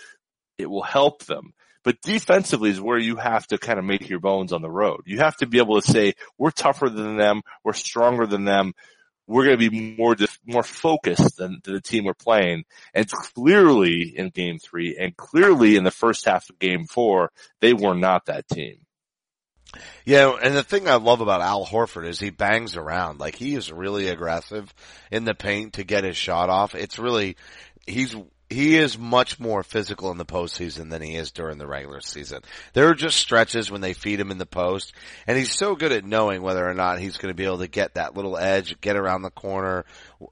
it 0.58 0.66
will 0.66 0.82
help 0.82 1.24
them. 1.24 1.52
But 1.84 2.00
defensively 2.00 2.70
is 2.70 2.80
where 2.80 2.98
you 2.98 3.16
have 3.16 3.46
to 3.48 3.58
kind 3.58 3.78
of 3.78 3.84
make 3.84 4.08
your 4.08 4.20
bones 4.20 4.52
on 4.52 4.62
the 4.62 4.70
road. 4.70 5.02
You 5.04 5.18
have 5.18 5.36
to 5.38 5.46
be 5.46 5.58
able 5.58 5.80
to 5.80 5.86
say, 5.86 6.14
we're 6.38 6.50
tougher 6.50 6.88
than 6.88 7.18
them, 7.18 7.42
we're 7.62 7.74
stronger 7.74 8.26
than 8.26 8.44
them, 8.44 8.72
we're 9.26 9.44
going 9.44 9.58
to 9.58 9.70
be 9.70 9.96
more 9.96 10.16
more 10.46 10.62
focused 10.62 11.36
than, 11.36 11.60
the 11.64 11.80
team 11.80 12.04
we're 12.04 12.14
playing. 12.14 12.64
And 12.94 13.08
clearly 13.08 14.14
in 14.16 14.30
game 14.30 14.58
three 14.58 14.96
and 14.98 15.16
clearly 15.16 15.76
in 15.76 15.84
the 15.84 15.90
first 15.90 16.24
half 16.24 16.48
of 16.48 16.58
game 16.58 16.86
four, 16.86 17.30
they 17.60 17.74
were 17.74 17.94
not 17.94 18.26
that 18.26 18.48
team. 18.48 18.83
Yeah, 20.04 20.36
and 20.42 20.54
the 20.54 20.62
thing 20.62 20.88
I 20.88 20.96
love 20.96 21.20
about 21.20 21.40
Al 21.40 21.66
Horford 21.66 22.06
is 22.06 22.20
he 22.20 22.30
bangs 22.30 22.76
around. 22.76 23.20
Like 23.20 23.36
he 23.36 23.54
is 23.54 23.72
really 23.72 24.08
aggressive 24.08 24.72
in 25.10 25.24
the 25.24 25.34
paint 25.34 25.74
to 25.74 25.84
get 25.84 26.04
his 26.04 26.16
shot 26.16 26.50
off. 26.50 26.74
It's 26.74 26.98
really, 26.98 27.36
he's 27.86 28.14
he 28.50 28.76
is 28.76 28.98
much 28.98 29.40
more 29.40 29.62
physical 29.62 30.10
in 30.10 30.18
the 30.18 30.24
postseason 30.24 30.90
than 30.90 31.00
he 31.00 31.16
is 31.16 31.30
during 31.30 31.56
the 31.58 31.66
regular 31.66 32.00
season. 32.00 32.42
There 32.74 32.88
are 32.88 32.94
just 32.94 33.18
stretches 33.18 33.70
when 33.70 33.80
they 33.80 33.94
feed 33.94 34.20
him 34.20 34.30
in 34.30 34.38
the 34.38 34.46
post, 34.46 34.92
and 35.26 35.38
he's 35.38 35.52
so 35.52 35.74
good 35.74 35.92
at 35.92 36.04
knowing 36.04 36.42
whether 36.42 36.66
or 36.66 36.74
not 36.74 36.98
he's 36.98 37.16
going 37.16 37.32
to 37.32 37.36
be 37.36 37.46
able 37.46 37.58
to 37.58 37.68
get 37.68 37.94
that 37.94 38.14
little 38.14 38.36
edge, 38.36 38.80
get 38.80 38.96
around 38.96 39.22
the 39.22 39.30
corner, 39.30 39.84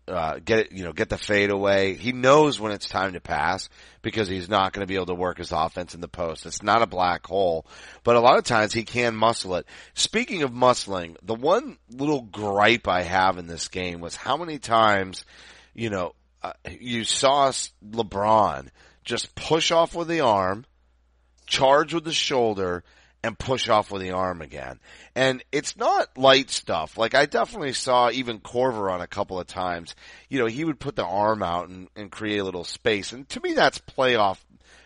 uh, 0.07 0.39
get 0.45 0.73
you 0.73 0.85
know, 0.85 0.93
get 0.93 1.09
the 1.09 1.17
fade 1.17 1.51
away. 1.51 1.95
He 1.95 2.13
knows 2.13 2.61
when 2.61 2.73
it's 2.73 2.89
time 2.89 3.15
to 3.15 3.21
pass 3.21 3.69
because 4.03 4.29
he's 4.29 4.49
not 4.49 4.73
going 4.73 4.83
to 4.83 4.89
be 4.89 4.97
able 4.97 5.07
to 5.07 5.15
work 5.15 5.39
his 5.39 5.53
offense 5.53 5.95
in 5.95 6.01
the 6.01 6.09
post. 6.09 6.45
It's 6.45 6.63
not 6.63 6.83
a 6.83 6.87
black 6.87 7.27
hole, 7.27 7.67
but 8.05 8.17
a 8.17 8.21
lot 8.21 8.39
of 8.39 8.45
times 8.45 8.73
he 8.73 8.85
can 8.85 9.17
muscle 9.17 9.55
it. 9.57 9.67
Speaking 9.95 10.43
of 10.43 10.51
muscling, 10.51 11.17
the 11.23 11.35
one 11.35 11.79
little 11.91 12.23
gripe 12.23 12.89
I 12.89 13.03
have 13.03 13.39
in 13.39 13.47
this 13.47 13.69
game 13.69 14.01
was 14.01 14.17
how 14.17 14.37
many 14.37 14.59
times, 14.59 15.25
you 15.75 15.89
know, 15.89 16.15
uh, 16.43 16.53
you 16.71 17.05
saw 17.05 17.53
LeBron 17.85 18.69
just 19.05 19.35
push 19.35 19.71
off 19.71 19.95
with 19.95 20.09
the 20.09 20.21
arm, 20.21 20.65
charge 21.47 21.95
with 21.95 22.05
the 22.05 22.13
shoulder, 22.13 22.85
and 23.25 23.39
push 23.39 23.69
off 23.69 23.91
with 23.91 24.03
the 24.03 24.11
arm 24.11 24.43
again. 24.43 24.81
And 25.15 25.45
it's 25.53 25.77
not 25.77 26.17
light 26.19 26.51
stuff. 26.51 26.99
Like 26.99 27.15
I 27.15 27.27
definitely 27.27 27.73
saw 27.73 28.11
even 28.11 28.41
Korver 28.41 28.93
on 28.93 29.01
a 29.01 29.07
couple 29.07 29.39
of 29.39 29.47
times. 29.47 29.95
You 30.29 30.41
know, 30.41 30.47
he 30.47 30.65
would 30.65 30.81
put 30.81 30.97
the 30.97 31.05
arm 31.05 31.43
out 31.43 31.69
and, 31.69 31.89
and 31.95 32.11
create 32.11 32.39
a 32.39 32.45
little 32.45 32.65
space. 32.65 33.13
And 33.13 33.29
to 33.31 33.41
me, 33.41 33.53
that's 33.53 33.79
playoff 33.79 34.39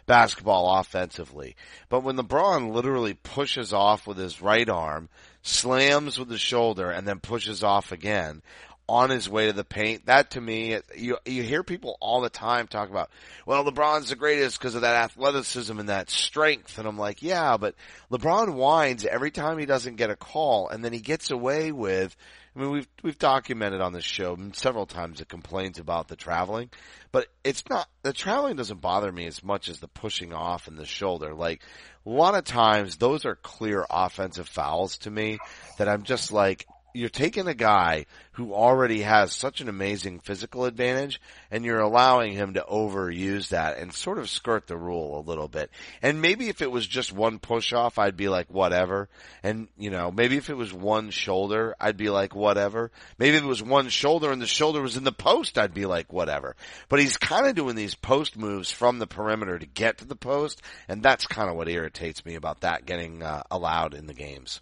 basketball 0.07 0.79
offensively. 0.79 1.57
But 1.89 2.01
when 2.01 2.17
LeBron 2.17 2.73
literally 2.73 3.15
pushes 3.15 3.73
off 3.73 4.07
with 4.07 4.19
his 4.19 4.43
right 4.43 4.69
arm, 4.69 5.09
slams 5.43 6.19
with 6.19 6.29
the 6.29 6.39
shoulder, 6.39 6.91
and 6.91 7.07
then 7.07 7.21
pushes 7.21 7.63
off 7.63 7.91
again, 7.93 8.43
on 8.89 9.11
his 9.11 9.29
way 9.29 9.47
to 9.47 9.53
the 9.53 9.65
paint. 9.65 10.07
That 10.07 10.33
to 10.33 10.41
me, 10.41 10.79
you 10.97 11.19
you 11.25 11.43
hear 11.43 11.63
people 11.63 11.97
all 12.01 12.21
the 12.21 12.31
time 12.31 12.67
talk 12.67 12.89
about, 12.89 13.11
well, 13.45 13.65
LeBron's 13.65 14.11
the 14.11 14.17
greatest 14.17 14.59
because 14.59 14.75
of 14.75 14.83
that 14.83 14.97
athleticism 14.97 15.79
and 15.79 15.89
that 15.89 16.11
strength, 16.11 16.79
and 16.79 16.87
I'm 16.87 16.99
like, 16.99 17.23
yeah, 17.23 17.57
but 17.57 17.75
LeBron 18.11 18.55
whines 18.55 19.05
every 19.05 19.31
time 19.31 19.59
he 19.59 19.67
doesn't 19.67 19.97
get 19.97 20.11
a 20.11 20.17
call, 20.17 20.69
and 20.69 20.85
then 20.85 20.93
he 20.93 21.01
gets 21.01 21.31
away 21.31 21.73
with. 21.73 22.17
I 22.55 22.59
mean, 22.59 22.71
we've 22.71 22.89
we've 23.03 23.19
documented 23.19 23.83
on 23.83 23.93
this 23.93 24.05
show 24.05 24.39
several 24.55 24.87
times 24.87 25.19
the 25.19 25.27
complaints 25.27 25.79
about 25.79 26.09
the 26.09 26.17
traveling, 26.17 26.71
but 27.13 27.27
it's 27.45 27.63
not 27.69 27.87
the 28.03 28.15
traveling 28.15 28.57
doesn't 28.57 28.81
bother 28.81 29.13
me 29.13 29.27
as 29.27 29.45
much 29.45 29.69
as 29.69 29.79
the 29.79 29.89
pushing 29.89 30.33
off 30.33 30.67
and 30.67 30.79
the 30.79 30.87
shoulder. 30.87 31.35
Like 31.35 31.61
a 32.07 32.11
lot 32.11 32.35
of 32.35 32.45
times, 32.45 32.97
those 32.97 33.27
are 33.27 33.35
clear 33.35 33.85
offensive 33.91 34.49
fouls 34.49 34.97
to 34.99 35.11
me 35.11 35.39
that 35.77 35.89
I'm 35.89 36.05
just 36.05 36.33
like, 36.33 36.67
you're 36.97 37.09
taking 37.09 37.47
a 37.47 37.55
guy 37.55 38.07
who 38.33 38.55
already 38.55 39.03
has 39.03 39.33
such 39.33 39.61
an 39.61 39.69
amazing 39.69 40.21
physical 40.21 40.65
advantage 40.65 41.21
and 41.51 41.65
you're 41.65 41.81
allowing 41.81 42.33
him 42.33 42.55
to 42.55 42.65
overuse 42.69 43.49
that 43.49 43.79
and 43.79 43.93
sort 43.93 44.19
of 44.19 44.29
skirt 44.29 44.67
the 44.67 44.77
rule 44.77 45.19
a 45.19 45.29
little 45.29 45.49
bit. 45.49 45.71
And 46.03 46.21
maybe 46.21 46.49
if 46.49 46.63
it 46.63 46.71
was 46.71 46.87
just 46.87 47.13
one 47.13 47.39
push 47.39 47.73
off, 47.73 47.99
I'd 47.99 48.17
be 48.17 48.29
like, 48.29 48.49
whatever. 48.51 49.09
And, 49.43 49.69
you 49.79 49.91
know, 49.91 50.11
maybe 50.11 50.37
if 50.37 50.51
it 50.51 50.57
was 50.57 50.73
one 50.73 51.11
shoulder, 51.11 51.75
I'd 51.81 51.97
be 51.97 52.11
like, 52.11 52.35
whatever. 52.35 52.91
Maybe 53.19 53.37
if 53.37 53.43
it 53.43 53.47
was 53.47 53.63
one 53.63 53.89
shoulder 53.89 54.33
and 54.33 54.41
the 54.41 54.47
shoulder 54.47 54.83
was 54.83 54.97
in 54.97 55.05
the 55.05 55.13
post, 55.13 55.59
I'd 55.59 55.75
be 55.75 55.87
like, 55.87 56.13
whatever. 56.13 56.57
But 56.89 57.01
he's 57.01 57.17
kind 57.17 57.47
of 57.47 57.55
doing 57.55 57.77
these 57.77 57.95
post 57.95 58.37
moves 58.37 58.71
from 58.71 58.99
the 58.99 59.07
perimeter 59.07 59.59
to 59.59 59.67
get 59.67 59.99
to 59.99 60.07
the 60.07 60.17
post. 60.17 60.63
And 60.89 61.03
that's 61.03 61.27
kind 61.27 61.49
of 61.49 61.57
what 61.57 61.69
irritates 61.69 62.25
me 62.25 62.35
about 62.35 62.61
that 62.63 62.87
getting 62.87 63.23
uh, 63.23 63.43
allowed 63.51 63.95
in 63.95 64.07
the 64.07 64.15
games. 64.15 64.61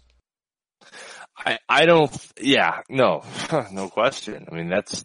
I, 1.37 1.59
I 1.67 1.85
don't, 1.85 2.15
yeah, 2.39 2.81
no, 2.89 3.23
no 3.71 3.89
question. 3.89 4.47
I 4.51 4.55
mean, 4.55 4.69
that's, 4.69 5.03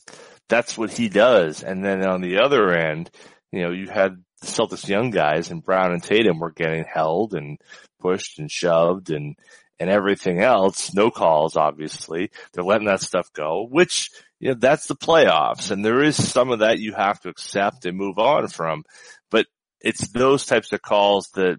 that's 0.48 0.76
what 0.76 0.92
he 0.92 1.08
does. 1.08 1.62
And 1.62 1.84
then 1.84 2.04
on 2.04 2.20
the 2.20 2.38
other 2.40 2.70
end, 2.72 3.10
you 3.52 3.62
know, 3.62 3.70
you 3.70 3.88
had 3.88 4.22
the 4.40 4.46
Celtics 4.46 4.88
young 4.88 5.10
guys 5.10 5.50
and 5.50 5.64
Brown 5.64 5.92
and 5.92 6.02
Tatum 6.02 6.38
were 6.38 6.52
getting 6.52 6.84
held 6.84 7.34
and 7.34 7.58
pushed 8.00 8.38
and 8.38 8.50
shoved 8.50 9.10
and, 9.10 9.36
and 9.78 9.90
everything 9.90 10.40
else. 10.40 10.94
No 10.94 11.10
calls, 11.10 11.56
obviously. 11.56 12.30
They're 12.52 12.64
letting 12.64 12.86
that 12.86 13.00
stuff 13.00 13.32
go, 13.32 13.66
which, 13.68 14.10
you 14.38 14.48
know, 14.48 14.54
that's 14.54 14.86
the 14.86 14.96
playoffs. 14.96 15.70
And 15.70 15.84
there 15.84 16.02
is 16.02 16.16
some 16.16 16.50
of 16.50 16.60
that 16.60 16.78
you 16.78 16.94
have 16.94 17.20
to 17.22 17.28
accept 17.28 17.86
and 17.86 17.96
move 17.96 18.18
on 18.18 18.48
from. 18.48 18.84
But 19.30 19.46
it's 19.80 20.08
those 20.08 20.46
types 20.46 20.72
of 20.72 20.82
calls 20.82 21.28
that, 21.34 21.58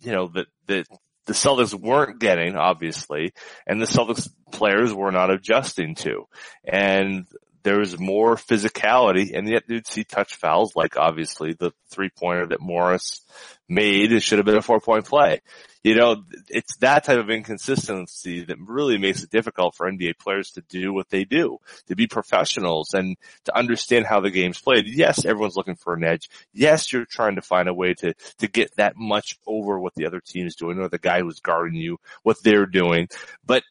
you 0.00 0.12
know, 0.12 0.28
that, 0.34 0.46
that 0.66 0.86
the 1.28 1.34
Celtics 1.34 1.74
weren't 1.74 2.18
getting, 2.18 2.56
obviously, 2.56 3.34
and 3.66 3.80
the 3.80 3.86
Celtics 3.86 4.30
players 4.50 4.94
were 4.94 5.12
not 5.12 5.30
adjusting 5.30 5.94
to. 5.96 6.26
And 6.64 7.26
there 7.62 7.78
was 7.78 7.98
more 7.98 8.36
physicality, 8.36 9.36
and 9.36 9.48
yet 9.48 9.64
you'd 9.68 9.86
see 9.86 10.04
touch 10.04 10.36
fouls, 10.36 10.74
like 10.76 10.96
obviously 10.96 11.52
the 11.52 11.72
three 11.90 12.10
pointer 12.10 12.46
that 12.48 12.60
Morris 12.60 13.22
made. 13.68 14.12
It 14.12 14.20
should 14.20 14.38
have 14.38 14.46
been 14.46 14.56
a 14.56 14.62
four 14.62 14.80
point 14.80 15.04
play. 15.04 15.40
You 15.84 15.94
know, 15.94 16.24
it's 16.48 16.76
that 16.78 17.04
type 17.04 17.18
of 17.18 17.30
inconsistency 17.30 18.44
that 18.44 18.58
really 18.58 18.98
makes 18.98 19.22
it 19.22 19.30
difficult 19.30 19.74
for 19.74 19.90
NBA 19.90 20.18
players 20.18 20.50
to 20.52 20.62
do 20.68 20.92
what 20.92 21.08
they 21.08 21.24
do, 21.24 21.58
to 21.86 21.94
be 21.94 22.06
professionals 22.06 22.94
and 22.94 23.16
to 23.44 23.56
understand 23.56 24.04
how 24.04 24.20
the 24.20 24.30
game's 24.30 24.60
played. 24.60 24.86
Yes, 24.86 25.24
everyone's 25.24 25.56
looking 25.56 25.76
for 25.76 25.94
an 25.94 26.04
edge. 26.04 26.28
Yes, 26.52 26.92
you're 26.92 27.06
trying 27.06 27.36
to 27.36 27.42
find 27.42 27.68
a 27.68 27.74
way 27.74 27.94
to, 27.94 28.12
to 28.38 28.48
get 28.48 28.74
that 28.76 28.96
much 28.96 29.38
over 29.46 29.78
what 29.78 29.94
the 29.94 30.06
other 30.06 30.20
team 30.20 30.46
is 30.46 30.56
doing 30.56 30.78
or 30.78 30.88
the 30.88 30.98
guy 30.98 31.20
who's 31.20 31.40
guarding 31.40 31.80
you, 31.80 31.98
what 32.22 32.42
they're 32.42 32.66
doing. 32.66 33.08
But 33.46 33.62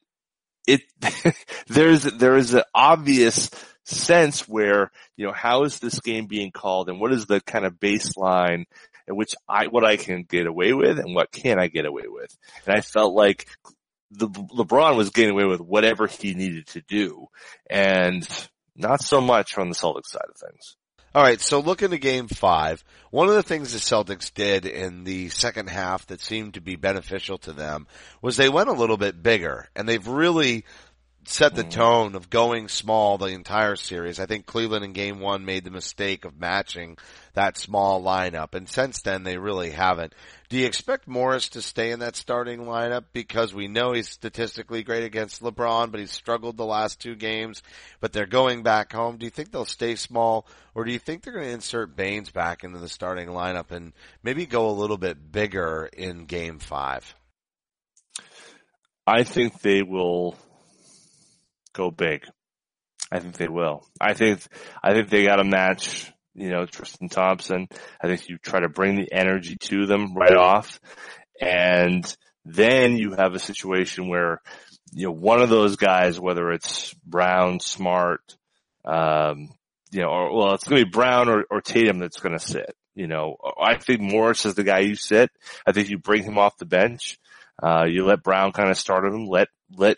it, 0.68 0.82
there's, 1.68 2.04
there 2.04 2.38
is 2.38 2.54
an 2.54 2.64
obvious 2.76 3.50
sense 3.86 4.48
where, 4.48 4.92
you 5.16 5.26
know, 5.26 5.34
how 5.34 5.64
is 5.64 5.80
this 5.80 6.00
game 6.00 6.28
being 6.28 6.52
called 6.52 6.90
and 6.90 7.00
what 7.00 7.14
is 7.14 7.26
the 7.26 7.42
kind 7.42 7.66
of 7.66 7.80
baseline 7.80 8.66
in 9.08 9.16
which 9.16 9.34
I, 9.48 9.68
what 9.68 9.86
I 9.86 9.98
can 9.98 10.24
get 10.24 10.46
away 10.46 10.74
with 10.74 11.00
and 11.00 11.16
what 11.16 11.32
can 11.32 11.60
I 11.60 11.68
get 11.68 11.86
away 11.86 12.08
with. 12.08 12.38
And 12.66 12.76
I 12.76 12.82
felt 12.82 13.14
like 13.14 13.48
the 14.12 14.28
LeBron 14.28 14.98
was 14.98 15.10
getting 15.10 15.32
away 15.32 15.46
with 15.46 15.62
whatever 15.62 16.08
he 16.08 16.34
needed 16.34 16.68
to 16.68 16.82
do 16.82 17.28
and 17.70 18.28
not 18.76 19.02
so 19.02 19.22
much 19.22 19.58
on 19.58 19.70
the 19.70 19.76
Celtics 19.76 20.08
side 20.08 20.28
of 20.30 20.36
things. 20.38 20.76
All 21.16 21.24
right, 21.24 21.40
so 21.40 21.62
looking 21.62 21.92
to 21.92 21.98
game 21.98 22.28
five, 22.28 22.84
one 23.12 23.30
of 23.30 23.36
the 23.36 23.42
things 23.42 23.72
the 23.72 23.80
Celtics 23.80 24.32
did 24.32 24.66
in 24.66 25.04
the 25.04 25.30
second 25.30 25.70
half 25.70 26.06
that 26.08 26.22
seemed 26.22 26.56
to 26.56 26.62
be 26.62 26.76
beneficial 26.76 27.38
to 27.40 27.54
them 27.54 27.88
was 28.22 28.36
they 28.36 28.50
went 28.50 28.70
a 28.70 28.74
little 28.74 28.98
bit 28.98 29.24
bigger 29.24 29.70
and 29.76 29.88
they've 29.88 30.06
really 30.06 30.66
set 31.30 31.56
the 31.56 31.64
hmm. 31.64 31.70
tone 31.70 32.16
of 32.16 32.30
going 32.30 32.68
small 32.68 33.18
the 33.18 33.28
entire 33.28 33.76
series. 33.76 34.20
I 34.20 34.26
think 34.26 34.46
Cleveland 34.46 34.86
in 34.86 34.94
game 34.94 35.20
one 35.20 35.46
made 35.46 35.64
the 35.64 35.72
mistake 35.72 36.26
of 36.26 36.40
matching 36.40 36.98
that 37.34 37.58
small 37.58 38.02
lineup 38.02 38.56
and 38.56 38.68
since 38.68 39.02
then 39.02 39.24
they 39.24 39.38
really 39.38 39.72
haven't. 39.72 40.14
Do 40.50 40.58
you 40.58 40.66
expect 40.66 41.08
Morris 41.08 41.50
to 41.50 41.62
stay 41.62 41.92
in 41.92 42.00
that 42.00 42.16
starting 42.16 42.62
lineup 42.62 43.06
because 43.12 43.54
we 43.54 43.68
know 43.68 43.92
he's 43.92 44.10
statistically 44.10 44.84
great 44.84 45.04
against 45.04 45.42
LeBron, 45.42 45.92
but 45.92 46.00
he's 46.00 46.12
struggled 46.12 46.56
the 46.56 46.66
last 46.66 47.02
two 47.02 47.16
games, 47.16 47.62
but 48.00 48.14
they're 48.14 48.26
going 48.26 48.64
back 48.64 48.94
home. 48.94 49.18
Do 49.18 49.26
you 49.26 49.30
think 49.30 49.52
they'll 49.52 49.66
stay 49.66 49.96
small 49.96 50.48
or 50.74 50.86
do 50.86 50.92
you 50.94 51.00
think 51.00 51.24
they're 51.24 51.34
going 51.34 51.46
to 51.46 51.52
insert 51.52 51.96
Baynes 51.96 52.30
back 52.30 52.64
into 52.64 52.80
the 52.80 52.90
starting 52.90 53.28
lineup 53.28 53.72
and 53.72 53.92
maybe 54.24 54.46
go 54.46 54.70
a 54.70 54.72
little 54.72 54.98
bit 54.98 55.32
bigger 55.32 55.90
in 55.92 56.26
game 56.26 56.60
five? 56.60 57.14
I 59.06 59.24
think 59.24 59.62
they 59.62 59.84
will 59.84 60.38
go 61.78 61.92
big. 61.92 62.24
I 63.12 63.20
think 63.20 63.38
they 63.38 63.48
will. 63.48 63.88
I 64.02 64.14
think 64.14 64.42
I 64.84 64.94
think 64.94 65.10
they 65.10 65.26
got 65.26 65.40
a 65.40 65.46
match. 65.46 66.12
You 66.34 66.50
know, 66.50 66.66
Tristan 66.66 67.10
Thompson. 67.10 67.68
I 68.02 68.08
think 68.08 68.28
you 68.30 68.38
try 68.38 68.60
to 68.60 68.70
bring 68.70 68.96
the 68.96 69.12
energy 69.12 69.56
to 69.62 69.86
them 69.86 70.14
right 70.14 70.36
off, 70.36 70.80
and 71.42 72.06
then 72.46 72.98
you 72.98 73.14
have 73.14 73.34
a 73.34 73.40
situation 73.40 74.10
where 74.10 74.42
you 74.92 75.08
know 75.08 75.14
one 75.14 75.42
of 75.42 75.50
those 75.50 75.78
guys, 75.78 76.20
whether 76.20 76.52
it's 76.52 76.94
Brown, 77.06 77.60
Smart, 77.60 78.22
um, 78.86 79.50
you 79.92 80.02
know, 80.02 80.10
or 80.10 80.36
well, 80.36 80.54
it's 80.54 80.68
going 80.68 80.82
to 80.82 80.86
be 80.86 80.92
Brown 80.92 81.30
or, 81.30 81.46
or 81.50 81.62
Tatum 81.62 82.00
that's 82.00 82.20
going 82.20 82.38
to 82.38 82.46
sit. 82.46 82.76
You 82.94 83.08
know, 83.08 83.38
I 83.62 83.78
think 83.78 84.02
Morris 84.02 84.46
is 84.46 84.56
the 84.56 84.64
guy 84.64 84.80
you 84.80 84.96
sit. 84.96 85.30
I 85.68 85.72
think 85.72 85.90
you 85.90 86.00
bring 86.00 86.24
him 86.24 86.38
off 86.38 86.58
the 86.58 86.66
bench. 86.66 87.20
Uh, 87.62 87.86
you 87.88 88.06
let 88.06 88.24
Brown 88.24 88.52
kind 88.52 88.70
of 88.70 88.78
start 88.78 89.06
him, 89.06 89.28
let, 89.28 89.48
let, 89.76 89.98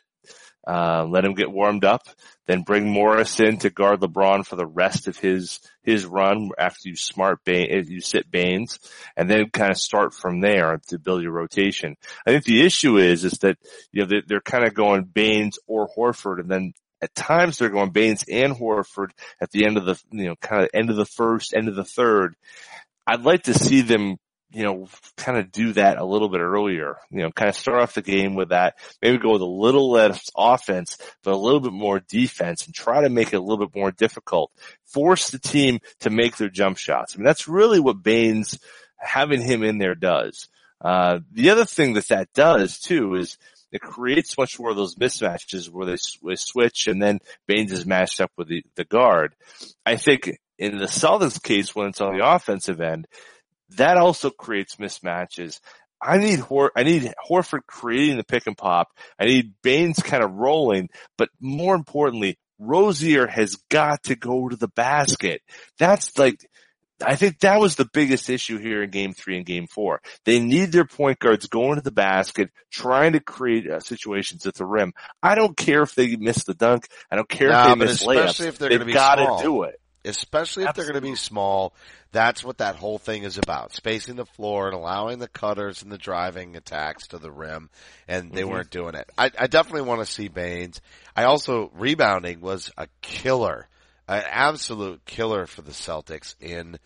uh, 0.68 1.06
let 1.06 1.26
him 1.26 1.34
get 1.34 1.52
warmed 1.52 1.86
up, 1.86 2.08
then 2.48 2.62
bring 2.62 2.90
Morris 2.90 3.40
in 3.40 3.58
to 3.60 3.70
guard 3.70 4.02
LeBron 4.02 4.46
for 4.46 4.56
the 4.56 4.66
rest 4.66 5.08
of 5.08 5.18
his, 5.18 5.60
his 5.84 6.06
run 6.06 6.50
after 6.58 6.90
you 6.90 6.96
smart 6.96 7.44
Bain, 7.44 7.86
you 7.88 8.02
sit 8.02 8.30
Baynes 8.30 8.80
and 9.16 9.30
then 9.30 9.50
kind 9.50 9.72
of 9.72 9.78
start 9.78 10.14
from 10.14 10.42
there 10.42 10.80
to 10.88 11.00
build 11.00 11.24
your 11.24 11.32
rotation. 11.32 11.96
I 12.26 12.32
think 12.32 12.44
the 12.44 12.66
issue 12.66 12.98
is, 12.98 13.24
is 13.24 13.40
that, 13.40 13.58
you 13.92 14.02
know, 14.02 14.08
they're, 14.08 14.24
they're 14.28 14.42
kind 14.42 14.66
of 14.66 14.74
going 14.74 15.04
Baynes 15.04 15.60
or 15.68 15.90
Horford 15.90 16.40
and 16.40 16.50
then 16.50 16.74
at 17.02 17.16
times 17.16 17.58
they're 17.58 17.70
going 17.70 17.92
Baynes 17.92 18.26
and 18.30 18.54
Horford 18.54 19.12
at 19.42 19.52
the 19.52 19.66
end 19.66 19.78
of 19.78 19.86
the, 19.86 20.02
you 20.12 20.26
know, 20.26 20.36
kind 20.36 20.64
of 20.64 20.70
end 20.74 20.90
of 20.90 20.98
the 20.98 21.06
first, 21.06 21.54
end 21.54 21.70
of 21.70 21.76
the 21.76 21.86
third. 21.86 22.36
I'd 23.08 23.24
like 23.24 23.44
to 23.44 23.54
see 23.54 23.82
them, 23.82 24.18
you 24.52 24.64
know, 24.64 24.88
kind 25.16 25.38
of 25.38 25.52
do 25.52 25.74
that 25.74 25.98
a 25.98 26.06
little 26.06 26.30
bit 26.30 26.42
earlier, 26.42 26.96
you 27.12 27.20
know, 27.20 27.32
kind 27.32 27.50
of 27.50 27.56
start 27.56 27.82
off 27.82 27.94
the 27.94 28.02
game 28.02 28.36
with 28.36 28.50
that, 28.50 28.76
maybe 29.02 29.18
go 29.18 29.34
with 29.34 29.42
a 29.42 29.46
little 29.46 29.92
less 29.92 30.30
offense, 30.36 30.98
but 31.24 31.34
a 31.34 31.38
little 31.38 31.60
bit 31.60 31.74
more 31.74 32.00
defense 32.00 32.66
and 32.66 32.74
try 32.74 33.02
to 33.02 33.10
make 33.10 33.34
it 33.34 33.38
a 33.38 33.42
little 33.42 33.66
bit 33.66 33.76
more 33.76 33.92
difficult. 33.92 34.52
Force 34.86 35.30
the 35.30 35.40
team 35.40 35.80
to 36.00 36.10
make 36.10 36.38
their 36.38 36.50
jump 36.50 36.78
shots. 36.78 37.14
I 37.14 37.18
mean, 37.18 37.26
that's 37.26 37.48
really 37.48 37.80
what 37.80 38.02
Baynes 38.02 38.60
having 38.98 39.42
him 39.42 39.64
in 39.64 39.78
there 39.78 39.96
does. 39.96 40.48
Uh, 40.82 41.20
the 41.32 41.52
other 41.52 41.66
thing 41.66 41.94
that 41.94 42.08
that 42.08 42.34
does 42.34 42.80
too 42.80 43.16
is 43.16 43.38
it 43.72 43.82
creates 43.82 44.38
much 44.38 44.60
more 44.60 44.72
of 44.72 44.78
those 44.78 44.96
mismatches 44.96 45.70
where 45.70 45.86
they, 45.86 45.98
they 46.24 46.36
switch 46.36 46.88
and 46.88 47.02
then 47.02 47.20
Baynes 47.48 47.72
is 47.72 47.86
matched 47.86 48.20
up 48.20 48.32
with 48.36 48.48
the, 48.48 48.64
the 48.76 48.86
guard. 48.86 49.36
I 49.86 49.98
think 49.98 50.40
in 50.58 50.78
the 50.78 50.86
Celtics 50.86 51.42
case, 51.42 51.76
when 51.76 51.88
it's 51.88 52.02
on 52.02 52.18
the 52.18 52.28
offensive 52.28 52.82
end, 52.82 53.08
that 53.78 53.98
also 53.98 54.30
creates 54.30 54.78
mismatches. 54.78 55.60
I 56.02 56.18
need 56.18 56.40
Hor- 56.40 56.72
I 56.76 56.84
need 56.84 57.14
Horford 57.30 57.66
creating 57.68 58.18
the 58.18 58.24
pick 58.24 58.48
and 58.48 58.58
pop. 58.58 58.88
I 59.20 59.26
need 59.26 59.54
Baynes 59.62 60.02
kind 60.02 60.24
of 60.24 60.32
rolling, 60.32 60.90
but 61.18 61.30
more 61.42 61.76
importantly, 61.76 62.38
Rozier 62.58 63.28
has 63.28 63.56
got 63.70 64.04
to 64.04 64.16
go 64.16 64.50
to 64.50 64.56
the 64.56 64.68
basket. 64.70 65.42
That's 65.78 66.18
like, 66.18 66.40
I 67.04 67.16
think 67.16 67.40
that 67.40 67.60
was 67.60 67.76
the 67.76 67.88
biggest 67.94 68.30
issue 68.30 68.58
here 68.58 68.84
in 68.84 68.90
game 68.90 69.14
three 69.14 69.38
and 69.38 69.46
game 69.46 69.68
four. 69.68 70.02
They 70.26 70.40
need 70.40 70.72
their 70.72 70.86
point 70.86 71.20
guards 71.20 71.48
going 71.48 71.76
to 71.76 71.82
the 71.82 71.92
basket, 71.92 72.50
trying 72.72 73.14
to 73.14 73.22
create 73.22 73.70
uh, 73.70 73.80
situations 73.80 74.46
at 74.46 74.56
the 74.56 74.66
rim. 74.66 74.94
I 75.24 75.36
don't 75.36 75.56
care 75.56 75.82
if 75.82 75.96
they 75.96 76.18
miss 76.18 76.44
the 76.44 76.54
dunk. 76.54 76.88
I 77.10 77.16
don't 77.16 77.30
care 77.30 77.52
if 77.52 77.68
they 77.68 77.76
miss 77.76 77.92
especially 78.02 78.18
layups. 78.18 78.48
if 78.48 78.58
they're 78.58 78.70
They've 78.78 78.94
got 78.94 79.16
to 79.16 79.44
do 79.44 79.64
it. 79.64 79.80
Especially 80.06 80.64
if 80.64 80.74
they're 80.76 80.86
going 80.86 80.96
to 80.96 81.02
be 81.02 81.16
small. 81.16 81.74
That's 82.12 82.44
what 82.44 82.60
that 82.60 82.76
whole 82.76 82.98
thing 82.98 83.24
is 83.24 83.38
about: 83.38 83.74
spacing 83.74 84.16
the 84.16 84.26
floor 84.26 84.68
and 84.68 84.76
allowing 84.76 85.20
the 85.20 85.28
cutters 85.28 85.84
and 85.84 85.92
the 85.92 85.98
driving 85.98 86.56
attacks 86.56 87.08
to 87.08 87.18
the 87.18 87.32
rim. 87.32 87.70
And 88.08 88.32
they 88.32 88.44
Mhm. 88.44 88.50
weren't 88.50 88.70
doing 88.72 88.96
it. 88.96 89.10
I, 89.18 89.30
I 89.38 89.48
definitely 89.48 89.84
want 89.84 90.00
to 90.00 90.12
see 90.12 90.28
Baynes. 90.30 90.80
I 91.16 91.26
also 91.26 91.70
rebounding 91.74 92.40
was 92.42 92.72
a 92.78 92.88
killer, 93.02 93.68
an 94.08 94.24
absolute 94.28 95.06
killer 95.06 95.46
for 95.46 95.62
the 95.62 95.72
Celtics 95.72 96.36
in 96.40 96.80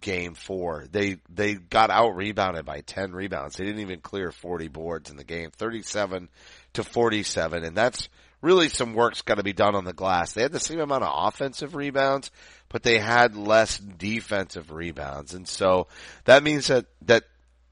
game 0.00 0.34
four. 0.34 0.86
They 0.90 1.18
they 1.28 1.54
got 1.56 1.90
out 1.90 2.16
rebounded 2.16 2.64
by 2.64 2.80
ten 2.80 3.12
rebounds. 3.12 3.56
They 3.56 3.64
didn't 3.64 3.82
even 3.82 4.00
clear 4.00 4.32
forty 4.32 4.68
boards 4.68 5.10
in 5.10 5.16
the 5.16 5.24
game, 5.24 5.50
thirty 5.50 5.82
seven 5.82 6.28
to 6.74 6.84
forty 6.84 7.22
seven, 7.22 7.64
and 7.64 7.76
that's 7.76 8.08
really 8.42 8.68
some 8.68 8.94
work's 8.94 9.22
got 9.22 9.36
to 9.36 9.42
be 9.42 9.52
done 9.52 9.74
on 9.74 9.84
the 9.84 9.92
glass. 9.92 10.32
They 10.32 10.42
had 10.42 10.52
the 10.52 10.60
same 10.60 10.80
amount 10.80 11.04
of 11.04 11.28
offensive 11.28 11.74
rebounds, 11.74 12.30
but 12.68 12.82
they 12.82 12.98
had 12.98 13.36
less 13.36 13.78
defensive 13.78 14.70
rebounds. 14.70 15.34
And 15.34 15.46
so 15.46 15.88
that 16.24 16.42
means 16.42 16.68
that, 16.68 16.86
that 17.02 17.24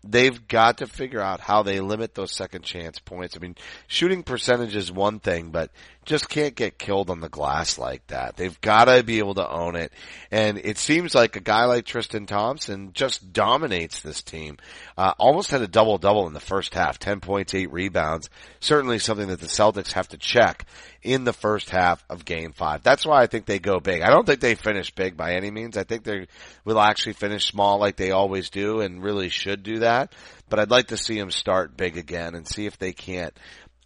they've 0.04 0.46
got 0.48 0.78
to 0.78 0.86
figure 0.86 1.20
out 1.20 1.40
how 1.40 1.62
they 1.62 1.80
limit 1.80 2.14
those 2.14 2.32
second 2.32 2.62
chance 2.62 2.98
points. 2.98 3.36
I 3.36 3.40
mean, 3.40 3.56
shooting 3.86 4.22
percentage 4.22 4.76
is 4.76 4.92
one 4.92 5.20
thing, 5.20 5.50
but 5.50 5.70
just 6.08 6.28
can't 6.28 6.54
get 6.54 6.78
killed 6.78 7.10
on 7.10 7.20
the 7.20 7.28
glass 7.28 7.78
like 7.78 8.04
that. 8.06 8.36
They've 8.36 8.60
got 8.62 8.86
to 8.86 9.02
be 9.02 9.18
able 9.18 9.34
to 9.34 9.48
own 9.48 9.76
it. 9.76 9.92
And 10.30 10.58
it 10.58 10.78
seems 10.78 11.14
like 11.14 11.36
a 11.36 11.40
guy 11.40 11.66
like 11.66 11.84
Tristan 11.84 12.24
Thompson 12.26 12.92
just 12.94 13.32
dominates 13.32 14.00
this 14.00 14.22
team. 14.22 14.56
Uh, 14.96 15.12
almost 15.18 15.50
had 15.50 15.60
a 15.60 15.68
double 15.68 15.98
double 15.98 16.26
in 16.26 16.32
the 16.32 16.40
first 16.40 16.72
half, 16.72 16.98
10 16.98 17.20
points, 17.20 17.54
8 17.54 17.70
rebounds. 17.70 18.30
Certainly 18.58 19.00
something 19.00 19.28
that 19.28 19.40
the 19.40 19.46
Celtics 19.46 19.92
have 19.92 20.08
to 20.08 20.16
check 20.16 20.64
in 21.02 21.24
the 21.24 21.32
first 21.32 21.70
half 21.70 22.04
of 22.08 22.24
game 22.24 22.52
five. 22.52 22.82
That's 22.82 23.06
why 23.06 23.22
I 23.22 23.26
think 23.26 23.46
they 23.46 23.58
go 23.58 23.78
big. 23.78 24.02
I 24.02 24.10
don't 24.10 24.26
think 24.26 24.40
they 24.40 24.54
finish 24.54 24.90
big 24.90 25.16
by 25.16 25.34
any 25.34 25.50
means. 25.50 25.76
I 25.76 25.84
think 25.84 26.04
they 26.04 26.26
will 26.64 26.80
actually 26.80 27.12
finish 27.12 27.46
small 27.46 27.78
like 27.78 27.96
they 27.96 28.10
always 28.10 28.50
do 28.50 28.80
and 28.80 29.02
really 29.02 29.28
should 29.28 29.62
do 29.62 29.80
that. 29.80 30.12
But 30.48 30.58
I'd 30.58 30.70
like 30.70 30.88
to 30.88 30.96
see 30.96 31.18
them 31.18 31.30
start 31.30 31.76
big 31.76 31.98
again 31.98 32.34
and 32.34 32.48
see 32.48 32.66
if 32.66 32.78
they 32.78 32.92
can't 32.92 33.36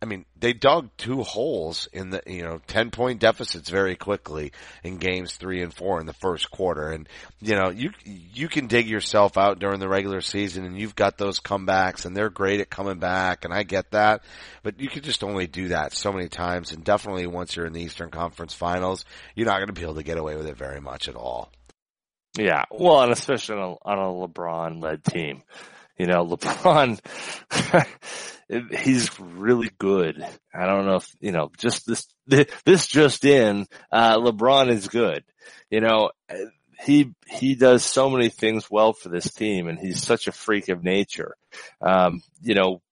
I 0.02 0.04
mean, 0.04 0.24
they 0.36 0.52
dug 0.52 0.90
two 0.96 1.22
holes 1.22 1.86
in 1.92 2.10
the, 2.10 2.20
you 2.26 2.42
know, 2.42 2.60
10 2.66 2.90
point 2.90 3.20
deficits 3.20 3.70
very 3.70 3.94
quickly 3.94 4.50
in 4.82 4.96
games 4.96 5.36
three 5.36 5.62
and 5.62 5.72
four 5.72 6.00
in 6.00 6.06
the 6.06 6.12
first 6.12 6.50
quarter. 6.50 6.90
And, 6.90 7.08
you 7.40 7.54
know, 7.54 7.70
you, 7.70 7.92
you 8.04 8.48
can 8.48 8.66
dig 8.66 8.88
yourself 8.88 9.38
out 9.38 9.60
during 9.60 9.78
the 9.78 9.88
regular 9.88 10.20
season 10.20 10.64
and 10.64 10.76
you've 10.76 10.96
got 10.96 11.18
those 11.18 11.38
comebacks 11.38 12.04
and 12.04 12.16
they're 12.16 12.30
great 12.30 12.58
at 12.58 12.68
coming 12.68 12.98
back 12.98 13.44
and 13.44 13.54
I 13.54 13.62
get 13.62 13.92
that, 13.92 14.24
but 14.64 14.80
you 14.80 14.88
can 14.88 15.04
just 15.04 15.22
only 15.22 15.46
do 15.46 15.68
that 15.68 15.92
so 15.92 16.12
many 16.12 16.28
times. 16.28 16.72
And 16.72 16.82
definitely 16.82 17.28
once 17.28 17.54
you're 17.54 17.66
in 17.66 17.72
the 17.72 17.82
Eastern 17.82 18.10
Conference 18.10 18.54
finals, 18.54 19.04
you're 19.36 19.46
not 19.46 19.58
going 19.58 19.68
to 19.68 19.72
be 19.72 19.82
able 19.82 19.94
to 19.94 20.02
get 20.02 20.18
away 20.18 20.34
with 20.34 20.48
it 20.48 20.56
very 20.56 20.80
much 20.80 21.08
at 21.08 21.14
all. 21.14 21.52
Yeah, 22.36 22.64
well, 22.72 23.02
and 23.02 23.12
especially 23.12 23.56
on 23.56 23.62
a, 23.62 23.88
on 23.88 23.98
a 23.98 24.28
LeBron-led 24.28 25.04
team. 25.04 25.42
You 26.02 26.08
know, 26.08 26.26
LeBron, 26.36 26.98
he's 28.76 29.20
really 29.20 29.70
good. 29.78 30.20
I 30.52 30.66
don't 30.66 30.84
know 30.84 30.96
if, 30.96 31.08
you 31.20 31.30
know, 31.30 31.52
just 31.58 31.86
this, 31.86 32.08
this 32.26 32.88
just 32.88 33.24
in, 33.24 33.68
uh, 33.92 34.18
LeBron 34.18 34.70
is 34.70 34.88
good. 34.88 35.22
You 35.70 35.80
know, 35.80 36.10
he, 36.80 37.12
he 37.28 37.54
does 37.54 37.84
so 37.84 38.10
many 38.10 38.30
things 38.30 38.68
well 38.68 38.94
for 38.94 39.10
this 39.10 39.32
team 39.32 39.68
and 39.68 39.78
he's 39.78 40.02
such 40.02 40.26
a 40.26 40.32
freak 40.32 40.70
of 40.70 40.82
nature. 40.82 41.36
Um, 41.80 42.20
you 42.40 42.56
know, 42.56 42.82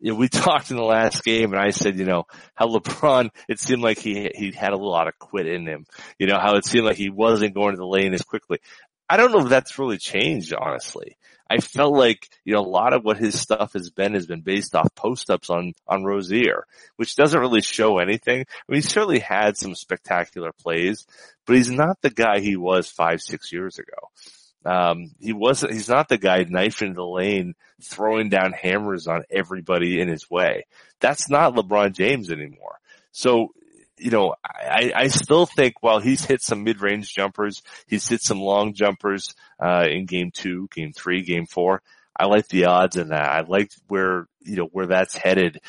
we 0.00 0.28
talked 0.28 0.72
in 0.72 0.76
the 0.76 0.82
last 0.82 1.22
game 1.22 1.52
and 1.52 1.62
I 1.62 1.70
said, 1.70 2.00
you 2.00 2.04
know, 2.04 2.24
how 2.56 2.66
LeBron, 2.66 3.30
it 3.48 3.60
seemed 3.60 3.82
like 3.82 4.00
he, 4.00 4.28
he 4.34 4.50
had 4.50 4.72
a 4.72 4.76
lot 4.76 5.06
of 5.06 5.16
quit 5.20 5.46
in 5.46 5.68
him. 5.68 5.86
You 6.18 6.26
know, 6.26 6.40
how 6.40 6.56
it 6.56 6.64
seemed 6.64 6.84
like 6.84 6.96
he 6.96 7.10
wasn't 7.10 7.54
going 7.54 7.76
to 7.76 7.80
the 7.80 7.86
lane 7.86 8.12
as 8.12 8.22
quickly. 8.22 8.58
I 9.08 9.18
don't 9.18 9.30
know 9.30 9.44
if 9.44 9.50
that's 9.50 9.78
really 9.78 9.98
changed, 9.98 10.52
honestly. 10.52 11.16
I 11.50 11.58
felt 11.58 11.94
like, 11.94 12.28
you 12.44 12.54
know, 12.54 12.60
a 12.60 12.62
lot 12.62 12.92
of 12.92 13.04
what 13.04 13.16
his 13.16 13.38
stuff 13.38 13.72
has 13.72 13.90
been 13.90 14.14
has 14.14 14.26
been 14.26 14.42
based 14.42 14.76
off 14.76 14.94
post-ups 14.94 15.50
on, 15.50 15.72
on 15.88 16.04
Rozier, 16.04 16.64
which 16.94 17.16
doesn't 17.16 17.40
really 17.40 17.60
show 17.60 17.98
anything. 17.98 18.42
I 18.42 18.72
mean, 18.72 18.80
he 18.80 18.88
certainly 18.88 19.18
had 19.18 19.56
some 19.56 19.74
spectacular 19.74 20.52
plays, 20.52 21.08
but 21.46 21.56
he's 21.56 21.70
not 21.70 22.00
the 22.02 22.10
guy 22.10 22.38
he 22.38 22.56
was 22.56 22.88
five, 22.88 23.20
six 23.20 23.52
years 23.52 23.80
ago. 23.80 24.10
Um, 24.64 25.10
he 25.18 25.32
wasn't, 25.32 25.72
he's 25.72 25.88
not 25.88 26.08
the 26.08 26.18
guy 26.18 26.44
knifing 26.48 26.94
the 26.94 27.04
lane, 27.04 27.54
throwing 27.82 28.28
down 28.28 28.52
hammers 28.52 29.08
on 29.08 29.24
everybody 29.28 30.00
in 30.00 30.06
his 30.06 30.30
way. 30.30 30.66
That's 31.00 31.28
not 31.28 31.54
LeBron 31.54 31.94
James 31.94 32.30
anymore. 32.30 32.78
So, 33.10 33.54
you 34.00 34.10
know, 34.10 34.34
I, 34.44 34.92
I 34.94 35.08
still 35.08 35.46
think 35.46 35.74
while 35.82 36.00
he's 36.00 36.24
hit 36.24 36.42
some 36.42 36.64
mid-range 36.64 37.12
jumpers, 37.14 37.62
he's 37.86 38.08
hit 38.08 38.22
some 38.22 38.40
long 38.40 38.74
jumpers, 38.74 39.34
uh, 39.62 39.86
in 39.88 40.06
game 40.06 40.30
two, 40.32 40.68
game 40.74 40.92
three, 40.92 41.22
game 41.22 41.46
four. 41.46 41.82
I 42.18 42.26
like 42.26 42.48
the 42.48 42.66
odds 42.66 42.96
in 42.96 43.08
that. 43.08 43.28
I 43.28 43.40
like 43.42 43.70
where, 43.88 44.26
you 44.40 44.56
know, 44.56 44.68
where 44.72 44.86
that's 44.86 45.14
headed. 45.14 45.60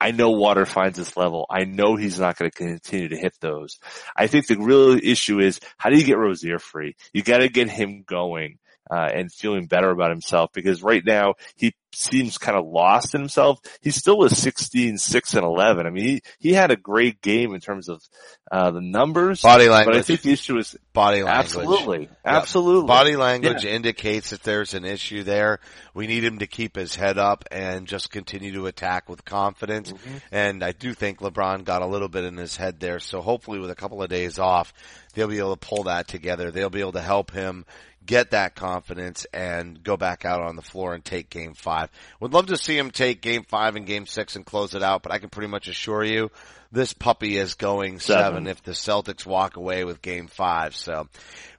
I 0.00 0.10
know 0.10 0.30
water 0.30 0.66
finds 0.66 0.98
its 0.98 1.16
level. 1.16 1.46
I 1.48 1.64
know 1.64 1.94
he's 1.94 2.18
not 2.18 2.36
going 2.36 2.50
to 2.50 2.56
continue 2.56 3.08
to 3.10 3.16
hit 3.16 3.34
those. 3.40 3.78
I 4.16 4.26
think 4.26 4.48
the 4.48 4.58
real 4.58 4.98
issue 5.00 5.38
is 5.38 5.60
how 5.76 5.90
do 5.90 5.96
you 5.96 6.04
get 6.04 6.18
Rozier 6.18 6.58
free? 6.58 6.96
You 7.12 7.22
got 7.22 7.38
to 7.38 7.48
get 7.48 7.70
him 7.70 8.02
going. 8.04 8.58
Uh, 8.92 9.08
and 9.14 9.32
feeling 9.32 9.64
better 9.66 9.90
about 9.90 10.10
himself 10.10 10.50
because 10.52 10.82
right 10.82 11.02
now 11.06 11.32
he 11.56 11.72
seems 11.94 12.36
kind 12.36 12.58
of 12.58 12.66
lost 12.66 13.14
in 13.14 13.20
himself. 13.22 13.58
He 13.80 13.90
still 13.90 14.18
was 14.18 14.36
16, 14.36 14.98
6 14.98 15.34
and 15.34 15.44
11. 15.44 15.86
I 15.86 15.90
mean, 15.90 16.04
he, 16.04 16.22
he 16.38 16.52
had 16.52 16.70
a 16.70 16.76
great 16.76 17.22
game 17.22 17.54
in 17.54 17.60
terms 17.60 17.88
of, 17.88 18.02
uh, 18.50 18.70
the 18.70 18.80
numbers. 18.82 19.40
Body 19.40 19.68
language. 19.68 19.94
But 19.94 19.98
I 19.98 20.02
think 20.02 20.20
the 20.22 20.32
issue 20.32 20.58
is 20.58 20.76
Body 20.92 21.22
language. 21.22 21.46
absolutely, 21.46 22.00
Yeah. 22.02 22.36
absolutely. 22.36 22.86
Body 22.86 23.16
language 23.16 23.64
indicates 23.64 24.30
that 24.30 24.42
there's 24.42 24.74
an 24.74 24.84
issue 24.84 25.22
there. 25.22 25.60
We 25.94 26.06
need 26.06 26.24
him 26.24 26.40
to 26.40 26.46
keep 26.46 26.76
his 26.76 26.94
head 26.94 27.16
up 27.16 27.44
and 27.50 27.86
just 27.86 28.10
continue 28.10 28.52
to 28.54 28.66
attack 28.66 29.08
with 29.08 29.24
confidence. 29.24 29.92
Mm-hmm. 29.92 30.16
And 30.32 30.62
I 30.62 30.72
do 30.72 30.92
think 30.92 31.20
LeBron 31.20 31.64
got 31.64 31.80
a 31.82 31.86
little 31.86 32.08
bit 32.08 32.24
in 32.24 32.36
his 32.36 32.56
head 32.56 32.78
there. 32.80 33.00
So 33.00 33.22
hopefully 33.22 33.58
with 33.58 33.70
a 33.70 33.74
couple 33.74 34.02
of 34.02 34.10
days 34.10 34.38
off, 34.38 34.74
they'll 35.14 35.28
be 35.28 35.38
able 35.38 35.56
to 35.56 35.66
pull 35.66 35.84
that 35.84 36.08
together. 36.08 36.50
They'll 36.50 36.68
be 36.70 36.80
able 36.80 36.92
to 36.92 37.00
help 37.02 37.30
him 37.30 37.64
get 38.04 38.30
that 38.32 38.54
confidence 38.54 39.26
and 39.32 39.82
go 39.82 39.96
back 39.96 40.24
out 40.24 40.40
on 40.40 40.56
the 40.56 40.62
floor 40.62 40.94
and 40.94 41.04
take 41.04 41.30
game 41.30 41.54
five. 41.54 41.90
Would 42.20 42.32
love 42.32 42.46
to 42.46 42.56
see 42.56 42.76
him 42.76 42.90
take 42.90 43.22
game 43.22 43.44
five 43.44 43.76
and 43.76 43.86
game 43.86 44.06
six 44.06 44.36
and 44.36 44.44
close 44.44 44.74
it 44.74 44.82
out, 44.82 45.02
but 45.02 45.12
I 45.12 45.18
can 45.18 45.28
pretty 45.28 45.48
much 45.48 45.68
assure 45.68 46.04
you 46.04 46.30
this 46.72 46.94
puppy 46.94 47.36
is 47.36 47.54
going 47.54 48.00
seven. 48.00 48.24
Seven. 48.24 48.46
if 48.46 48.62
the 48.62 48.72
Celtics 48.72 49.26
walk 49.26 49.56
away 49.56 49.84
with 49.84 50.00
game 50.00 50.26
five. 50.26 50.74
So 50.74 51.06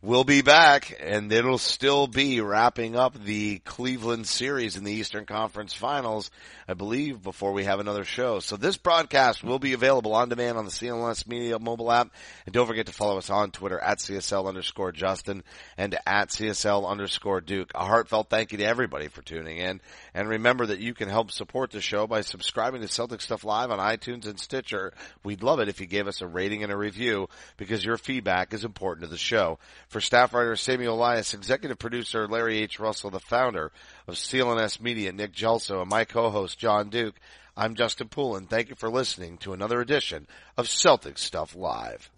we'll 0.02 0.24
be 0.24 0.42
back 0.42 0.98
and 1.00 1.32
it'll 1.32 1.60
still 1.60 2.08
be 2.08 2.42
wrapping 2.42 2.96
up 2.96 3.24
the 3.24 3.60
Cleveland 3.60 4.28
series 4.28 4.76
in 4.76 4.84
the 4.84 4.92
Eastern 4.92 5.26
Conference 5.26 5.74
finals, 5.74 6.32
I 6.68 6.74
believe, 6.74 7.22
before 7.22 7.54
we 7.54 7.66
have 7.66 7.80
another 7.80 8.04
show. 8.04 8.40
So 8.40 8.58
this 8.58 8.78
broadcast 8.78 9.44
will 9.44 9.60
be 9.60 9.74
available 9.74 10.16
on 10.16 10.30
demand 10.30 10.58
on 10.58 10.66
the 10.66 10.72
CLNS 10.72 11.28
Media 11.28 11.60
mobile 11.60 11.92
app. 11.92 12.12
And 12.48 12.54
don't 12.54 12.68
forget 12.68 12.88
to 12.88 12.94
follow 12.94 13.20
us 13.20 13.30
on 13.30 13.52
Twitter 13.52 13.80
at 13.80 14.00
CSL 14.00 14.48
underscore 14.48 14.92
Justin 14.92 15.44
and 15.78 15.96
at 16.08 16.30
CSL 16.30 16.88
underscore 16.90 17.40
Duke. 17.40 17.72
A 17.76 17.86
heartfelt 17.86 18.30
thank 18.30 18.52
you 18.52 18.58
to 18.58 18.66
everybody 18.66 19.10
for 19.10 19.22
tuning 19.22 19.58
in. 19.58 19.80
And 20.14 20.30
remember 20.30 20.68
that 20.68 20.80
you 20.80 20.94
can 20.94 21.10
help 21.10 21.32
support 21.32 21.72
the 21.72 21.82
show 21.82 22.06
by 22.06 22.22
subscribing 22.22 22.82
to 22.82 22.88
Celtic 22.88 23.22
Stuff 23.22 23.44
Live 23.44 23.72
on 23.72 23.80
iTunes 23.80 24.28
and 24.28 24.40
Stitcher. 24.40 24.94
We'd 25.24 25.42
love 25.44 25.60
it 25.60 25.70
if 25.70 25.82
you 25.82 25.88
gave 25.88 26.08
us 26.08 26.22
a 26.22 26.28
rating 26.28 26.64
and 26.64 26.72
a 26.72 26.78
review 26.78 27.30
because 27.58 27.84
your 27.84 27.98
feedback 27.98 28.54
is 28.54 28.64
important 28.64 29.06
to 29.06 29.10
the 29.10 29.18
show. 29.18 29.60
For 29.88 30.00
staff 30.00 30.34
writer 30.34 30.56
Samuel 30.56 30.96
Elias, 30.96 31.34
executive 31.34 31.80
producer 31.80 32.28
Larry 32.28 32.60
H. 32.60 32.80
Russell, 32.80 33.10
the 33.10 33.20
founder 33.20 33.72
of 34.08 34.16
CLNS 34.16 34.80
Media, 34.80 35.12
Nick 35.12 35.34
Gelso, 35.34 35.82
and 35.82 35.90
my 35.90 36.06
co-host 36.06 36.60
John 36.60 36.90
Duke, 36.90 37.16
I'm 37.56 37.76
Justin 37.76 38.08
Poulin. 38.08 38.48
Thank 38.48 38.70
you 38.70 38.76
for 38.76 38.90
listening 38.90 39.38
to 39.40 39.54
another 39.54 39.80
edition 39.80 40.28
of 40.58 40.68
Celtic 40.68 41.18
Stuff 41.18 41.56
Live. 41.56 42.10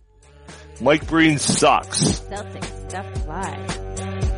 Mike 0.82 1.08
Breen 1.08 1.38
sucks. 1.38 2.20
Celtic 2.20 2.64
Stuff 2.64 3.28
Live. 3.28 4.35